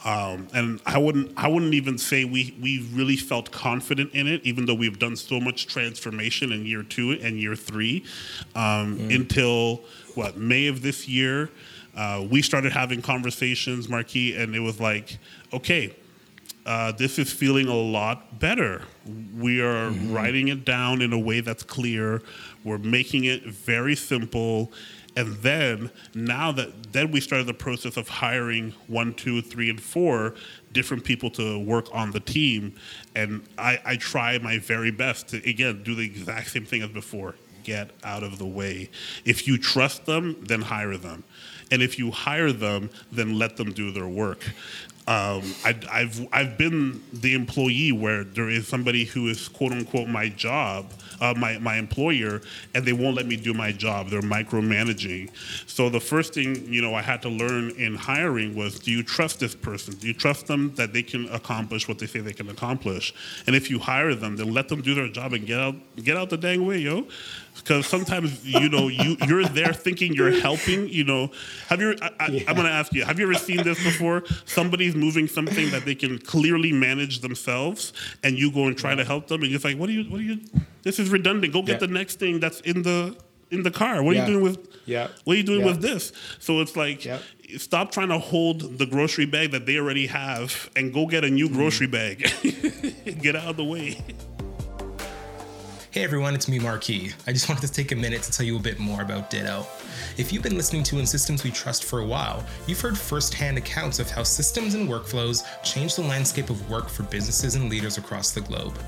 Um, 0.05 0.47
and 0.53 0.79
I 0.85 0.97
wouldn't 0.97 1.33
I 1.37 1.47
wouldn't 1.47 1.73
even 1.73 1.97
say 1.97 2.23
we 2.23 2.55
we 2.61 2.87
really 2.93 3.17
felt 3.17 3.51
confident 3.51 4.13
in 4.13 4.27
it, 4.27 4.41
even 4.43 4.65
though 4.65 4.75
we've 4.75 4.99
done 4.99 5.15
so 5.15 5.39
much 5.39 5.67
transformation 5.67 6.51
in 6.51 6.65
year 6.65 6.83
two 6.83 7.11
and 7.13 7.39
year 7.39 7.55
three, 7.55 8.03
um, 8.55 8.99
until 9.09 9.81
what 10.15 10.37
May 10.37 10.67
of 10.67 10.81
this 10.81 11.07
year. 11.07 11.49
Uh, 11.95 12.25
we 12.29 12.41
started 12.41 12.71
having 12.71 13.01
conversations, 13.01 13.89
Marquis, 13.89 14.35
and 14.35 14.55
it 14.55 14.59
was 14.59 14.79
like, 14.79 15.17
okay, 15.51 15.93
uh, 16.65 16.91
this 16.91 17.17
is 17.17 17.31
feeling 17.31 17.67
a 17.67 17.75
lot 17.75 18.39
better. 18.39 18.83
We 19.37 19.61
are 19.61 19.89
writing 19.89 20.49
it 20.49 20.63
down 20.63 21.01
in 21.01 21.11
a 21.11 21.19
way 21.19 21.41
that's 21.41 21.63
clear. 21.63 22.21
We're 22.63 22.77
making 22.77 23.25
it 23.25 23.45
very 23.45 23.95
simple. 23.95 24.71
And 25.15 25.35
then 25.37 25.91
now 26.13 26.51
that 26.53 26.93
then 26.93 27.11
we 27.11 27.19
started 27.19 27.47
the 27.47 27.53
process 27.53 27.97
of 27.97 28.07
hiring 28.07 28.73
one, 28.87 29.13
two, 29.13 29.41
three, 29.41 29.69
and 29.69 29.81
four 29.81 30.35
different 30.71 31.03
people 31.03 31.29
to 31.31 31.59
work 31.59 31.87
on 31.91 32.11
the 32.11 32.19
team. 32.21 32.75
And 33.15 33.43
I, 33.57 33.79
I 33.83 33.95
try 33.97 34.37
my 34.37 34.59
very 34.59 34.91
best 34.91 35.29
to 35.29 35.49
again 35.49 35.83
do 35.83 35.95
the 35.95 36.05
exact 36.05 36.51
same 36.51 36.65
thing 36.65 36.81
as 36.81 36.89
before. 36.89 37.35
Get 37.63 37.91
out 38.03 38.23
of 38.23 38.37
the 38.37 38.45
way. 38.45 38.89
If 39.25 39.47
you 39.47 39.57
trust 39.57 40.05
them, 40.05 40.37
then 40.41 40.61
hire 40.61 40.97
them. 40.97 41.23
And 41.71 41.81
if 41.81 41.97
you 41.97 42.11
hire 42.11 42.51
them, 42.51 42.89
then 43.11 43.39
let 43.39 43.57
them 43.57 43.71
do 43.71 43.91
their 43.91 44.07
work. 44.07 44.43
Um, 45.07 45.41
I, 45.65 45.75
I've 45.91 46.27
I've 46.31 46.57
been 46.59 47.01
the 47.11 47.33
employee 47.33 47.91
where 47.91 48.23
there 48.23 48.49
is 48.49 48.67
somebody 48.67 49.03
who 49.03 49.29
is 49.29 49.47
quote 49.47 49.71
unquote 49.71 50.07
my 50.07 50.29
job, 50.29 50.93
uh, 51.19 51.33
my 51.35 51.57
my 51.57 51.77
employer, 51.77 52.41
and 52.75 52.85
they 52.85 52.93
won't 52.93 53.15
let 53.15 53.25
me 53.25 53.35
do 53.35 53.51
my 53.53 53.71
job. 53.71 54.09
They're 54.09 54.21
micromanaging. 54.21 55.31
So 55.65 55.89
the 55.89 55.99
first 55.99 56.35
thing 56.35 56.71
you 56.71 56.83
know 56.83 56.93
I 56.93 57.01
had 57.01 57.23
to 57.23 57.29
learn 57.29 57.71
in 57.71 57.95
hiring 57.95 58.55
was: 58.55 58.77
Do 58.77 58.91
you 58.91 59.01
trust 59.01 59.39
this 59.39 59.55
person? 59.55 59.95
Do 59.95 60.05
you 60.05 60.13
trust 60.13 60.45
them 60.45 60.71
that 60.75 60.93
they 60.93 61.03
can 61.03 61.27
accomplish 61.29 61.87
what 61.87 61.97
they 61.97 62.05
say 62.05 62.19
they 62.19 62.31
can 62.31 62.49
accomplish? 62.49 63.11
And 63.47 63.55
if 63.55 63.71
you 63.71 63.79
hire 63.79 64.13
them, 64.13 64.35
then 64.35 64.53
let 64.53 64.69
them 64.69 64.81
do 64.81 64.93
their 64.93 65.09
job 65.09 65.33
and 65.33 65.47
get 65.47 65.59
out 65.59 65.75
get 66.03 66.15
out 66.15 66.29
the 66.29 66.37
dang 66.37 66.65
way, 66.67 66.77
yo. 66.77 67.07
Because 67.55 67.85
sometimes 67.85 68.45
you 68.45 68.69
know 68.69 68.87
you 68.87 69.17
you're 69.27 69.43
there 69.45 69.73
thinking 69.73 70.13
you're 70.13 70.39
helping. 70.39 70.89
You 70.89 71.03
know, 71.03 71.31
have 71.67 71.79
you? 71.81 71.95
I, 72.01 72.09
I, 72.19 72.45
I'm 72.47 72.55
gonna 72.55 72.69
ask 72.69 72.93
you. 72.93 73.03
Have 73.05 73.19
you 73.19 73.25
ever 73.25 73.35
seen 73.35 73.63
this 73.63 73.83
before? 73.83 74.23
Somebody's 74.45 74.95
moving 74.95 75.27
something 75.27 75.69
that 75.71 75.85
they 75.85 75.95
can 75.95 76.17
clearly 76.19 76.71
manage 76.71 77.19
themselves, 77.19 77.93
and 78.23 78.37
you 78.37 78.51
go 78.51 78.67
and 78.67 78.77
try 78.77 78.95
to 78.95 79.03
help 79.05 79.27
them, 79.27 79.41
and 79.43 79.51
you're 79.51 79.59
like, 79.59 79.77
"What 79.77 79.89
are 79.89 79.93
you? 79.93 80.03
What 80.05 80.19
are 80.19 80.23
you? 80.23 80.39
This 80.83 80.97
is 80.99 81.09
redundant. 81.09 81.53
Go 81.53 81.61
get 81.61 81.73
Yeah. 81.73 81.87
the 81.87 81.93
next 81.93 82.19
thing 82.19 82.39
that's 82.39 82.61
in 82.61 82.81
the 82.81 83.15
in 83.51 83.63
the 83.63 83.71
car. 83.71 84.01
What 84.01 84.15
are 84.15 84.19
you 84.19 84.25
doing 84.25 84.43
with? 84.43 84.67
Yeah. 84.85 85.09
What 85.25 85.33
are 85.33 85.37
you 85.37 85.43
doing 85.43 85.59
Yeah. 85.61 85.67
with 85.67 85.81
this? 85.81 86.11
So 86.39 86.61
it's 86.61 86.75
like. 86.75 87.05
Yeah. 87.05 87.19
Stop 87.57 87.91
trying 87.91 88.07
to 88.07 88.17
hold 88.17 88.77
the 88.77 88.85
grocery 88.85 89.25
bag 89.25 89.51
that 89.51 89.65
they 89.65 89.77
already 89.77 90.07
have 90.07 90.69
and 90.73 90.93
go 90.93 91.05
get 91.05 91.25
a 91.25 91.29
new 91.29 91.49
mm. 91.49 91.53
grocery 91.53 91.87
bag. 91.87 92.31
get 93.21 93.35
out 93.35 93.49
of 93.49 93.57
the 93.57 93.63
way. 93.65 94.01
Hey 95.91 96.05
everyone, 96.05 96.35
it's 96.35 96.47
me, 96.47 96.57
Marquis. 96.57 97.11
I 97.27 97.33
just 97.33 97.49
wanted 97.49 97.67
to 97.67 97.73
take 97.73 97.91
a 97.91 97.97
minute 97.97 98.23
to 98.23 98.31
tell 98.31 98.45
you 98.45 98.55
a 98.55 98.61
bit 98.61 98.79
more 98.79 99.01
about 99.01 99.29
Ditto. 99.29 99.67
If 100.15 100.31
you've 100.31 100.41
been 100.41 100.55
listening 100.55 100.83
to 100.83 100.99
In 100.99 101.05
Systems 101.05 101.43
We 101.43 101.51
Trust 101.51 101.83
for 101.83 101.99
a 101.99 102.05
while, 102.05 102.45
you've 102.65 102.79
heard 102.79 102.97
firsthand 102.97 103.57
accounts 103.57 103.99
of 103.99 104.09
how 104.09 104.23
systems 104.23 104.73
and 104.73 104.87
workflows 104.87 105.43
change 105.65 105.95
the 105.95 106.03
landscape 106.03 106.49
of 106.49 106.69
work 106.69 106.87
for 106.87 107.03
businesses 107.03 107.55
and 107.55 107.69
leaders 107.69 107.97
across 107.97 108.31
the 108.31 108.39
globe. 108.39 108.79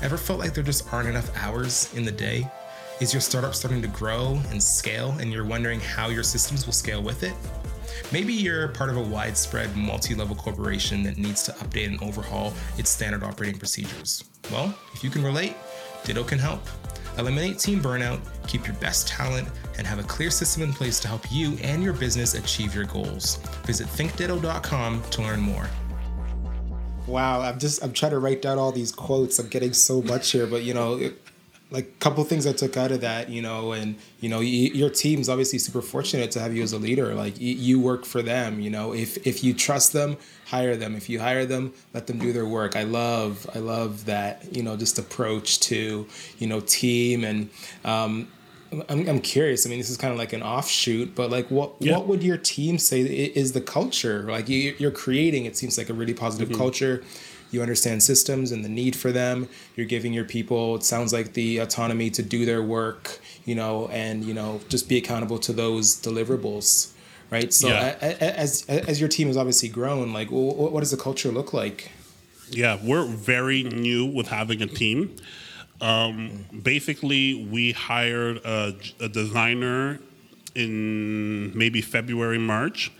Ever 0.00 0.16
felt 0.16 0.38
like 0.38 0.54
there 0.54 0.64
just 0.64 0.90
aren't 0.94 1.10
enough 1.10 1.30
hours 1.36 1.92
in 1.92 2.06
the 2.06 2.10
day? 2.10 2.50
Is 3.02 3.12
your 3.12 3.20
startup 3.20 3.54
starting 3.54 3.82
to 3.82 3.88
grow 3.88 4.40
and 4.48 4.62
scale 4.62 5.14
and 5.20 5.30
you're 5.30 5.44
wondering 5.44 5.80
how 5.80 6.08
your 6.08 6.22
systems 6.22 6.64
will 6.64 6.72
scale 6.72 7.02
with 7.02 7.22
it? 7.22 7.34
Maybe 8.12 8.32
you're 8.32 8.68
part 8.68 8.88
of 8.88 8.96
a 8.96 9.02
widespread 9.02 9.76
multi 9.76 10.14
level 10.14 10.34
corporation 10.34 11.02
that 11.02 11.18
needs 11.18 11.42
to 11.42 11.52
update 11.52 11.88
and 11.88 12.02
overhaul 12.02 12.54
its 12.78 12.88
standard 12.88 13.22
operating 13.22 13.58
procedures. 13.58 14.24
Well, 14.50 14.74
if 14.94 15.04
you 15.04 15.10
can 15.10 15.22
relate, 15.22 15.54
Ditto 16.06 16.22
can 16.22 16.38
help. 16.38 16.62
Eliminate 17.18 17.58
team 17.58 17.82
burnout, 17.82 18.20
keep 18.46 18.64
your 18.64 18.76
best 18.76 19.08
talent, 19.08 19.48
and 19.76 19.86
have 19.86 19.98
a 19.98 20.04
clear 20.04 20.30
system 20.30 20.62
in 20.62 20.72
place 20.72 21.00
to 21.00 21.08
help 21.08 21.30
you 21.32 21.58
and 21.62 21.82
your 21.82 21.92
business 21.92 22.34
achieve 22.34 22.74
your 22.74 22.84
goals. 22.84 23.36
Visit 23.64 23.88
thinkditto.com 23.88 25.02
to 25.02 25.22
learn 25.22 25.40
more. 25.40 25.68
Wow, 27.08 27.40
I'm 27.40 27.58
just 27.58 27.82
I'm 27.82 27.92
trying 27.92 28.12
to 28.12 28.20
write 28.20 28.40
down 28.40 28.56
all 28.56 28.70
these 28.70 28.92
quotes. 28.92 29.38
I'm 29.40 29.48
getting 29.48 29.72
so 29.72 30.00
much 30.00 30.30
here, 30.30 30.46
but 30.46 30.62
you 30.62 30.74
know, 30.74 31.10
like 31.70 31.84
a 31.84 31.98
couple 31.98 32.22
things 32.24 32.46
I 32.46 32.52
took 32.52 32.76
out 32.76 32.92
of 32.92 33.00
that, 33.00 33.28
you 33.28 33.42
know, 33.42 33.72
and 33.72 33.96
you 34.20 34.28
know, 34.28 34.38
y- 34.38 34.44
your 34.72 34.88
team's 34.90 35.28
obviously 35.28 35.58
super 35.58 35.82
fortunate 35.82 36.30
to 36.32 36.40
have 36.40 36.54
you 36.54 36.62
as 36.62 36.72
a 36.72 36.78
leader. 36.78 37.14
Like 37.14 37.34
y- 37.34 37.40
you 37.58 37.80
work 37.80 38.04
for 38.04 38.22
them, 38.22 38.60
you 38.60 38.70
know. 38.70 38.92
If 38.94 39.26
if 39.26 39.42
you 39.42 39.52
trust 39.52 39.92
them, 39.92 40.16
hire 40.46 40.76
them. 40.76 40.94
If 40.94 41.08
you 41.08 41.18
hire 41.18 41.44
them, 41.44 41.72
let 41.92 42.06
them 42.06 42.18
do 42.18 42.32
their 42.32 42.46
work. 42.46 42.76
I 42.76 42.84
love 42.84 43.48
I 43.54 43.58
love 43.58 44.04
that, 44.06 44.54
you 44.54 44.62
know, 44.62 44.76
just 44.76 44.98
approach 44.98 45.58
to 45.60 46.06
you 46.38 46.46
know 46.46 46.60
team 46.60 47.24
and. 47.24 47.50
Um, 47.84 48.28
I'm, 48.88 49.08
I'm 49.08 49.20
curious. 49.20 49.64
I 49.64 49.70
mean, 49.70 49.78
this 49.78 49.90
is 49.90 49.96
kind 49.96 50.12
of 50.12 50.18
like 50.18 50.32
an 50.32 50.42
offshoot, 50.42 51.14
but 51.14 51.30
like, 51.30 51.48
what 51.52 51.74
Yeah. 51.78 51.98
what 51.98 52.08
would 52.08 52.22
your 52.24 52.36
team 52.36 52.78
say 52.78 53.00
is 53.02 53.52
the 53.52 53.60
culture? 53.60 54.22
Like, 54.24 54.48
you, 54.48 54.74
you're 54.78 54.90
creating. 54.90 55.44
It 55.46 55.56
seems 55.56 55.78
like 55.78 55.88
a 55.88 55.94
really 55.94 56.14
positive 56.14 56.50
culture. 56.58 57.04
You 57.50 57.62
understand 57.62 58.02
systems 58.02 58.52
and 58.52 58.64
the 58.64 58.68
need 58.68 58.96
for 58.96 59.12
them. 59.12 59.48
You're 59.76 59.86
giving 59.86 60.12
your 60.12 60.24
people. 60.24 60.76
It 60.76 60.84
sounds 60.84 61.12
like 61.12 61.34
the 61.34 61.58
autonomy 61.58 62.10
to 62.10 62.22
do 62.22 62.44
their 62.44 62.62
work. 62.62 63.20
You 63.44 63.54
know, 63.54 63.88
and 63.88 64.24
you 64.24 64.34
know, 64.34 64.60
just 64.68 64.88
be 64.88 64.96
accountable 64.96 65.38
to 65.40 65.52
those 65.52 66.00
deliverables. 66.00 66.92
Right. 67.30 67.52
So, 67.52 67.68
Yeah. 67.68 67.96
as 68.00 68.64
as 68.68 69.00
your 69.00 69.08
team 69.08 69.26
has 69.28 69.36
obviously 69.36 69.68
grown, 69.68 70.12
like, 70.12 70.28
what 70.30 70.78
does 70.80 70.90
the 70.92 70.96
culture 70.96 71.30
look 71.32 71.52
like? 71.52 71.90
Yeah, 72.50 72.78
we're 72.82 73.04
very 73.06 73.64
new 73.64 74.06
with 74.06 74.28
having 74.28 74.62
a 74.62 74.66
team. 74.66 75.16
Um, 75.80 76.46
basically, 76.62 77.44
we 77.44 77.72
hired 77.72 78.38
a, 78.38 78.76
a 79.00 79.08
designer 79.08 79.98
in 80.54 81.56
maybe 81.56 81.80
February, 81.80 82.38
March, 82.38 82.92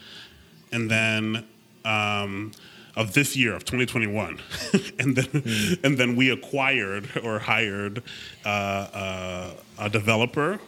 and 0.72 0.90
then 0.90 1.44
um, 1.84 2.52
of 2.96 3.12
this 3.12 3.36
year 3.36 3.54
of 3.54 3.64
2021, 3.64 4.40
and 4.98 5.14
then 5.16 5.78
and 5.84 5.98
then 5.98 6.16
we 6.16 6.30
acquired 6.30 7.08
or 7.22 7.38
hired 7.38 8.02
uh, 8.44 8.48
uh, 8.48 9.50
a 9.78 9.88
developer, 9.90 10.58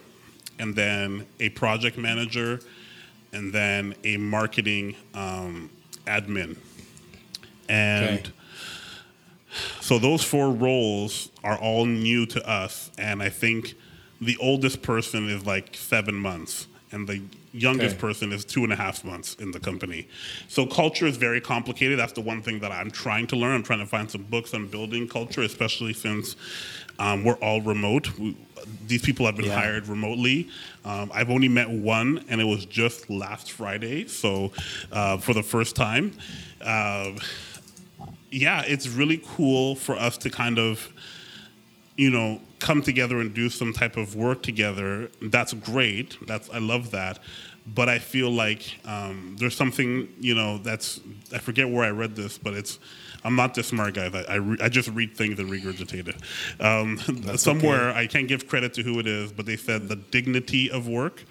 and 0.59 0.75
then 0.77 1.27
a 1.41 1.49
project 1.51 1.97
manager, 1.97 2.61
and 3.33 3.53
then 3.53 3.95
a 4.05 4.17
marketing 4.19 4.95
um, 5.15 5.71
admin. 6.07 6.57
And 7.69 8.19
Okay. 8.21 8.31
so 9.81 9.99
those 9.99 10.23
four 10.23 10.51
roles 10.51 11.31
are 11.43 11.57
all 11.59 11.87
new 11.87 12.27
to 12.27 12.49
us. 12.49 12.91
And 12.99 13.23
I 13.23 13.29
think 13.31 13.75
the 14.21 14.37
oldest 14.39 14.83
person 14.83 15.29
is 15.29 15.47
like 15.47 15.75
seven 15.77 16.15
months, 16.15 16.67
and 16.93 17.09
the 17.09 17.23
youngest 17.53 17.97
Okay. 17.97 18.01
person 18.01 18.33
is 18.33 18.45
two 18.45 18.65
and 18.65 18.73
a 18.73 18.77
half 18.77 19.05
months 19.05 19.35
in 19.37 19.51
the 19.53 19.61
company. 19.61 20.09
So 20.49 20.67
culture 20.67 21.07
is 21.07 21.17
very 21.17 21.41
complicated. 21.41 21.99
That's 21.99 22.13
the 22.13 22.21
one 22.21 22.43
thing 22.43 22.61
that 22.61 22.73
I'm 22.73 22.91
trying 22.91 23.27
to 23.29 23.37
learn. 23.37 23.55
I'm 23.55 23.63
trying 23.63 23.79
to 23.81 23.87
find 23.87 24.11
some 24.11 24.23
books 24.25 24.55
on 24.55 24.67
building 24.69 25.09
culture, 25.09 25.43
especially 25.43 25.93
since 25.95 26.37
um, 26.99 27.25
we're 27.25 27.35
all 27.37 27.61
remote. 27.63 28.17
We, 28.19 28.37
these 28.87 29.03
people 29.03 29.25
have 29.27 29.37
been 29.37 29.47
Yeah. 29.47 29.55
hired 29.55 29.89
remotely. 29.89 30.49
Um, 30.85 31.11
I've 31.15 31.31
only 31.31 31.49
met 31.49 31.71
one, 31.71 32.25
and 32.29 32.41
it 32.41 32.45
was 32.45 32.67
just 32.67 33.09
last 33.09 33.53
Friday. 33.53 34.07
So 34.09 34.53
uh, 34.93 35.19
for 35.19 35.33
the 35.35 35.43
first 35.43 35.77
time. 35.77 36.13
Um 36.61 37.19
yeah, 38.31 38.63
it's 38.67 38.87
really 38.89 39.23
cool 39.25 39.75
for 39.75 39.97
us 39.97 40.19
to 40.19 40.29
kind 40.29 40.59
of, 40.59 40.93
you 41.97 42.11
know, 42.11 42.41
come 42.59 42.83
together 42.83 43.21
and 43.21 43.33
do 43.35 43.49
some 43.49 43.73
type 43.73 43.97
of 43.97 44.17
work 44.17 44.43
together. 44.43 45.11
That's 45.21 45.53
great. 45.53 46.17
That's 46.27 46.51
I 46.51 46.59
love 46.59 46.91
that. 46.93 47.19
But 47.67 47.89
I 47.89 47.99
feel 47.99 48.31
like 48.31 48.79
um, 48.87 49.37
there's 49.39 49.55
something, 49.55 50.09
you 50.19 50.35
know, 50.35 50.59
that's 50.59 51.01
I 51.35 51.39
forget 51.39 51.69
where 51.69 51.85
I 51.85 51.91
read 51.91 52.17
this, 52.17 52.39
but 52.39 52.55
it's 52.55 52.79
I'm 53.25 53.37
not 53.37 53.55
this 53.55 53.69
smart 53.69 53.95
guy. 53.95 54.07
I 54.07 54.33
I, 54.33 54.35
re, 54.37 54.57
I 54.61 54.69
just 54.69 54.89
read 54.89 55.17
things 55.17 55.39
and 55.39 55.51
regurgitate 55.51 56.09
it. 56.09 56.17
Um, 56.65 56.99
somewhere 57.37 57.91
I 57.91 58.07
can't 58.07 58.29
give 58.29 58.49
credit 58.49 58.75
to 58.75 58.83
who 58.83 58.99
it 58.99 59.07
is, 59.07 59.33
but 59.33 59.45
they 59.45 59.57
said 59.57 59.89
the 59.89 59.97
dignity 59.97 60.71
of 60.71 60.89
work. 60.89 61.25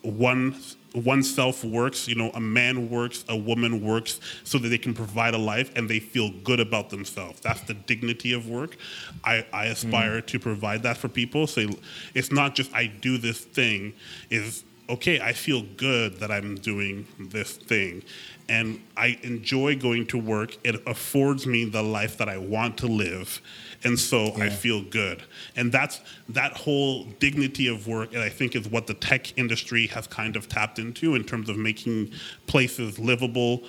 One 0.00 0.56
oneself 0.96 1.62
works. 1.64 2.08
You 2.08 2.14
know, 2.14 2.30
a 2.30 2.40
man 2.40 2.90
works, 2.90 3.24
a 3.28 3.36
woman 3.36 3.84
works, 3.84 4.20
so 4.44 4.58
that 4.58 4.68
they 4.68 4.78
can 4.78 4.94
provide 4.94 5.34
a 5.34 5.38
life 5.38 5.70
and 5.76 5.88
they 5.88 6.00
feel 6.00 6.30
good 6.42 6.60
about 6.60 6.90
themselves. 6.90 7.40
That's 7.40 7.60
the 7.62 7.74
dignity 7.74 8.32
of 8.32 8.48
work. 8.48 8.76
I, 9.24 9.46
I 9.52 9.66
aspire 9.66 10.20
to 10.20 10.38
provide 10.38 10.82
that 10.84 10.96
for 10.96 11.08
people. 11.08 11.46
So 11.46 11.68
it's 12.14 12.32
not 12.32 12.54
just 12.54 12.74
I 12.74 12.86
do 12.86 13.18
this 13.18 13.40
thing. 13.40 13.92
Is 14.30 14.64
okay. 14.88 15.20
I 15.20 15.32
feel 15.32 15.62
good 15.76 16.20
that 16.20 16.30
I'm 16.30 16.56
doing 16.56 17.06
this 17.18 17.56
thing, 17.56 18.02
and 18.48 18.80
I 18.96 19.18
enjoy 19.22 19.76
going 19.76 20.06
to 20.08 20.18
work. 20.18 20.56
It 20.64 20.82
affords 20.86 21.46
me 21.46 21.64
the 21.64 21.82
life 21.82 22.18
that 22.18 22.28
I 22.28 22.38
want 22.38 22.78
to 22.78 22.86
live 22.86 23.40
and 23.84 23.98
so 23.98 24.32
I 24.34 24.48
feel 24.48 24.82
good. 24.82 25.22
And 25.54 25.70
that's 25.70 26.00
that 26.30 26.56
whole 26.56 27.04
dignity 27.20 27.68
of 27.68 27.86
work, 27.86 28.12
and 28.12 28.22
I 28.22 28.28
think 28.28 28.56
is 28.56 28.68
what 28.68 28.86
the 28.86 28.94
tech 28.94 29.36
industry 29.38 29.86
has 29.88 30.06
kind 30.06 30.36
of 30.36 30.48
tapped 30.48 30.78
into 30.78 31.14
in 31.14 31.24
terms 31.24 31.48
of 31.48 31.56
making 31.56 32.10
places 32.46 32.98
livable, 32.98 33.62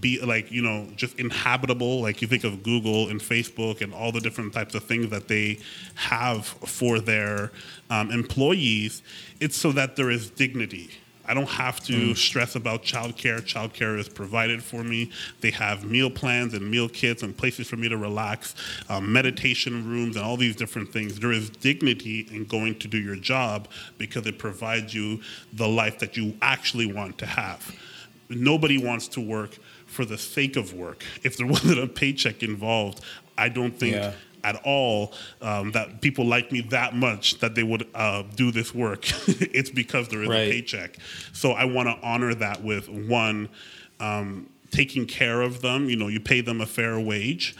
be 0.00 0.20
like 0.20 0.50
you 0.50 0.62
know 0.62 0.88
just 0.96 1.18
inhabitable. 1.18 2.02
Like 2.02 2.22
you 2.22 2.28
think 2.28 2.44
of 2.44 2.62
Google 2.62 3.08
and 3.08 3.20
Facebook 3.20 3.80
and 3.80 3.94
all 3.94 4.12
the 4.12 4.20
different 4.20 4.52
types 4.52 4.74
of 4.74 4.84
things 4.84 5.10
that 5.10 5.28
they 5.28 5.58
have 5.94 6.46
for 6.46 7.00
their 7.00 7.52
um, 7.90 8.10
employees. 8.10 9.02
It's 9.40 9.56
so 9.56 9.72
that 9.72 9.96
there 9.96 10.10
is 10.10 10.30
dignity. 10.30 10.90
I 11.32 11.34
don't 11.34 11.48
have 11.48 11.80
to 11.84 12.14
stress 12.14 12.56
about 12.56 12.82
childcare. 12.82 13.40
Childcare 13.40 13.98
is 13.98 14.06
provided 14.06 14.62
for 14.62 14.84
me. 14.84 15.10
They 15.40 15.50
have 15.52 15.82
meal 15.82 16.10
plans 16.10 16.52
and 16.52 16.70
meal 16.70 16.90
kits 16.90 17.22
and 17.22 17.34
places 17.34 17.66
for 17.66 17.76
me 17.76 17.88
to 17.88 17.96
relax, 17.96 18.54
um, 18.90 19.10
meditation 19.10 19.88
rooms, 19.88 20.16
and 20.16 20.26
all 20.26 20.36
these 20.36 20.54
different 20.54 20.92
things. 20.92 21.18
There 21.18 21.32
is 21.32 21.48
dignity 21.48 22.28
in 22.30 22.44
going 22.44 22.78
to 22.80 22.86
do 22.86 22.98
your 22.98 23.16
job 23.16 23.68
because 23.96 24.26
it 24.26 24.38
provides 24.38 24.92
you 24.92 25.22
the 25.54 25.66
life 25.66 25.98
that 26.00 26.18
you 26.18 26.36
actually 26.42 26.92
want 26.92 27.16
to 27.16 27.24
have. 27.24 27.74
Nobody 28.28 28.76
wants 28.76 29.08
to 29.08 29.20
work 29.22 29.56
for 29.86 30.04
the 30.04 30.18
sake 30.18 30.56
of 30.56 30.74
work. 30.74 31.02
If 31.22 31.38
there 31.38 31.46
wasn't 31.56 31.78
a 31.78 31.86
paycheck 31.86 32.42
involved, 32.42 33.00
I 33.38 33.48
don't 33.48 33.72
think 33.72 33.94
Yeah. 33.94 34.12
At 34.44 34.60
all 34.64 35.12
um, 35.40 35.72
that 35.72 36.00
people 36.00 36.24
like 36.26 36.50
me 36.52 36.60
that 36.62 36.94
much 36.94 37.38
that 37.38 37.54
they 37.54 37.62
would 37.62 37.86
uh, 37.94 38.22
do 38.34 38.50
this 38.50 38.74
work. 38.74 39.04
it's 39.28 39.70
because 39.70 40.08
there 40.08 40.22
is 40.22 40.28
Right. 40.28 40.48
a 40.48 40.50
paycheck. 40.50 40.96
So 41.32 41.52
I 41.52 41.64
want 41.64 41.88
to 41.88 42.06
honor 42.06 42.34
that 42.34 42.62
with 42.62 42.88
one, 42.88 43.48
um, 44.00 44.48
taking 44.70 45.06
care 45.06 45.42
of 45.42 45.60
them. 45.60 45.88
You 45.88 45.96
know, 45.96 46.08
you 46.08 46.18
pay 46.20 46.40
them 46.40 46.60
a 46.60 46.66
fair 46.66 46.98
wage. 46.98 47.54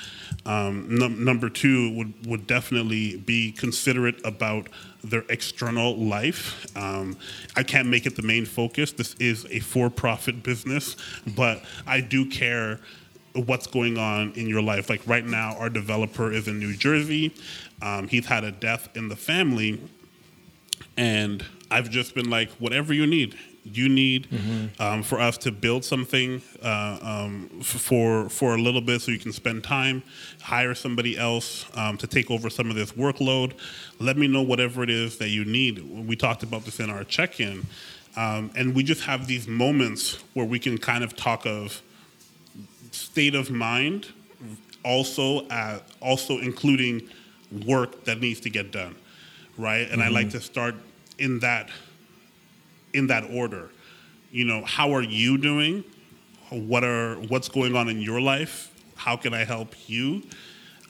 Um, 0.46 0.86
num- 0.88 1.24
number 1.24 1.48
two 1.48 1.94
would 1.94 2.26
would 2.26 2.46
definitely 2.46 3.16
be 3.16 3.52
considerate 3.52 4.20
about 4.24 4.68
their 5.04 5.24
external 5.28 5.96
life. 5.96 6.66
Um, 6.76 7.16
I 7.54 7.62
can't 7.62 7.88
make 7.88 8.06
it 8.06 8.16
the 8.16 8.22
main 8.22 8.44
focus. 8.46 8.92
This 8.92 9.14
is 9.20 9.44
a 9.50 9.60
for-profit 9.60 10.42
business, 10.42 10.96
but 11.36 11.62
I 11.86 12.00
do 12.00 12.28
care 12.28 12.80
what's 13.34 13.66
going 13.66 13.98
on 13.98 14.32
in 14.32 14.48
your 14.48 14.62
life. 14.62 14.90
Like 14.90 15.02
right 15.06 15.24
now, 15.24 15.56
our 15.56 15.70
developer 15.70 16.32
is 16.32 16.48
in 16.48 16.58
New 16.58 16.76
Jersey. 16.76 17.34
Um, 17.80 18.08
he's 18.08 18.26
had 18.26 18.44
a 18.44 18.52
death 18.52 18.88
in 18.94 19.08
the 19.08 19.16
family, 19.16 19.80
and 20.96 21.44
I've 21.70 21.90
just 21.90 22.14
been 22.14 22.30
like, 22.30 22.50
whatever 22.52 22.92
you 22.92 23.06
need. 23.06 23.36
You 23.64 23.88
need 23.88 24.26
um, 24.80 25.04
for 25.04 25.20
us 25.20 25.38
to 25.38 25.52
build 25.52 25.84
something 25.84 26.42
uh, 26.64 26.98
um, 27.00 27.48
for 27.62 28.28
for 28.28 28.56
a 28.56 28.58
little 28.58 28.80
bit, 28.80 29.00
so 29.02 29.12
you 29.12 29.20
can 29.20 29.32
spend 29.32 29.62
time, 29.62 30.02
hire 30.40 30.74
somebody 30.74 31.16
else 31.16 31.64
um, 31.76 31.96
to 31.98 32.08
take 32.08 32.28
over 32.28 32.50
some 32.50 32.70
of 32.70 32.76
this 32.76 32.90
workload. 32.92 33.52
Let 34.00 34.16
me 34.16 34.26
know 34.26 34.42
whatever 34.42 34.82
it 34.82 34.90
is 34.90 35.18
that 35.18 35.28
you 35.28 35.44
need. 35.44 35.78
We 36.08 36.16
talked 36.16 36.42
about 36.42 36.64
this 36.64 36.80
in 36.80 36.90
our 36.90 37.04
check-in, 37.04 37.64
um, 38.16 38.50
and 38.56 38.74
we 38.74 38.82
just 38.82 39.02
have 39.02 39.28
these 39.28 39.46
moments 39.46 40.18
where 40.34 40.44
we 40.46 40.58
can 40.58 40.76
kind 40.76 41.04
of 41.04 41.14
talk 41.14 41.46
of 41.46 41.82
state 42.92 43.34
of 43.34 43.50
mind, 43.50 44.08
also 44.84 45.46
uh, 45.48 45.80
also 46.00 46.38
including 46.38 47.08
work 47.66 48.04
that 48.04 48.20
needs 48.20 48.40
to 48.40 48.50
get 48.50 48.70
done, 48.72 48.94
right? 49.58 49.88
And 49.90 50.02
I 50.02 50.08
like 50.08 50.30
to 50.30 50.40
start 50.40 50.74
in 51.18 51.40
that 51.40 51.68
in 52.94 53.06
that 53.08 53.30
order. 53.30 53.70
You 54.30 54.44
know, 54.44 54.64
how 54.64 54.94
are 54.94 55.02
you 55.02 55.36
doing? 55.38 55.84
What 56.50 56.84
are 56.84 57.16
what's 57.28 57.48
going 57.48 57.74
on 57.76 57.88
in 57.88 58.00
your 58.00 58.20
life? 58.20 58.70
How 58.94 59.16
can 59.16 59.34
I 59.34 59.44
help 59.44 59.74
you? 59.88 60.22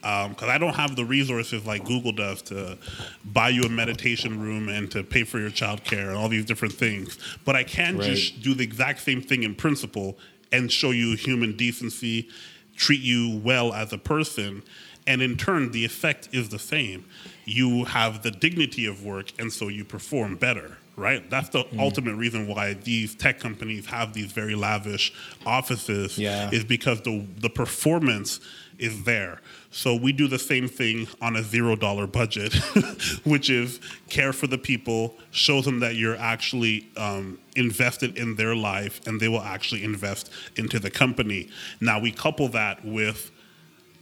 Because 0.00 0.48
I 0.48 0.58
don't 0.58 0.74
have 0.74 0.96
the 0.96 1.04
resources 1.04 1.64
like 1.64 1.84
Google 1.84 2.10
does 2.10 2.42
to 2.42 2.76
buy 3.24 3.50
you 3.50 3.62
a 3.62 3.68
meditation 3.68 4.40
room 4.40 4.68
and 4.68 4.90
to 4.90 5.04
pay 5.04 5.22
for 5.22 5.38
your 5.38 5.50
childcare 5.50 6.08
and 6.08 6.16
all 6.16 6.28
these 6.28 6.44
different 6.44 6.74
things. 6.74 7.18
But 7.44 7.54
I 7.54 7.62
can 7.62 7.98
Right. 7.98 8.06
just 8.06 8.42
do 8.42 8.52
the 8.54 8.64
exact 8.64 9.00
same 9.02 9.22
thing 9.22 9.44
in 9.44 9.54
principle 9.54 10.18
and 10.52 10.70
show 10.70 10.90
you 10.90 11.16
human 11.16 11.56
decency, 11.56 12.28
treat 12.76 13.00
you 13.00 13.40
well 13.42 13.72
as 13.72 13.92
a 13.92 13.98
person, 13.98 14.62
and 15.06 15.20
in 15.20 15.36
turn, 15.36 15.72
the 15.72 15.84
effect 15.84 16.28
is 16.32 16.50
the 16.50 16.58
same. 16.58 17.04
You 17.44 17.84
have 17.84 18.22
the 18.22 18.30
dignity 18.30 18.86
of 18.86 19.04
work, 19.04 19.32
and 19.38 19.52
so 19.52 19.68
you 19.68 19.84
perform 19.84 20.36
better, 20.36 20.78
right? 20.96 21.28
That's 21.30 21.48
the 21.48 21.64
Mm. 21.64 21.80
ultimate 21.80 22.14
reason 22.16 22.46
why 22.46 22.74
these 22.74 23.14
tech 23.14 23.40
companies 23.40 23.86
have 23.86 24.12
these 24.12 24.32
very 24.32 24.54
lavish 24.54 25.12
offices, 25.46 26.18
Yeah. 26.18 26.50
is 26.52 26.64
because 26.64 27.00
the, 27.02 27.24
the 27.38 27.48
performance 27.50 28.40
is 28.78 29.04
there. 29.04 29.40
So 29.70 29.94
we 29.94 30.12
do 30.12 30.26
the 30.28 30.38
same 30.38 30.68
thing 30.68 31.06
on 31.20 31.36
a 31.36 31.42
zero 31.42 31.76
dollar 31.76 32.06
budget, 32.06 32.52
which 33.24 33.48
is 33.48 33.80
care 34.10 34.32
for 34.32 34.46
the 34.46 34.58
people, 34.58 35.16
show 35.30 35.62
them 35.62 35.80
that 35.80 35.96
you're 35.96 36.16
actually 36.16 36.88
um, 36.96 37.38
invested 37.56 38.18
in 38.18 38.34
their 38.36 38.54
life, 38.54 39.00
and 39.06 39.18
they 39.20 39.28
will 39.28 39.40
actually 39.42 39.84
invest 39.84 40.30
into 40.56 40.78
the 40.78 40.90
company. 40.90 41.48
Now 41.80 42.00
we 42.00 42.10
couple 42.12 42.48
that 42.48 42.84
with 42.84 43.30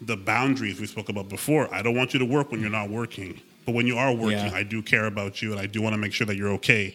the 0.01 0.17
boundaries 0.17 0.81
we 0.81 0.87
spoke 0.87 1.09
about 1.11 1.29
before. 1.29 1.73
I 1.75 1.83
don't 1.83 1.95
want 1.95 2.13
you 2.15 2.19
to 2.21 2.25
work 2.25 2.51
when 2.51 2.61
you're 2.61 2.71
not 2.71 2.89
working. 2.91 3.41
But 3.67 3.75
when 3.75 3.87
you 3.87 3.97
are 3.99 4.13
working, 4.13 4.39
Yeah. 4.47 4.53
I 4.55 4.63
do 4.63 4.83
care 4.83 5.07
about 5.07 5.43
you 5.43 5.53
and 5.53 5.61
I 5.61 5.67
do 5.67 5.81
want 5.83 5.95
to 5.95 5.99
make 5.99 6.13
sure 6.13 6.27
that 6.27 6.37
you're 6.37 6.53
okay. 6.53 6.95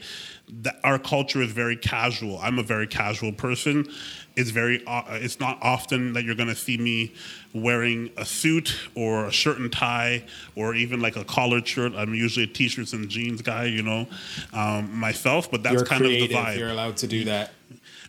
That 0.62 0.80
our 0.84 1.00
culture 1.00 1.42
is 1.42 1.52
very 1.52 1.76
casual. 1.76 2.38
I'm 2.40 2.60
a 2.60 2.64
very 2.64 2.86
casual 2.86 3.32
person. 3.32 3.88
It's 4.36 4.52
very 4.52 4.86
uh, 4.86 5.02
it's 5.12 5.40
not 5.40 5.58
often 5.62 6.14
that 6.14 6.24
you're 6.24 6.36
going 6.36 6.50
to 6.50 6.56
see 6.56 6.78
me 6.78 7.14
wearing 7.54 8.12
a 8.18 8.26
suit 8.26 8.78
or 8.94 9.26
a 9.26 9.32
shirt 9.32 9.58
and 9.60 9.72
tie 9.72 10.24
or 10.56 10.76
even 10.76 11.00
like 11.00 11.16
a 11.16 11.24
collared 11.24 11.68
shirt. 11.68 11.94
I'm 11.96 12.14
usually 12.14 12.44
a 12.44 12.48
t-shirts 12.48 12.94
and 12.94 13.10
jeans 13.10 13.42
guy, 13.42 13.64
you 13.66 13.82
know, 13.82 14.08
um, 14.54 14.94
myself. 14.96 15.50
But 15.50 15.64
that's 15.64 15.76
You're 15.76 15.86
kind 15.86 16.02
creative. 16.04 16.24
of 16.26 16.30
the 16.46 16.52
vibe 16.52 16.58
You're 16.58 16.70
allowed 16.70 16.98
to 16.98 17.08
do 17.08 17.24
that. 17.26 17.54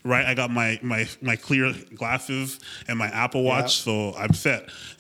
Right? 0.07 0.25
I 0.25 0.35
got 0.35 0.51
my 0.51 0.79
my 0.83 1.09
my 1.21 1.37
clear 1.37 1.75
glasses 1.95 2.61
and 2.89 2.99
my 2.99 3.09
Apple 3.09 3.43
Watch, 3.43 3.77
so 3.83 4.15
I'm 4.15 4.33
set. 4.33 4.69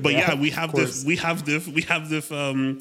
but 0.00 0.12
yeah, 0.12 0.32
Yeah, 0.32 0.34
we 0.34 0.50
have 0.50 0.72
this 0.72 1.04
we 1.04 1.16
have 1.16 1.44
this 1.44 1.66
we 1.66 1.82
have 1.82 2.08
this 2.08 2.30
um 2.30 2.78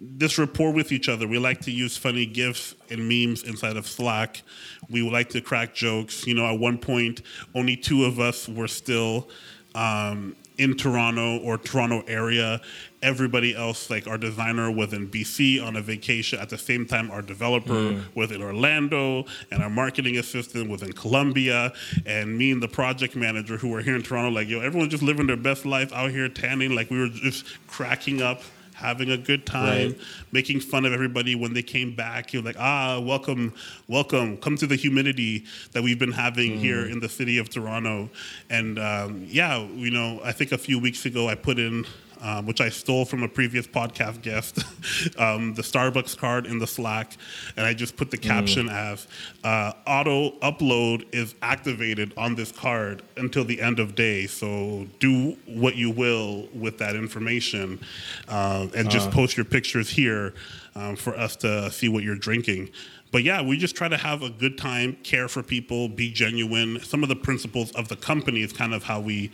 this 0.00 0.38
rapport 0.38 0.72
with 0.72 0.92
each 0.92 1.08
other. 1.08 1.28
We 1.28 1.38
like 1.38 1.60
to 1.62 1.70
use 1.70 1.96
funny 1.96 2.26
gifs 2.26 2.74
and 2.90 3.06
memes 3.08 3.42
inside 3.42 3.76
of 3.76 3.86
Slack. 3.86 4.42
We 4.88 5.08
like 5.08 5.28
to 5.30 5.40
crack 5.40 5.74
jokes. 5.74 6.26
You 6.26 6.34
know, 6.34 6.46
at 6.46 6.58
one 6.58 6.78
point, 6.78 7.22
only 7.54 7.76
two 7.76 8.04
of 8.04 8.18
us 8.18 8.48
were 8.48 8.68
still 8.68 9.28
um, 9.74 10.36
in 10.56 10.76
Toronto 10.76 11.38
or 11.38 11.58
Toronto 11.58 12.02
area. 12.06 12.60
Everybody 13.02 13.56
else, 13.56 13.88
like 13.88 14.06
our 14.06 14.18
designer, 14.18 14.70
was 14.70 14.92
in 14.92 15.08
BC 15.08 15.64
on 15.64 15.76
a 15.76 15.80
vacation. 15.80 16.38
At 16.38 16.50
the 16.50 16.58
same 16.58 16.84
time, 16.84 17.10
our 17.10 17.22
developer 17.22 17.98
was 18.14 18.30
in 18.30 18.42
Orlando, 18.42 19.24
and 19.50 19.62
our 19.62 19.70
marketing 19.70 20.18
assistant 20.18 20.68
was 20.68 20.82
in 20.82 20.92
Colombia. 20.92 21.72
And 22.04 22.36
me 22.36 22.52
and 22.52 22.62
the 22.62 22.68
project 22.68 23.16
manager, 23.16 23.56
who 23.56 23.68
were 23.68 23.80
here 23.80 23.96
in 23.96 24.02
Toronto, 24.02 24.30
like 24.30 24.48
yo, 24.48 24.60
everyone's 24.60 24.90
just 24.90 25.02
living 25.02 25.26
their 25.26 25.38
best 25.38 25.64
life 25.64 25.94
out 25.94 26.10
here 26.10 26.28
tanning. 26.28 26.74
Like 26.74 26.90
we 26.90 26.98
were 26.98 27.08
just 27.08 27.46
cracking 27.68 28.20
up 28.20 28.42
having 28.74 29.10
a 29.10 29.16
good 29.18 29.44
time, 29.46 29.88
Right. 29.92 29.98
making 30.32 30.60
fun 30.60 30.84
of 30.86 30.92
everybody 30.92 31.34
when 31.34 31.52
they 31.54 31.62
came 31.62 31.94
back. 31.94 32.32
You're 32.34 32.42
like, 32.42 32.56
ah, 32.58 32.98
welcome, 32.98 33.52
welcome, 33.88 34.38
come 34.38 34.56
to 34.56 34.66
the 34.66 34.76
humidity 34.76 35.44
that 35.72 35.82
we've 35.82 35.98
been 35.98 36.12
having 36.12 36.58
here 36.58 36.86
in 36.86 36.98
the 37.00 37.08
city 37.08 37.36
of 37.38 37.48
Toronto. 37.50 38.08
And 38.50 38.78
um, 38.78 39.24
yeah, 39.28 39.58
you 39.66 39.90
know, 39.90 40.20
I 40.24 40.32
think 40.32 40.52
a 40.52 40.58
few 40.58 40.78
weeks 40.78 41.06
ago 41.06 41.28
I 41.30 41.34
put 41.34 41.58
in. 41.58 41.86
Um, 42.22 42.44
which 42.44 42.60
I 42.60 42.68
stole 42.68 43.06
from 43.06 43.22
a 43.22 43.28
previous 43.28 43.66
podcast 43.66 44.20
guest, 44.20 44.58
um, 45.18 45.54
the 45.54 45.62
Starbucks 45.62 46.18
card 46.18 46.44
in 46.44 46.58
the 46.58 46.66
Slack, 46.66 47.16
and 47.56 47.64
I 47.64 47.72
just 47.72 47.96
put 47.96 48.10
the 48.10 48.18
caption 48.18 48.68
as 48.68 49.08
uh, 49.42 49.72
"Auto 49.86 50.32
upload 50.40 51.06
is 51.14 51.34
activated 51.40 52.12
on 52.18 52.34
this 52.34 52.52
card 52.52 53.02
until 53.16 53.42
the 53.44 53.58
end 53.62 53.78
of 53.80 53.94
day. 53.94 54.26
So 54.26 54.86
do 54.98 55.38
what 55.46 55.76
you 55.76 55.90
will 55.90 56.46
with 56.52 56.76
that 56.76 56.94
information, 56.94 57.80
uh, 58.28 58.66
and 58.76 58.90
just 58.90 59.10
post 59.10 59.38
your 59.38 59.46
pictures 59.46 59.88
here 59.88 60.34
um, 60.74 60.96
for 60.96 61.16
us 61.16 61.36
to 61.36 61.70
see 61.70 61.88
what 61.88 62.02
you're 62.04 62.16
drinking. 62.16 62.70
But 63.12 63.24
yeah, 63.24 63.42
we 63.42 63.56
just 63.56 63.74
try 63.74 63.88
to 63.88 63.96
have 63.96 64.22
a 64.22 64.30
good 64.30 64.56
time, 64.56 64.96
care 65.02 65.28
for 65.28 65.42
people, 65.42 65.88
be 65.88 66.12
genuine. 66.12 66.80
Some 66.80 67.02
of 67.02 67.08
the 67.08 67.16
principles 67.16 67.72
of 67.72 67.88
the 67.88 67.96
company 67.96 68.42
is 68.42 68.52
kind 68.52 68.72
of 68.72 68.84
how 68.84 69.00
we 69.00 69.32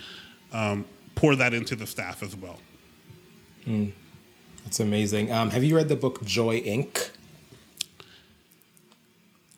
um, 0.52 0.86
pour 1.14 1.36
that 1.36 1.52
into 1.52 1.76
the 1.76 1.86
staff 1.86 2.22
as 2.22 2.34
well. 2.36 2.58
That's 3.66 4.80
amazing. 4.80 5.30
Um, 5.32 5.50
have 5.50 5.64
you 5.64 5.76
read 5.76 5.88
the 5.88 5.96
book 5.96 6.24
Joy 6.24 6.60
Inc? 6.60 7.10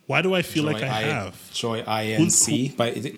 Why 0.06 0.22
do 0.22 0.34
I 0.34 0.42
feel 0.42 0.64
like 0.64 0.78
Joy 0.78 0.86
I 0.86 1.02
have? 1.02 1.52
Joy 1.52 1.84
I 1.86 2.04
N 2.06 2.30
C. 2.30 2.70
By 2.76 2.88
it 2.88 3.16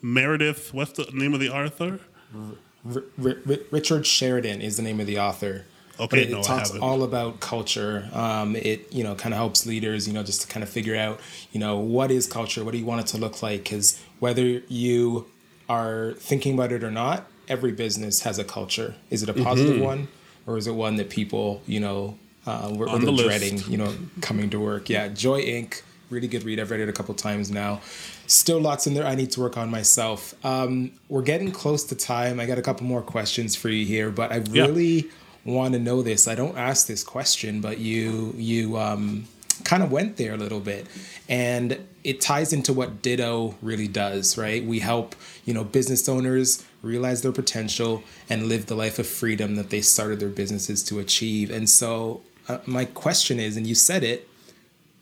Meredith, 0.00 0.72
what's 0.72 0.92
the 0.92 1.06
name 1.12 1.34
of 1.34 1.40
the 1.40 1.50
author? 1.50 2.00
R- 2.34 3.02
R- 3.22 3.36
R- 3.46 3.56
Richard 3.70 4.06
Sheridan 4.06 4.62
is 4.62 4.76
the 4.76 4.82
name 4.82 5.00
of 5.00 5.06
the 5.06 5.18
author. 5.18 5.66
Okay, 6.00 6.06
but 6.08 6.18
it 6.20 6.30
no, 6.30 6.38
I 6.38 6.42
talks 6.42 6.70
all 6.76 7.02
about 7.02 7.40
culture. 7.40 8.08
Um, 8.12 8.54
it 8.56 8.92
you 8.92 9.02
know 9.02 9.14
kind 9.14 9.34
of 9.34 9.38
helps 9.38 9.66
leaders 9.66 10.06
you 10.06 10.14
know 10.14 10.22
just 10.22 10.42
to 10.42 10.46
kind 10.48 10.62
of 10.62 10.68
figure 10.70 10.96
out 10.96 11.20
you 11.52 11.60
know 11.60 11.76
what 11.78 12.10
is 12.10 12.26
culture, 12.26 12.64
what 12.64 12.70
do 12.72 12.78
you 12.78 12.86
want 12.86 13.00
it 13.02 13.06
to 13.08 13.18
look 13.18 13.42
like? 13.42 13.64
Because 13.64 14.00
whether 14.20 14.42
you 14.68 15.26
are 15.68 16.12
thinking 16.18 16.54
about 16.54 16.72
it 16.72 16.82
or 16.84 16.90
not, 16.90 17.26
every 17.48 17.72
business 17.72 18.22
has 18.22 18.38
a 18.38 18.44
culture. 18.44 18.94
Is 19.10 19.22
it 19.22 19.28
a 19.28 19.34
positive 19.34 19.74
Mm-hmm. 19.76 19.84
one, 19.84 20.08
or 20.46 20.56
is 20.58 20.66
it 20.66 20.72
one 20.74 20.96
that 20.96 21.10
people 21.10 21.62
you 21.66 21.80
know 21.80 22.16
uh, 22.46 22.72
were, 22.74 22.86
the 22.86 23.10
list. 23.12 23.24
dreading 23.24 23.58
you 23.70 23.78
know 23.78 23.92
coming 24.20 24.50
to 24.50 24.60
work? 24.60 24.88
Yeah, 24.88 25.08
Joy 25.08 25.42
Inc. 25.42 25.82
Really 26.10 26.28
good 26.28 26.42
read. 26.44 26.58
I've 26.58 26.70
read 26.70 26.80
it 26.80 26.88
a 26.88 26.92
couple 26.92 27.14
times 27.14 27.50
now. 27.50 27.80
Still 28.26 28.60
lots 28.60 28.86
in 28.86 28.94
there 28.94 29.04
I 29.06 29.14
need 29.14 29.30
to 29.32 29.40
work 29.40 29.58
on 29.58 29.70
myself. 29.70 30.34
Um, 30.44 30.92
we're 31.10 31.20
getting 31.22 31.50
close 31.52 31.84
to 31.84 31.94
time. 31.94 32.40
I 32.40 32.46
got 32.46 32.56
a 32.58 32.62
couple 32.62 32.86
more 32.86 33.02
questions 33.02 33.54
for 33.56 33.68
you 33.68 33.84
here, 33.84 34.10
but 34.10 34.32
I 34.32 34.36
Yeah. 34.50 34.62
really 34.64 35.06
want 35.44 35.74
to 35.74 35.78
know 35.78 36.00
this. 36.02 36.26
I 36.26 36.34
don't 36.34 36.56
ask 36.56 36.86
this 36.86 37.04
question, 37.04 37.60
but 37.60 37.76
you 37.78 38.32
you 38.38 38.78
um, 38.78 39.26
kind 39.68 39.82
of 39.82 39.92
went 39.92 40.16
there 40.16 40.32
a 40.32 40.36
little 40.36 40.60
bit, 40.60 40.86
and 41.28 41.78
it 42.02 42.22
ties 42.22 42.54
into 42.54 42.72
what 42.72 43.02
Ditto 43.02 43.54
really 43.60 43.86
does. 43.86 44.38
Right? 44.38 44.64
We 44.64 44.80
help 44.80 45.14
you 45.44 45.52
know 45.54 45.62
business 45.62 46.08
owners 46.08 46.64
realize 46.82 47.22
their 47.22 47.32
potential 47.32 48.02
and 48.30 48.46
live 48.46 48.66
the 48.66 48.74
life 48.74 48.98
of 48.98 49.06
freedom 49.06 49.56
that 49.56 49.68
they 49.70 49.82
started 49.82 50.20
their 50.20 50.28
businesses 50.28 50.82
to 50.84 50.98
achieve. 50.98 51.50
And 51.50 51.68
so, 51.68 52.22
uh, 52.48 52.58
my 52.66 52.86
question 52.86 53.38
is, 53.38 53.56
and 53.56 53.66
you 53.66 53.74
said 53.74 54.02
it, 54.02 54.28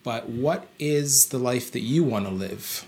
but 0.02 0.28
what 0.28 0.66
is 0.78 1.26
the 1.26 1.38
life 1.38 1.70
that 1.72 1.80
you 1.80 2.02
want 2.02 2.26
to 2.26 2.32
live? 2.32 2.84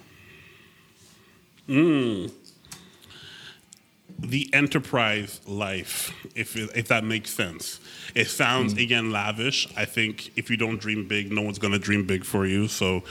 The 4.18 4.52
enterprise 4.52 5.40
life, 5.46 6.12
if 6.34 6.56
if 6.56 6.88
that 6.88 7.04
makes 7.04 7.30
sense. 7.30 7.80
It 8.14 8.26
sounds 8.26 8.74
mm. 8.74 8.82
again 8.82 9.12
lavish. 9.12 9.68
I 9.76 9.84
think 9.84 10.36
if 10.36 10.50
you 10.50 10.56
don't 10.56 10.80
dream 10.80 11.06
big, 11.06 11.30
no 11.30 11.42
one's 11.42 11.58
going 11.58 11.72
to 11.72 11.78
dream 11.78 12.04
big 12.04 12.24
for 12.24 12.44
you. 12.44 12.66
So, 12.66 13.04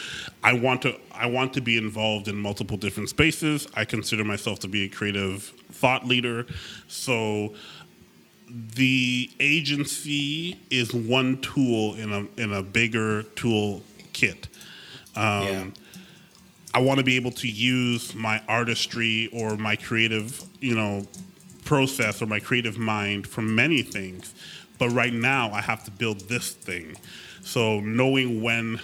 I 0.43 0.53
want 0.53 0.81
to 0.81 0.95
I 1.13 1.27
want 1.27 1.53
to 1.53 1.61
be 1.61 1.77
involved 1.77 2.27
in 2.27 2.35
multiple 2.35 2.77
different 2.77 3.09
spaces. 3.09 3.67
I 3.73 3.85
consider 3.85 4.25
myself 4.25 4.59
to 4.59 4.67
be 4.67 4.83
a 4.83 4.89
creative 4.89 5.43
thought 5.71 6.05
leader. 6.05 6.45
So, 6.87 7.53
the 8.49 9.29
agency 9.39 10.59
is 10.69 10.93
one 10.93 11.39
tool 11.39 11.95
in 11.95 12.11
a 12.11 12.41
in 12.41 12.51
a 12.51 12.61
bigger 12.61 13.23
tool 13.23 13.81
kit. 14.11 14.47
Um, 15.15 15.43
yeah. 15.43 15.65
I 16.73 16.81
want 16.81 16.99
to 16.99 17.03
be 17.03 17.15
able 17.15 17.31
to 17.31 17.47
use 17.47 18.13
my 18.13 18.41
artistry 18.47 19.29
or 19.33 19.57
my 19.57 19.75
creative, 19.75 20.43
you 20.59 20.75
know, 20.75 21.05
process 21.65 22.21
or 22.21 22.25
my 22.25 22.39
creative 22.39 22.77
mind 22.77 23.27
for 23.27 23.41
many 23.41 23.81
things. 23.81 24.33
But 24.77 24.89
right 24.89 25.13
now, 25.13 25.51
I 25.51 25.61
have 25.61 25.83
to 25.85 25.91
build 25.91 26.21
this 26.21 26.51
thing. 26.51 26.97
So 27.41 27.79
knowing 27.79 28.41
when 28.41 28.79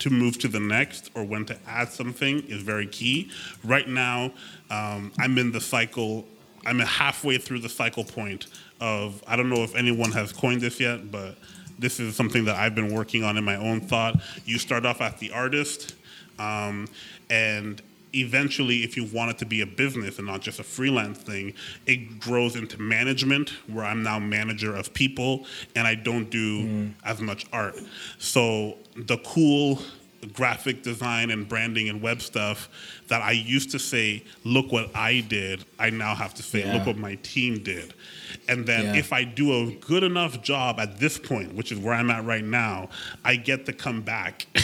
to 0.00 0.10
move 0.10 0.38
to 0.38 0.48
the 0.48 0.60
next 0.60 1.10
or 1.14 1.24
when 1.24 1.46
to 1.46 1.56
add 1.66 1.88
something 1.88 2.42
is 2.48 2.62
very 2.62 2.86
key. 2.86 3.30
Right 3.64 3.88
now, 3.88 4.32
um, 4.70 5.12
I'm 5.18 5.38
in 5.38 5.50
the 5.50 5.60
cycle. 5.60 6.26
I'm 6.66 6.78
halfway 6.78 7.38
through 7.38 7.60
the 7.60 7.68
cycle 7.68 8.04
point 8.04 8.46
of. 8.80 9.22
I 9.26 9.36
don't 9.36 9.48
know 9.48 9.62
if 9.62 9.74
anyone 9.74 10.12
has 10.12 10.32
coined 10.32 10.60
this 10.60 10.78
yet, 10.78 11.10
but 11.10 11.36
this 11.78 12.00
is 12.00 12.14
something 12.16 12.44
that 12.44 12.56
I've 12.56 12.74
been 12.74 12.92
working 12.92 13.24
on 13.24 13.36
in 13.36 13.44
my 13.44 13.56
own 13.56 13.80
thought. 13.80 14.20
You 14.44 14.58
start 14.58 14.84
off 14.84 15.00
as 15.00 15.14
the 15.16 15.32
artist, 15.32 15.94
um, 16.38 16.88
and 17.30 17.80
eventually, 18.14 18.84
if 18.84 18.96
you 18.96 19.04
want 19.04 19.30
it 19.32 19.38
to 19.38 19.46
be 19.46 19.60
a 19.60 19.66
business 19.66 20.18
and 20.18 20.26
not 20.26 20.40
just 20.40 20.60
a 20.60 20.62
freelance 20.62 21.18
thing, 21.18 21.52
it 21.86 22.20
grows 22.20 22.56
into 22.56 22.80
management, 22.80 23.50
where 23.66 23.84
I'm 23.84 24.02
now 24.02 24.18
manager 24.18 24.74
of 24.74 24.94
people, 24.94 25.46
and 25.74 25.86
I 25.86 25.94
don't 25.94 26.30
do 26.30 26.64
mm. 26.64 26.92
as 27.04 27.20
much 27.20 27.46
art. 27.52 27.76
So 28.18 28.76
the 28.96 29.18
cool 29.18 29.80
graphic 30.32 30.82
design 30.82 31.30
and 31.30 31.48
branding 31.48 31.88
and 31.88 32.00
web 32.00 32.22
stuff 32.22 32.68
that 33.08 33.22
I 33.22 33.32
used 33.32 33.70
to 33.72 33.78
say, 33.78 34.24
look 34.44 34.72
what 34.72 34.94
I 34.94 35.20
did, 35.20 35.64
I 35.78 35.90
now 35.90 36.14
have 36.14 36.34
to 36.34 36.42
say, 36.42 36.60
Yeah. 36.60 36.74
look 36.74 36.86
what 36.86 36.96
my 36.96 37.16
team 37.16 37.62
did. 37.62 37.92
And 38.48 38.66
then 38.66 38.86
Yeah. 38.86 38.96
if 38.96 39.12
I 39.12 39.24
do 39.24 39.68
a 39.68 39.72
good 39.72 40.02
enough 40.02 40.42
job 40.42 40.80
at 40.80 40.98
this 40.98 41.18
point, 41.18 41.54
which 41.54 41.70
is 41.72 41.78
where 41.78 41.94
I'm 41.94 42.10
at 42.10 42.24
right 42.24 42.44
now, 42.44 42.88
I 43.24 43.36
get 43.36 43.66
to 43.66 43.72
come 43.72 44.00
back 44.02 44.46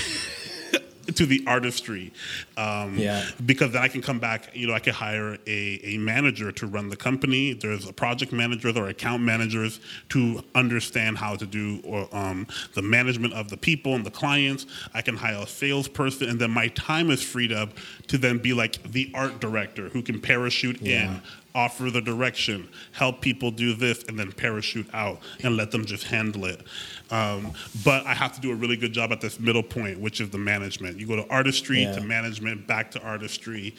to 1.15 1.27
the 1.27 1.43
artistry. 1.47 2.13
Um, 2.57 2.97
Yeah. 2.99 3.25
Because 3.45 3.73
then 3.73 3.83
I 3.83 3.89
can 3.89 4.03
come 4.03 4.19
back, 4.19 4.55
you 4.55 4.67
know, 4.67 4.75
I 4.75 4.79
can 4.81 4.93
hire 4.95 5.39
a, 5.47 5.81
a 5.85 5.99
manager 5.99 6.53
to 6.53 6.67
run 6.67 6.89
the 6.89 6.97
company. 6.97 7.53
There's 7.53 7.89
a 7.89 7.93
project 7.93 8.33
managers 8.33 8.77
or 8.77 8.89
account 8.89 9.23
managers 9.23 9.81
to 10.11 10.43
understand 10.55 11.19
how 11.19 11.37
to 11.37 11.47
do 11.47 11.81
or, 11.85 12.09
um, 12.15 12.47
the 12.75 12.83
management 12.83 13.35
of 13.35 13.49
the 13.49 13.57
people 13.57 13.95
and 13.95 14.05
the 14.05 14.11
clients. 14.11 14.67
I 14.95 15.03
can 15.03 15.17
hire 15.17 15.43
a 15.43 15.47
salesperson, 15.47 16.29
and 16.29 16.41
then 16.41 16.51
my 16.51 16.69
time 16.69 17.11
is 17.11 17.23
freed 17.23 17.53
up 17.53 17.71
to 18.09 18.19
then 18.19 18.39
be 18.39 18.53
like 18.53 18.83
the 18.93 19.11
art 19.15 19.41
director 19.41 19.89
who 19.89 20.03
can 20.03 20.21
parachute 20.21 20.81
Yeah. 20.83 21.15
in 21.15 21.23
offer 21.55 21.91
the 21.91 22.01
direction, 22.01 22.69
help 22.93 23.21
people 23.21 23.51
do 23.51 23.75
this, 23.75 24.05
and 24.05 24.19
then 24.19 24.31
parachute 24.33 24.87
out 24.93 25.21
and 25.43 25.57
let 25.57 25.71
them 25.71 25.85
just 25.85 26.05
handle 26.05 26.45
it. 26.45 26.63
Um, 27.11 27.53
but 27.85 28.07
I 28.07 28.15
have 28.15 28.33
to 28.35 28.41
do 28.41 28.53
a 28.53 28.55
really 28.55 28.77
good 28.77 28.93
job 28.93 29.11
at 29.11 29.21
this 29.21 29.41
middle 29.41 29.63
point, 29.63 29.99
which 29.99 30.21
is 30.21 30.31
the 30.31 30.39
management. 30.39 30.99
You 31.01 31.07
go 31.07 31.17
to 31.17 31.29
artistry 31.29 31.83
Yeah. 31.83 31.93
to 31.97 32.01
management, 32.03 32.67
back 32.67 32.91
to 32.93 33.03
artistry, 33.03 33.75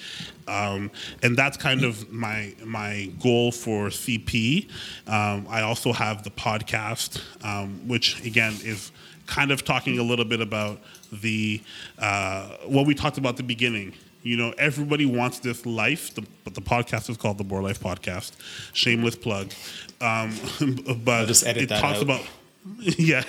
um, 0.48 0.92
and 1.24 1.38
that's 1.38 1.58
kind 1.58 1.84
of 1.84 2.12
my 2.12 2.54
my 2.64 3.10
goal 3.22 3.52
for 3.52 3.88
CP. 3.90 4.68
Um, 5.08 5.46
I 5.50 5.62
also 5.62 5.94
have 5.94 6.24
the 6.24 6.32
podcast, 6.32 7.22
um, 7.44 7.88
which 7.88 8.24
again 8.26 8.54
is 8.64 8.92
kind 9.28 9.52
of 9.52 9.64
talking 9.64 9.98
a 9.98 10.04
little 10.04 10.26
bit 10.26 10.42
about 10.42 10.82
the 11.14 11.62
uh, 12.00 12.48
what 12.66 12.86
we 12.86 12.94
talked 12.94 13.18
about 13.18 13.30
at 13.30 13.38
the 13.38 13.44
beginning. 13.44 13.94
You 14.24 14.38
know, 14.38 14.54
everybody 14.58 15.06
wants 15.06 15.40
this 15.40 15.66
life, 15.66 16.14
the, 16.14 16.24
but 16.44 16.54
the 16.54 16.62
podcast 16.62 17.10
is 17.10 17.18
called 17.18 17.38
the 17.40 17.44
More 17.44 17.62
Life 17.62 17.80
Podcast. 17.80 18.32
Shameless 18.74 19.16
plug, 19.16 19.52
um, 20.00 20.36
but 21.04 21.30
it 21.30 21.68
talks 21.70 21.98
out. 21.98 22.02
about 22.04 22.22
yeah. 22.80 23.24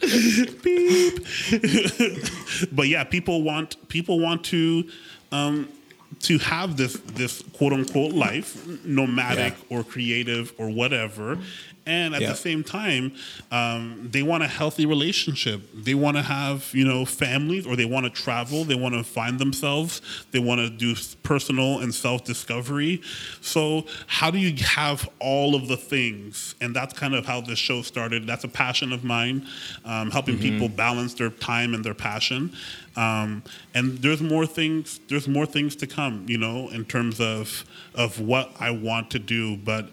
Beep. 0.00 1.26
but 2.72 2.88
yeah, 2.88 3.04
people 3.04 3.42
want 3.42 3.76
people 3.88 4.18
want 4.18 4.44
to 4.46 4.88
um, 5.30 5.68
to 6.20 6.38
have 6.38 6.76
this 6.76 6.94
this 7.14 7.42
quote 7.52 7.72
unquote 7.72 8.12
life, 8.12 8.66
nomadic 8.84 9.54
Yeah. 9.68 9.78
or 9.78 9.84
creative 9.84 10.52
or 10.58 10.70
whatever, 10.70 11.38
and 11.86 12.14
at 12.14 12.20
Yeah. 12.20 12.30
the 12.30 12.36
same 12.36 12.62
time, 12.62 13.12
um, 13.50 14.08
they 14.10 14.22
want 14.22 14.42
a 14.42 14.46
healthy 14.48 14.86
relationship. 14.86 15.62
They 15.74 15.94
want 15.94 16.16
to 16.16 16.22
have 16.22 16.68
you 16.72 16.84
know 16.84 17.04
families, 17.04 17.66
or 17.66 17.76
they 17.76 17.84
want 17.84 18.04
to 18.06 18.10
travel. 18.10 18.64
They 18.64 18.74
want 18.74 18.94
to 18.94 19.04
find 19.04 19.38
themselves. 19.38 20.00
They 20.30 20.38
want 20.38 20.60
to 20.60 20.70
do 20.70 20.94
personal 21.22 21.80
and 21.80 21.94
self 21.94 22.24
discovery. 22.24 23.00
So 23.40 23.86
how 24.06 24.30
do 24.30 24.38
you 24.38 24.54
have 24.64 25.08
all 25.18 25.54
of 25.54 25.68
the 25.68 25.76
things? 25.76 26.54
And 26.60 26.74
that's 26.74 26.92
kind 26.94 27.14
of 27.14 27.26
how 27.26 27.40
this 27.40 27.58
show 27.58 27.82
started. 27.82 28.26
That's 28.26 28.44
a 28.44 28.48
passion 28.48 28.92
of 28.92 29.04
mine, 29.04 29.46
um, 29.84 30.10
helping 30.10 30.38
people 30.38 30.68
balance 30.68 31.14
their 31.14 31.30
time 31.30 31.74
and 31.74 31.84
their 31.84 31.94
passion. 31.94 32.52
Um, 32.96 33.42
and 33.74 33.98
there's 33.98 34.20
more 34.20 34.46
things. 34.46 35.00
There's 35.08 35.28
more 35.28 35.46
things 35.46 35.76
to 35.76 35.86
come. 35.86 36.26
You 36.28 36.38
know, 36.38 36.68
in 36.70 36.84
terms 36.84 37.20
of 37.20 37.64
of 37.94 38.20
what 38.20 38.50
I 38.60 38.70
want 38.70 39.10
to 39.12 39.18
do, 39.18 39.56
but. 39.56 39.88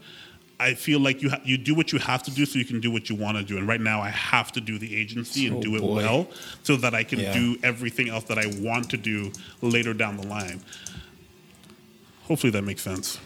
I 0.60 0.74
feel 0.74 0.99
like 0.99 1.22
you 1.22 1.30
ha- 1.30 1.41
you 1.43 1.58
do 1.58 1.76
what 1.76 1.91
you 1.93 1.99
have 1.99 2.24
to 2.24 2.32
do 2.32 2.45
so 2.45 2.58
you 2.58 2.66
can 2.66 2.80
do 2.80 2.89
what 2.89 3.10
you 3.10 3.16
want 3.16 3.38
to 3.38 3.43
do. 3.43 3.58
And 3.58 3.68
right 3.68 3.80
now, 3.82 4.01
I 4.01 4.10
have 4.10 4.51
to 4.53 4.62
do 4.62 4.80
the 4.80 4.95
agency 4.95 5.45
and 5.47 5.58
Oh, 5.58 5.62
do 5.62 5.76
it 5.76 5.82
boy. 5.82 5.95
well 5.95 6.28
so 6.64 6.76
that 6.78 6.95
I 6.95 7.03
can 7.03 7.20
Yeah. 7.20 7.34
do 7.34 7.58
everything 7.64 8.10
else 8.10 8.24
that 8.26 8.39
I 8.39 8.47
want 8.60 8.89
to 8.89 8.97
do 8.97 9.32
later 9.62 9.93
down 9.93 10.18
the 10.18 10.26
line. 10.26 10.62
Hopefully, 12.24 12.51
that 12.51 12.64
makes 12.64 12.82
sense. 12.82 13.20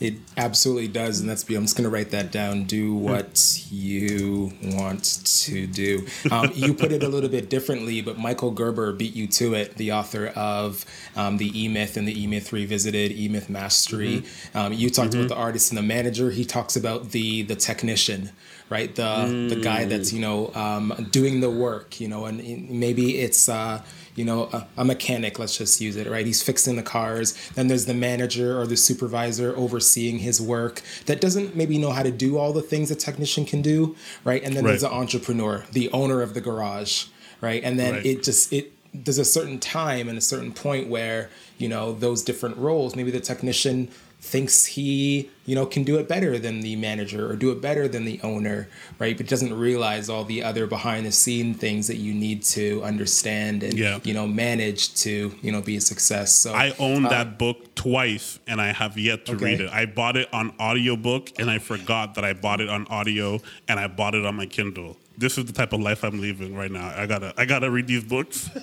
It 0.00 0.14
absolutely 0.36 0.88
does, 0.88 1.20
and 1.20 1.28
that's. 1.30 1.48
I'm 1.48 1.62
just 1.62 1.76
going 1.76 1.84
to 1.84 1.90
write 1.90 2.10
that 2.10 2.32
down. 2.32 2.64
Do 2.64 2.94
what 2.94 3.62
you 3.70 4.52
want 4.62 5.04
to 5.46 5.66
do. 5.68 6.06
Um, 6.32 6.50
you 6.54 6.74
put 6.74 6.90
it 6.90 7.02
a 7.04 7.08
little 7.08 7.28
bit 7.30 7.48
differently, 7.48 8.02
but 8.02 8.18
Michael 8.18 8.50
Gerber 8.50 8.92
beat 8.92 9.14
you 9.14 9.28
to 9.28 9.54
it. 9.54 9.76
The 9.76 9.92
author 9.92 10.28
of 10.34 10.84
um, 11.14 11.36
the 11.36 11.48
E 11.58 11.68
Myth 11.68 11.96
and 11.96 12.08
the 12.08 12.22
E 12.22 12.26
Myth 12.26 12.52
Revisited, 12.52 13.12
E 13.12 13.28
Myth 13.28 13.48
Mastery. 13.48 14.24
Um, 14.52 14.72
you 14.72 14.90
talked 14.90 15.14
about 15.14 15.28
the 15.28 15.36
artist 15.36 15.70
and 15.70 15.78
the 15.78 15.82
manager. 15.82 16.30
He 16.30 16.44
talks 16.44 16.74
about 16.76 17.10
the 17.12 17.42
the 17.42 17.56
technician. 17.56 18.30
Right, 18.70 18.92
the 18.94 19.46
the 19.50 19.60
guy 19.60 19.84
that's 19.84 20.12
you 20.12 20.20
know 20.20 20.50
um, 20.54 21.08
doing 21.12 21.40
the 21.40 21.50
work, 21.50 22.00
you 22.00 22.08
know, 22.08 22.24
and 22.24 22.70
maybe 22.70 23.18
it's 23.20 23.48
uh, 23.48 23.82
you 24.16 24.24
know, 24.24 24.44
a, 24.52 24.66
a 24.78 24.84
mechanic, 24.84 25.38
let's 25.38 25.58
just 25.58 25.80
use 25.80 25.96
it, 25.96 26.08
right? 26.08 26.24
He's 26.24 26.42
fixing 26.42 26.76
the 26.76 26.82
cars. 26.82 27.34
Then 27.54 27.66
there's 27.68 27.86
the 27.86 27.94
manager 27.94 28.60
or 28.60 28.66
the 28.66 28.76
supervisor 28.76 29.56
overseeing 29.56 30.20
his 30.20 30.40
work 30.40 30.82
that 31.06 31.20
doesn't 31.20 31.56
maybe 31.56 31.78
know 31.78 31.90
how 31.90 32.02
to 32.02 32.12
do 32.12 32.38
all 32.38 32.52
the 32.52 32.62
things 32.62 32.90
a 32.90 32.94
technician 32.94 33.44
can 33.44 33.60
do, 33.62 33.96
right? 34.24 34.42
And 34.42 34.54
then 34.54 34.64
there's 34.64 34.82
Right. 34.82 34.90
the 34.90 34.94
entrepreneur, 34.96 35.64
the 35.72 35.90
owner 35.90 36.22
of 36.22 36.34
the 36.34 36.40
garage, 36.40 37.06
right? 37.40 37.62
And 37.64 37.78
then 37.78 37.94
Right. 37.94 38.06
it 38.06 38.22
just, 38.22 38.52
it, 38.52 38.72
there's 38.92 39.18
a 39.18 39.24
certain 39.24 39.58
time 39.58 40.08
and 40.08 40.16
a 40.16 40.20
certain 40.20 40.52
point 40.52 40.88
where, 40.88 41.28
you 41.58 41.68
know, 41.68 41.92
those 41.92 42.22
different 42.22 42.56
roles, 42.56 42.94
maybe 42.94 43.10
the 43.10 43.18
technician 43.20 43.88
thinks 44.24 44.64
he, 44.64 45.28
you 45.44 45.54
know, 45.54 45.66
can 45.66 45.84
do 45.84 45.98
it 45.98 46.08
better 46.08 46.38
than 46.38 46.60
the 46.60 46.74
manager 46.76 47.30
or 47.30 47.36
do 47.36 47.52
it 47.52 47.60
better 47.60 47.86
than 47.86 48.04
the 48.06 48.18
owner, 48.22 48.68
right? 48.98 49.16
But 49.16 49.28
doesn't 49.28 49.52
realize 49.52 50.08
all 50.08 50.24
the 50.24 50.42
other 50.42 50.66
behind 50.66 51.04
the 51.04 51.12
scene 51.12 51.52
things 51.52 51.86
that 51.88 51.98
you 51.98 52.14
need 52.14 52.42
to 52.44 52.82
understand 52.82 53.62
and, 53.62 53.74
Yeah. 53.78 54.00
you 54.02 54.14
know, 54.14 54.26
manage 54.26 54.94
to, 55.02 55.34
you 55.42 55.52
know, 55.52 55.60
be 55.60 55.76
a 55.76 55.80
success. 55.80 56.34
So 56.34 56.54
I 56.54 56.72
own 56.78 57.02
that 57.04 57.26
uh, 57.26 57.30
book 57.30 57.74
twice 57.74 58.38
and 58.46 58.60
I 58.62 58.72
have 58.72 58.96
yet 58.98 59.26
to 59.26 59.32
Okay. 59.32 59.44
read 59.44 59.60
it. 59.60 59.70
I 59.70 59.84
bought 59.86 60.16
it 60.16 60.32
on 60.32 60.54
audiobook 60.58 61.38
and 61.38 61.50
I 61.50 61.58
forgot 61.58 62.14
that 62.14 62.24
I 62.24 62.32
bought 62.32 62.60
it 62.62 62.70
on 62.70 62.86
audio 62.88 63.40
and 63.68 63.78
I 63.78 63.86
bought 63.88 64.14
it 64.14 64.24
on 64.24 64.34
my 64.36 64.46
Kindle. 64.46 64.96
This 65.18 65.36
is 65.38 65.44
the 65.44 65.52
type 65.52 65.72
of 65.74 65.80
life 65.80 66.02
I'm 66.02 66.20
living 66.20 66.56
right 66.56 66.70
now. 66.70 66.92
I 66.96 67.06
gotta 67.06 67.32
I 67.36 67.44
gotta 67.44 67.70
read 67.70 67.86
these 67.86 68.02
books. 68.04 68.48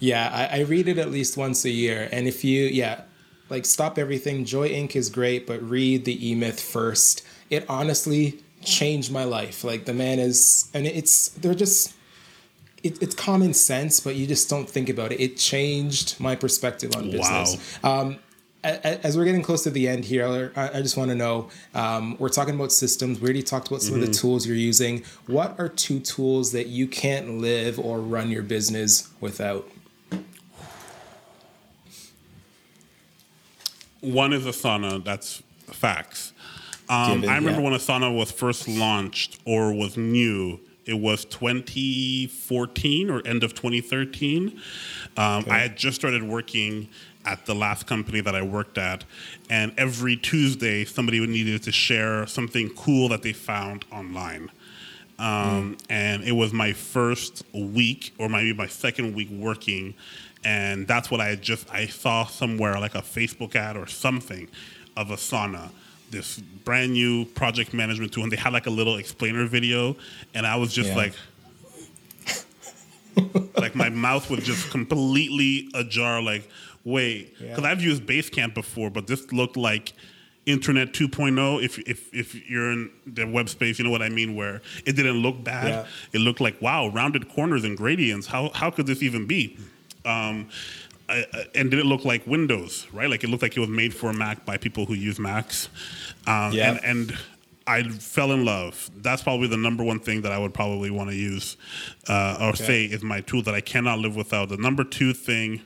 Yeah, 0.00 0.30
I, 0.52 0.58
I 0.58 0.60
read 0.62 0.86
it 0.86 0.98
at 0.98 1.10
least 1.10 1.36
once 1.36 1.64
a 1.64 1.70
year. 1.70 2.08
And 2.12 2.28
if 2.28 2.44
you, 2.44 2.66
yeah, 2.66 3.00
like 3.50 3.64
stop 3.66 3.98
everything. 3.98 4.44
Joy 4.44 4.68
Inc. 4.70 4.96
is 4.96 5.10
great, 5.10 5.46
but 5.46 5.62
read 5.62 6.04
the 6.04 6.30
E 6.30 6.34
Myth 6.34 6.60
first. 6.60 7.24
It 7.50 7.64
honestly 7.68 8.42
changed 8.62 9.10
my 9.12 9.24
life. 9.24 9.64
Like 9.64 9.84
the 9.84 9.94
man 9.94 10.18
is, 10.18 10.70
and 10.74 10.86
it's, 10.86 11.28
they're 11.28 11.54
just, 11.54 11.94
it, 12.82 13.02
it's 13.02 13.14
common 13.14 13.54
sense, 13.54 14.00
but 14.00 14.16
you 14.16 14.26
just 14.26 14.48
don't 14.48 14.68
think 14.68 14.88
about 14.88 15.12
it. 15.12 15.20
It 15.20 15.36
changed 15.36 16.20
my 16.20 16.36
perspective 16.36 16.94
on 16.96 17.10
business. 17.10 17.78
Wow. 17.82 18.00
Um, 18.00 18.18
as 18.64 19.16
we're 19.16 19.24
getting 19.24 19.42
close 19.42 19.62
to 19.62 19.70
the 19.70 19.88
end 19.88 20.04
here, 20.04 20.52
I 20.56 20.68
I 20.78 20.82
just 20.82 20.96
want 20.96 21.10
to 21.10 21.14
know 21.14 21.48
um, 21.74 22.16
we're 22.18 22.28
talking 22.28 22.56
about 22.56 22.72
systems. 22.72 23.20
We 23.20 23.26
already 23.26 23.42
talked 23.42 23.68
about 23.68 23.82
some 23.82 23.94
of 23.94 24.00
the 24.00 24.12
tools 24.12 24.48
you're 24.48 24.56
using. 24.56 25.04
What 25.28 25.58
are 25.60 25.68
two 25.68 26.00
tools 26.00 26.50
that 26.52 26.66
you 26.66 26.88
can't 26.88 27.38
live 27.38 27.78
or 27.78 28.00
run 28.00 28.30
your 28.30 28.42
business 28.42 29.08
without? 29.20 29.70
One 34.00 34.32
is 34.32 34.44
Asana, 34.44 35.04
that's 35.04 35.42
facts. 35.66 36.32
Um, 36.88 37.20
Given, 37.20 37.30
I 37.30 37.36
remember 37.36 37.60
yeah. 37.60 37.70
when 37.70 37.78
Asana 37.78 38.16
was 38.16 38.30
first 38.30 38.68
launched 38.68 39.40
or 39.44 39.72
was 39.72 39.96
new, 39.96 40.60
it 40.86 40.98
was 40.98 41.24
2014 41.26 43.10
or 43.10 43.26
end 43.26 43.44
of 43.44 43.54
2013. 43.54 44.48
Um, 44.48 45.44
I 45.48 45.58
had 45.58 45.76
just 45.76 45.96
started 45.96 46.22
working 46.22 46.88
at 47.26 47.44
the 47.44 47.54
last 47.54 47.86
company 47.86 48.22
that 48.22 48.34
I 48.34 48.40
worked 48.40 48.78
at, 48.78 49.04
and 49.50 49.74
every 49.76 50.16
Tuesday 50.16 50.86
somebody 50.86 51.20
would 51.20 51.28
needed 51.28 51.62
to 51.64 51.72
share 51.72 52.26
something 52.26 52.70
cool 52.70 53.08
that 53.08 53.22
they 53.22 53.34
found 53.34 53.84
online. 53.92 54.50
Um, 55.18 55.76
and 55.90 56.22
it 56.22 56.32
was 56.32 56.52
my 56.52 56.72
first 56.72 57.44
week 57.52 58.14
or 58.18 58.28
maybe 58.28 58.54
my 58.54 58.68
second 58.68 59.14
week 59.14 59.28
working 59.30 59.94
and 60.44 60.86
that's 60.86 61.10
what 61.10 61.20
i 61.20 61.34
just 61.34 61.68
i 61.72 61.86
saw 61.86 62.24
somewhere 62.26 62.78
like 62.80 62.94
a 62.94 63.02
facebook 63.02 63.54
ad 63.56 63.76
or 63.76 63.86
something 63.86 64.48
of 64.96 65.08
asana 65.08 65.68
this 66.10 66.38
brand 66.64 66.92
new 66.92 67.24
project 67.24 67.74
management 67.74 68.12
tool 68.12 68.22
and 68.22 68.32
they 68.32 68.36
had 68.36 68.52
like 68.52 68.66
a 68.66 68.70
little 68.70 68.96
explainer 68.96 69.46
video 69.46 69.96
and 70.34 70.46
i 70.46 70.54
was 70.56 70.72
just 70.72 70.90
Yeah. 70.90 70.96
like 70.96 71.12
like 73.56 73.74
my 73.74 73.88
mouth 73.88 74.30
was 74.30 74.44
just 74.44 74.70
completely 74.70 75.68
ajar 75.74 76.22
like 76.22 76.48
wait 76.84 77.36
because 77.38 77.58
Yeah. 77.64 77.70
i've 77.70 77.82
used 77.82 78.06
basecamp 78.06 78.54
before 78.54 78.90
but 78.90 79.06
this 79.06 79.32
looked 79.32 79.56
like 79.56 79.92
internet 80.46 80.92
2.0 80.94 81.62
if, 81.62 81.78
if 81.80 82.14
if 82.14 82.48
you're 82.48 82.70
in 82.72 82.90
the 83.06 83.26
web 83.26 83.48
space 83.48 83.78
you 83.78 83.84
know 83.84 83.90
what 83.90 84.02
i 84.02 84.08
mean 84.08 84.34
where 84.36 84.62
it 84.86 84.92
didn't 84.94 85.16
look 85.20 85.42
bad 85.42 85.68
Yeah. 85.68 85.86
it 86.12 86.20
looked 86.20 86.40
like 86.40 86.62
wow 86.62 86.88
rounded 86.88 87.28
corners 87.28 87.64
and 87.64 87.76
gradients 87.76 88.26
how 88.28 88.50
how 88.54 88.70
could 88.70 88.86
this 88.86 89.02
even 89.02 89.26
be 89.26 89.58
um, 90.08 90.48
I, 91.08 91.24
I- 91.32 91.46
and 91.54 91.70
did 91.70 91.78
it 91.80 91.86
look 91.86 92.04
like 92.04 92.26
Windows, 92.26 92.86
right? 92.92 93.08
Like 93.08 93.24
it 93.24 93.30
looked 93.30 93.42
like 93.42 93.56
it 93.56 93.60
was 93.60 93.68
made 93.68 93.94
for 93.94 94.12
Mac 94.12 94.44
by 94.44 94.56
people 94.56 94.86
who 94.86 94.94
use 94.94 95.18
Macs. 95.18 95.68
Um, 96.26 96.52
Yeah. 96.52 96.72
and, 96.72 96.80
and 96.84 97.18
I 97.66 97.82
fell 97.90 98.32
in 98.32 98.44
love. 98.44 98.90
That's 98.96 99.22
probably 99.22 99.48
the 99.48 99.56
number 99.56 99.84
one 99.84 100.00
thing 100.00 100.22
that 100.22 100.32
I 100.32 100.38
would 100.38 100.54
probably 100.54 100.90
want 100.90 101.10
to 101.10 101.16
use 101.16 101.56
uh, 102.08 102.38
or 102.40 102.56
say 102.56 102.84
is 102.84 103.02
my 103.02 103.20
tool 103.20 103.42
that 103.42 103.54
I 103.54 103.60
cannot 103.60 103.98
live 103.98 104.16
without. 104.16 104.48
The 104.48 104.56
number 104.56 104.84
two 104.84 105.12
thing 105.12 105.60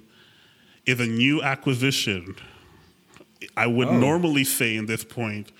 is 0.84 0.99
a 1.01 1.07
new 1.07 1.43
acquisition. 1.43 2.34
I 3.57 3.66
would 3.66 3.88
Oh. 3.88 3.99
normally 3.99 4.45
say 4.45 4.76
in 4.76 4.86
this 4.86 5.05
point 5.05 5.53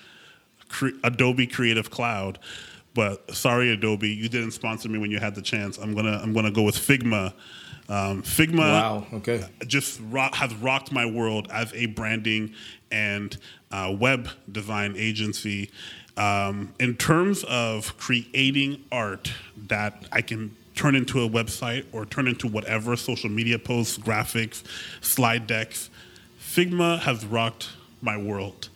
cre- 0.69 0.97
Adobe 1.03 1.47
Creative 1.47 1.89
Cloud, 1.89 2.39
but 2.93 3.33
sorry 3.35 3.71
Adobe, 3.71 4.09
you 4.09 4.27
didn't 4.29 4.51
sponsor 4.51 4.87
me 4.89 4.99
when 4.99 5.11
you 5.11 5.19
had 5.19 5.35
the 5.35 5.41
chance. 5.41 5.77
I'm 5.77 5.93
gonna 5.93 6.19
I'm 6.23 6.33
gonna 6.33 6.51
go 6.51 6.63
with 6.63 6.75
Figma. 6.75 7.33
Um, 7.93 8.23
Figma 8.23 8.57
Wow. 8.57 9.07
Okay. 9.13 9.45
just 9.67 9.99
rock, 10.09 10.33
has 10.35 10.51
rocked 10.55 10.91
my 10.91 11.05
world 11.05 11.47
as 11.51 11.71
a 11.73 11.85
branding 11.85 12.53
and 12.91 13.37
uh, 13.71 13.95
web 13.97 14.29
design 14.51 14.95
agency. 14.97 15.69
Um, 16.17 16.73
in 16.79 16.95
terms 16.95 17.43
of 17.43 17.95
creating 17.97 18.83
art 18.91 19.31
that 19.67 20.05
I 20.11 20.21
can 20.21 20.55
turn 20.73 20.95
into 20.95 21.21
a 21.21 21.29
website 21.29 21.85
or 21.91 22.05
turn 22.05 22.27
into 22.27 22.47
whatever 22.47 22.95
social 22.95 23.29
media 23.29 23.59
posts, 23.59 23.99
graphics, 23.99 24.63
slide 25.01 25.45
decks, 25.45 25.91
Figma 26.39 26.99
has 26.99 27.23
rocked 27.25 27.69
my 28.01 28.17
world. 28.17 28.69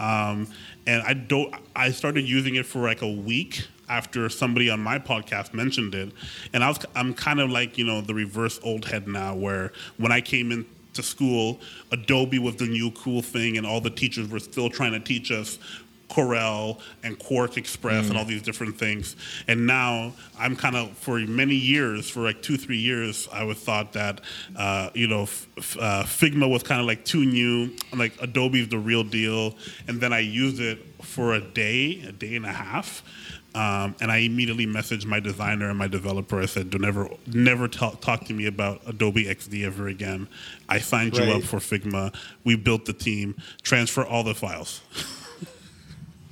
Um, 0.00 0.48
and 0.86 1.02
I 1.04 1.14
don't. 1.14 1.54
I 1.74 1.90
started 1.92 2.28
using 2.28 2.56
it 2.56 2.66
for 2.66 2.80
like 2.80 3.02
a 3.02 3.10
week 3.10 3.68
after 3.88 4.28
somebody 4.28 4.70
on 4.70 4.80
my 4.80 4.98
podcast 4.98 5.54
mentioned 5.54 5.94
it, 5.94 6.12
and 6.52 6.62
I 6.64 6.68
was. 6.68 6.78
I'm 6.94 7.14
kind 7.14 7.40
of 7.40 7.50
like 7.50 7.78
you 7.78 7.84
know 7.84 8.00
the 8.00 8.14
reverse 8.14 8.58
old 8.62 8.84
head 8.84 9.08
now, 9.08 9.34
where 9.34 9.72
when 9.96 10.12
I 10.12 10.20
came 10.20 10.52
into 10.52 11.02
school, 11.02 11.60
Adobe 11.92 12.38
was 12.38 12.56
the 12.56 12.66
new 12.66 12.90
cool 12.92 13.22
thing, 13.22 13.56
and 13.56 13.66
all 13.66 13.80
the 13.80 13.90
teachers 13.90 14.28
were 14.28 14.40
still 14.40 14.70
trying 14.70 14.92
to 14.92 15.00
teach 15.00 15.30
us 15.30 15.58
Corel 16.08 16.80
and 17.02 17.18
QuarkXPress 17.18 18.08
and 18.08 18.16
all 18.16 18.24
these 18.24 18.42
different 18.42 18.78
things. 18.78 19.16
And 19.48 19.66
now 19.66 20.12
I'm 20.38 20.56
kind 20.56 20.76
of 20.76 20.96
for 20.96 21.18
many 21.18 21.54
years, 21.54 22.08
for 22.08 22.20
like 22.20 22.42
two 22.42 22.56
three 22.56 22.78
years, 22.78 23.28
I 23.32 23.44
was 23.44 23.58
thought 23.58 23.92
that 23.94 24.20
uh, 24.56 24.90
you 24.94 25.08
know 25.08 25.22
f- 25.22 25.46
f- 25.58 25.76
uh, 25.78 26.04
Figma 26.04 26.48
was 26.48 26.62
kind 26.62 26.80
of 26.80 26.86
like 26.86 27.04
too 27.04 27.24
new, 27.24 27.74
like 27.94 28.12
Adobe's 28.20 28.68
the 28.68 28.78
real 28.78 29.04
deal. 29.04 29.56
And 29.88 30.00
then 30.00 30.12
I 30.12 30.20
used 30.20 30.60
it 30.60 30.78
for 31.02 31.34
a 31.34 31.40
day, 31.40 32.02
a 32.06 32.12
day 32.12 32.36
and 32.36 32.46
a 32.46 32.52
half. 32.52 33.02
Um, 33.56 33.96
and 34.02 34.12
I 34.12 34.18
immediately 34.18 34.66
messaged 34.66 35.06
my 35.06 35.18
designer 35.18 35.70
and 35.70 35.78
my 35.78 35.88
developer. 35.88 36.38
I 36.38 36.44
said, 36.44 36.68
"Do 36.68 36.78
never, 36.78 37.08
never 37.26 37.68
talk, 37.68 38.02
talk 38.02 38.26
to 38.26 38.34
me 38.34 38.44
about 38.44 38.82
Adobe 38.86 39.24
XD 39.24 39.64
ever 39.64 39.88
again. 39.88 40.28
I 40.68 40.78
signed 40.78 41.16
you 41.16 41.24
up 41.24 41.42
for 41.42 41.56
Figma. 41.56 42.14
We 42.44 42.56
built 42.56 42.84
the 42.84 42.92
team. 42.92 43.34
Transfer 43.62 44.04
all 44.04 44.24
the 44.24 44.34
files." 44.34 44.82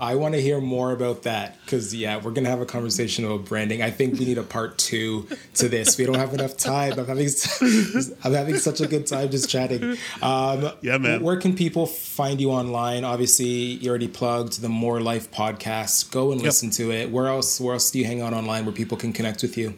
I 0.01 0.17
want 0.17 0.35
to 0.35 0.41
hear 0.41 0.61
more 0.61 0.91
about 0.93 1.23
that 1.23 1.57
because 1.65 1.95
yeah, 1.95 2.21
we're 2.21 2.33
gonna 2.33 2.49
have 2.49 2.61
a 2.61 2.67
conversation 2.67 3.25
about 3.25 3.45
branding. 3.45 3.81
I 3.81 3.91
think 3.91 4.19
we 4.19 4.25
need 4.25 4.39
a 4.39 4.43
part 4.43 4.77
two 4.77 5.29
to 5.55 5.69
this. 5.69 5.97
We 5.97 6.05
don't 6.05 6.17
have 6.17 6.35
enough 6.35 6.57
time. 6.57 6.99
I'm 6.99 7.07
having 7.07 7.29
I'm 8.25 8.33
having 8.33 8.57
such 8.57 8.81
a 8.81 8.89
good 8.89 9.07
time 9.07 9.31
just 9.31 9.49
chatting. 9.49 9.97
Um, 10.21 10.71
yeah, 10.81 10.99
man. 10.99 11.23
Where 11.23 11.37
can 11.37 11.55
people 11.55 11.87
find 11.87 12.41
you 12.41 12.51
online? 12.51 13.05
Obviously, 13.05 13.47
you 13.47 13.89
already 13.89 14.09
plugged 14.09 14.63
the 14.63 14.69
More 14.69 15.01
Life 15.01 15.31
podcast. 15.31 16.11
Go 16.11 16.33
and 16.33 16.43
listen 16.43 16.71
to 16.71 16.91
it. 16.91 17.11
Where 17.11 17.29
else? 17.29 17.61
Where 17.61 17.75
else 17.75 17.91
do 17.91 18.01
you 18.01 18.05
hang 18.05 18.21
out 18.21 18.33
online 18.33 18.65
where 18.65 18.75
people 18.75 18.97
can 18.97 19.13
connect 19.13 19.43
with 19.43 19.57
you? 19.57 19.75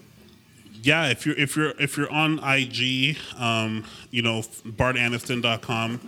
yeah, 0.87 1.09
if 1.09 1.27
you're 1.27 1.37
if 1.37 1.57
you're 1.57 1.75
if 1.81 1.97
you're 1.97 2.11
on 2.11 2.39
IG, 2.39 3.19
um, 3.37 3.85
you 4.11 4.23
know, 4.23 4.43
bartaniston.com 4.65 6.01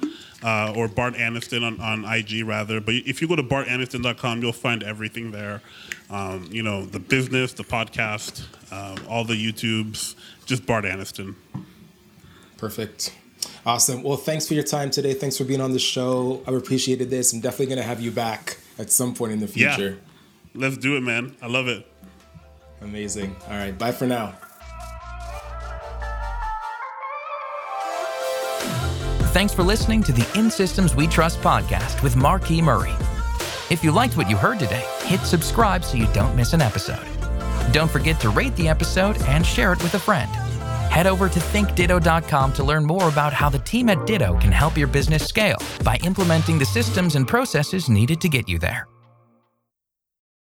uh, 0.43 0.73
or 0.77 0.89
Bart 0.89 1.15
Aniston 1.15 1.65
on, 1.65 1.81
on 1.81 2.05
IG 2.05 2.47
rather. 2.47 2.81
But 2.81 2.95
if 2.95 3.21
you 3.21 3.29
go 3.29 3.37
to 3.37 3.43
bartaniston.com, 3.43 4.43
you'll 4.43 4.53
find 4.53 4.83
everything 4.83 5.31
there. 5.31 5.63
Um, 6.11 6.49
you 6.51 6.63
know, 6.63 6.85
the 6.85 7.01
business, 7.01 7.53
the 7.53 7.65
podcast, 7.65 8.45
um, 8.73 9.05
all 9.09 9.25
the 9.25 9.35
YouTubes, 9.35 10.15
just 10.47 10.65
Bart 10.67 10.85
Aniston. 10.85 11.35
Perfect. 12.57 13.15
Awesome. 13.67 14.03
Well, 14.03 14.17
thanks 14.17 14.49
for 14.49 14.55
your 14.55 14.65
time 14.65 14.91
today. 14.91 15.15
Thanks 15.15 15.37
for 15.37 15.45
being 15.45 15.61
on 15.61 15.73
the 15.73 15.79
show. 15.79 16.43
I've 16.47 16.55
appreciated 16.55 17.11
this. 17.11 17.33
I'm 17.33 17.41
definitely 17.41 17.67
going 17.67 17.79
to 17.79 17.85
have 17.85 18.01
you 18.01 18.11
back 18.11 18.59
at 18.79 18.91
some 18.91 19.15
point 19.15 19.33
in 19.33 19.41
the 19.41 19.49
future. 19.49 19.91
Yeah. 19.91 20.61
Let's 20.61 20.77
do 20.77 20.97
it, 20.97 21.03
man. 21.03 21.37
I 21.43 21.47
love 21.47 21.69
it. 21.69 21.87
Amazing. 22.81 23.37
All 23.49 23.57
right. 23.57 23.77
Bye 23.77 23.93
for 23.93 24.07
now. 24.07 24.35
Thanks 29.33 29.53
for 29.53 29.63
listening 29.63 30.03
to 30.05 30.13
the 30.13 30.27
In 30.39 30.51
Systems 30.51 30.95
We 30.95 31.07
Trust 31.07 31.41
podcast 31.43 32.03
with 32.03 32.17
Marquis 32.17 32.63
Murray. 32.63 32.95
If 33.71 33.85
you 33.85 33.93
liked 33.93 34.17
what 34.17 34.29
you 34.29 34.37
heard 34.37 34.59
today, 34.59 34.83
hit 35.01 35.21
subscribe 35.21 35.85
so 35.85 35.99
you 35.99 36.07
don't 36.15 36.35
miss 36.35 36.55
an 36.55 36.63
episode. 36.63 37.07
Don't 37.71 37.91
forget 37.91 38.19
to 38.21 38.31
rate 38.31 38.57
the 38.57 38.69
episode 38.69 39.21
and 39.23 39.45
share 39.45 39.75
it 39.75 39.83
with 39.83 39.95
a 39.95 39.99
friend. 39.99 40.31
Head 40.91 41.07
over 41.07 41.29
to 41.29 41.39
thinkditto.com 41.39 42.53
to 42.55 42.65
learn 42.65 42.87
more 42.87 43.09
about 43.09 43.35
how 43.35 43.51
the 43.51 43.59
team 43.59 43.91
at 43.91 44.07
Ditto 44.07 44.39
can 44.41 44.51
help 44.51 44.79
your 44.79 44.89
business 44.89 45.27
scale 45.27 45.59
by 45.85 45.99
implementing 46.05 46.59
the 46.59 46.65
systems 46.65 47.15
and 47.15 47.29
processes 47.29 47.91
needed 47.91 48.23
to 48.23 48.31
get 48.31 48.49
you 48.49 48.59
there. 48.59 48.89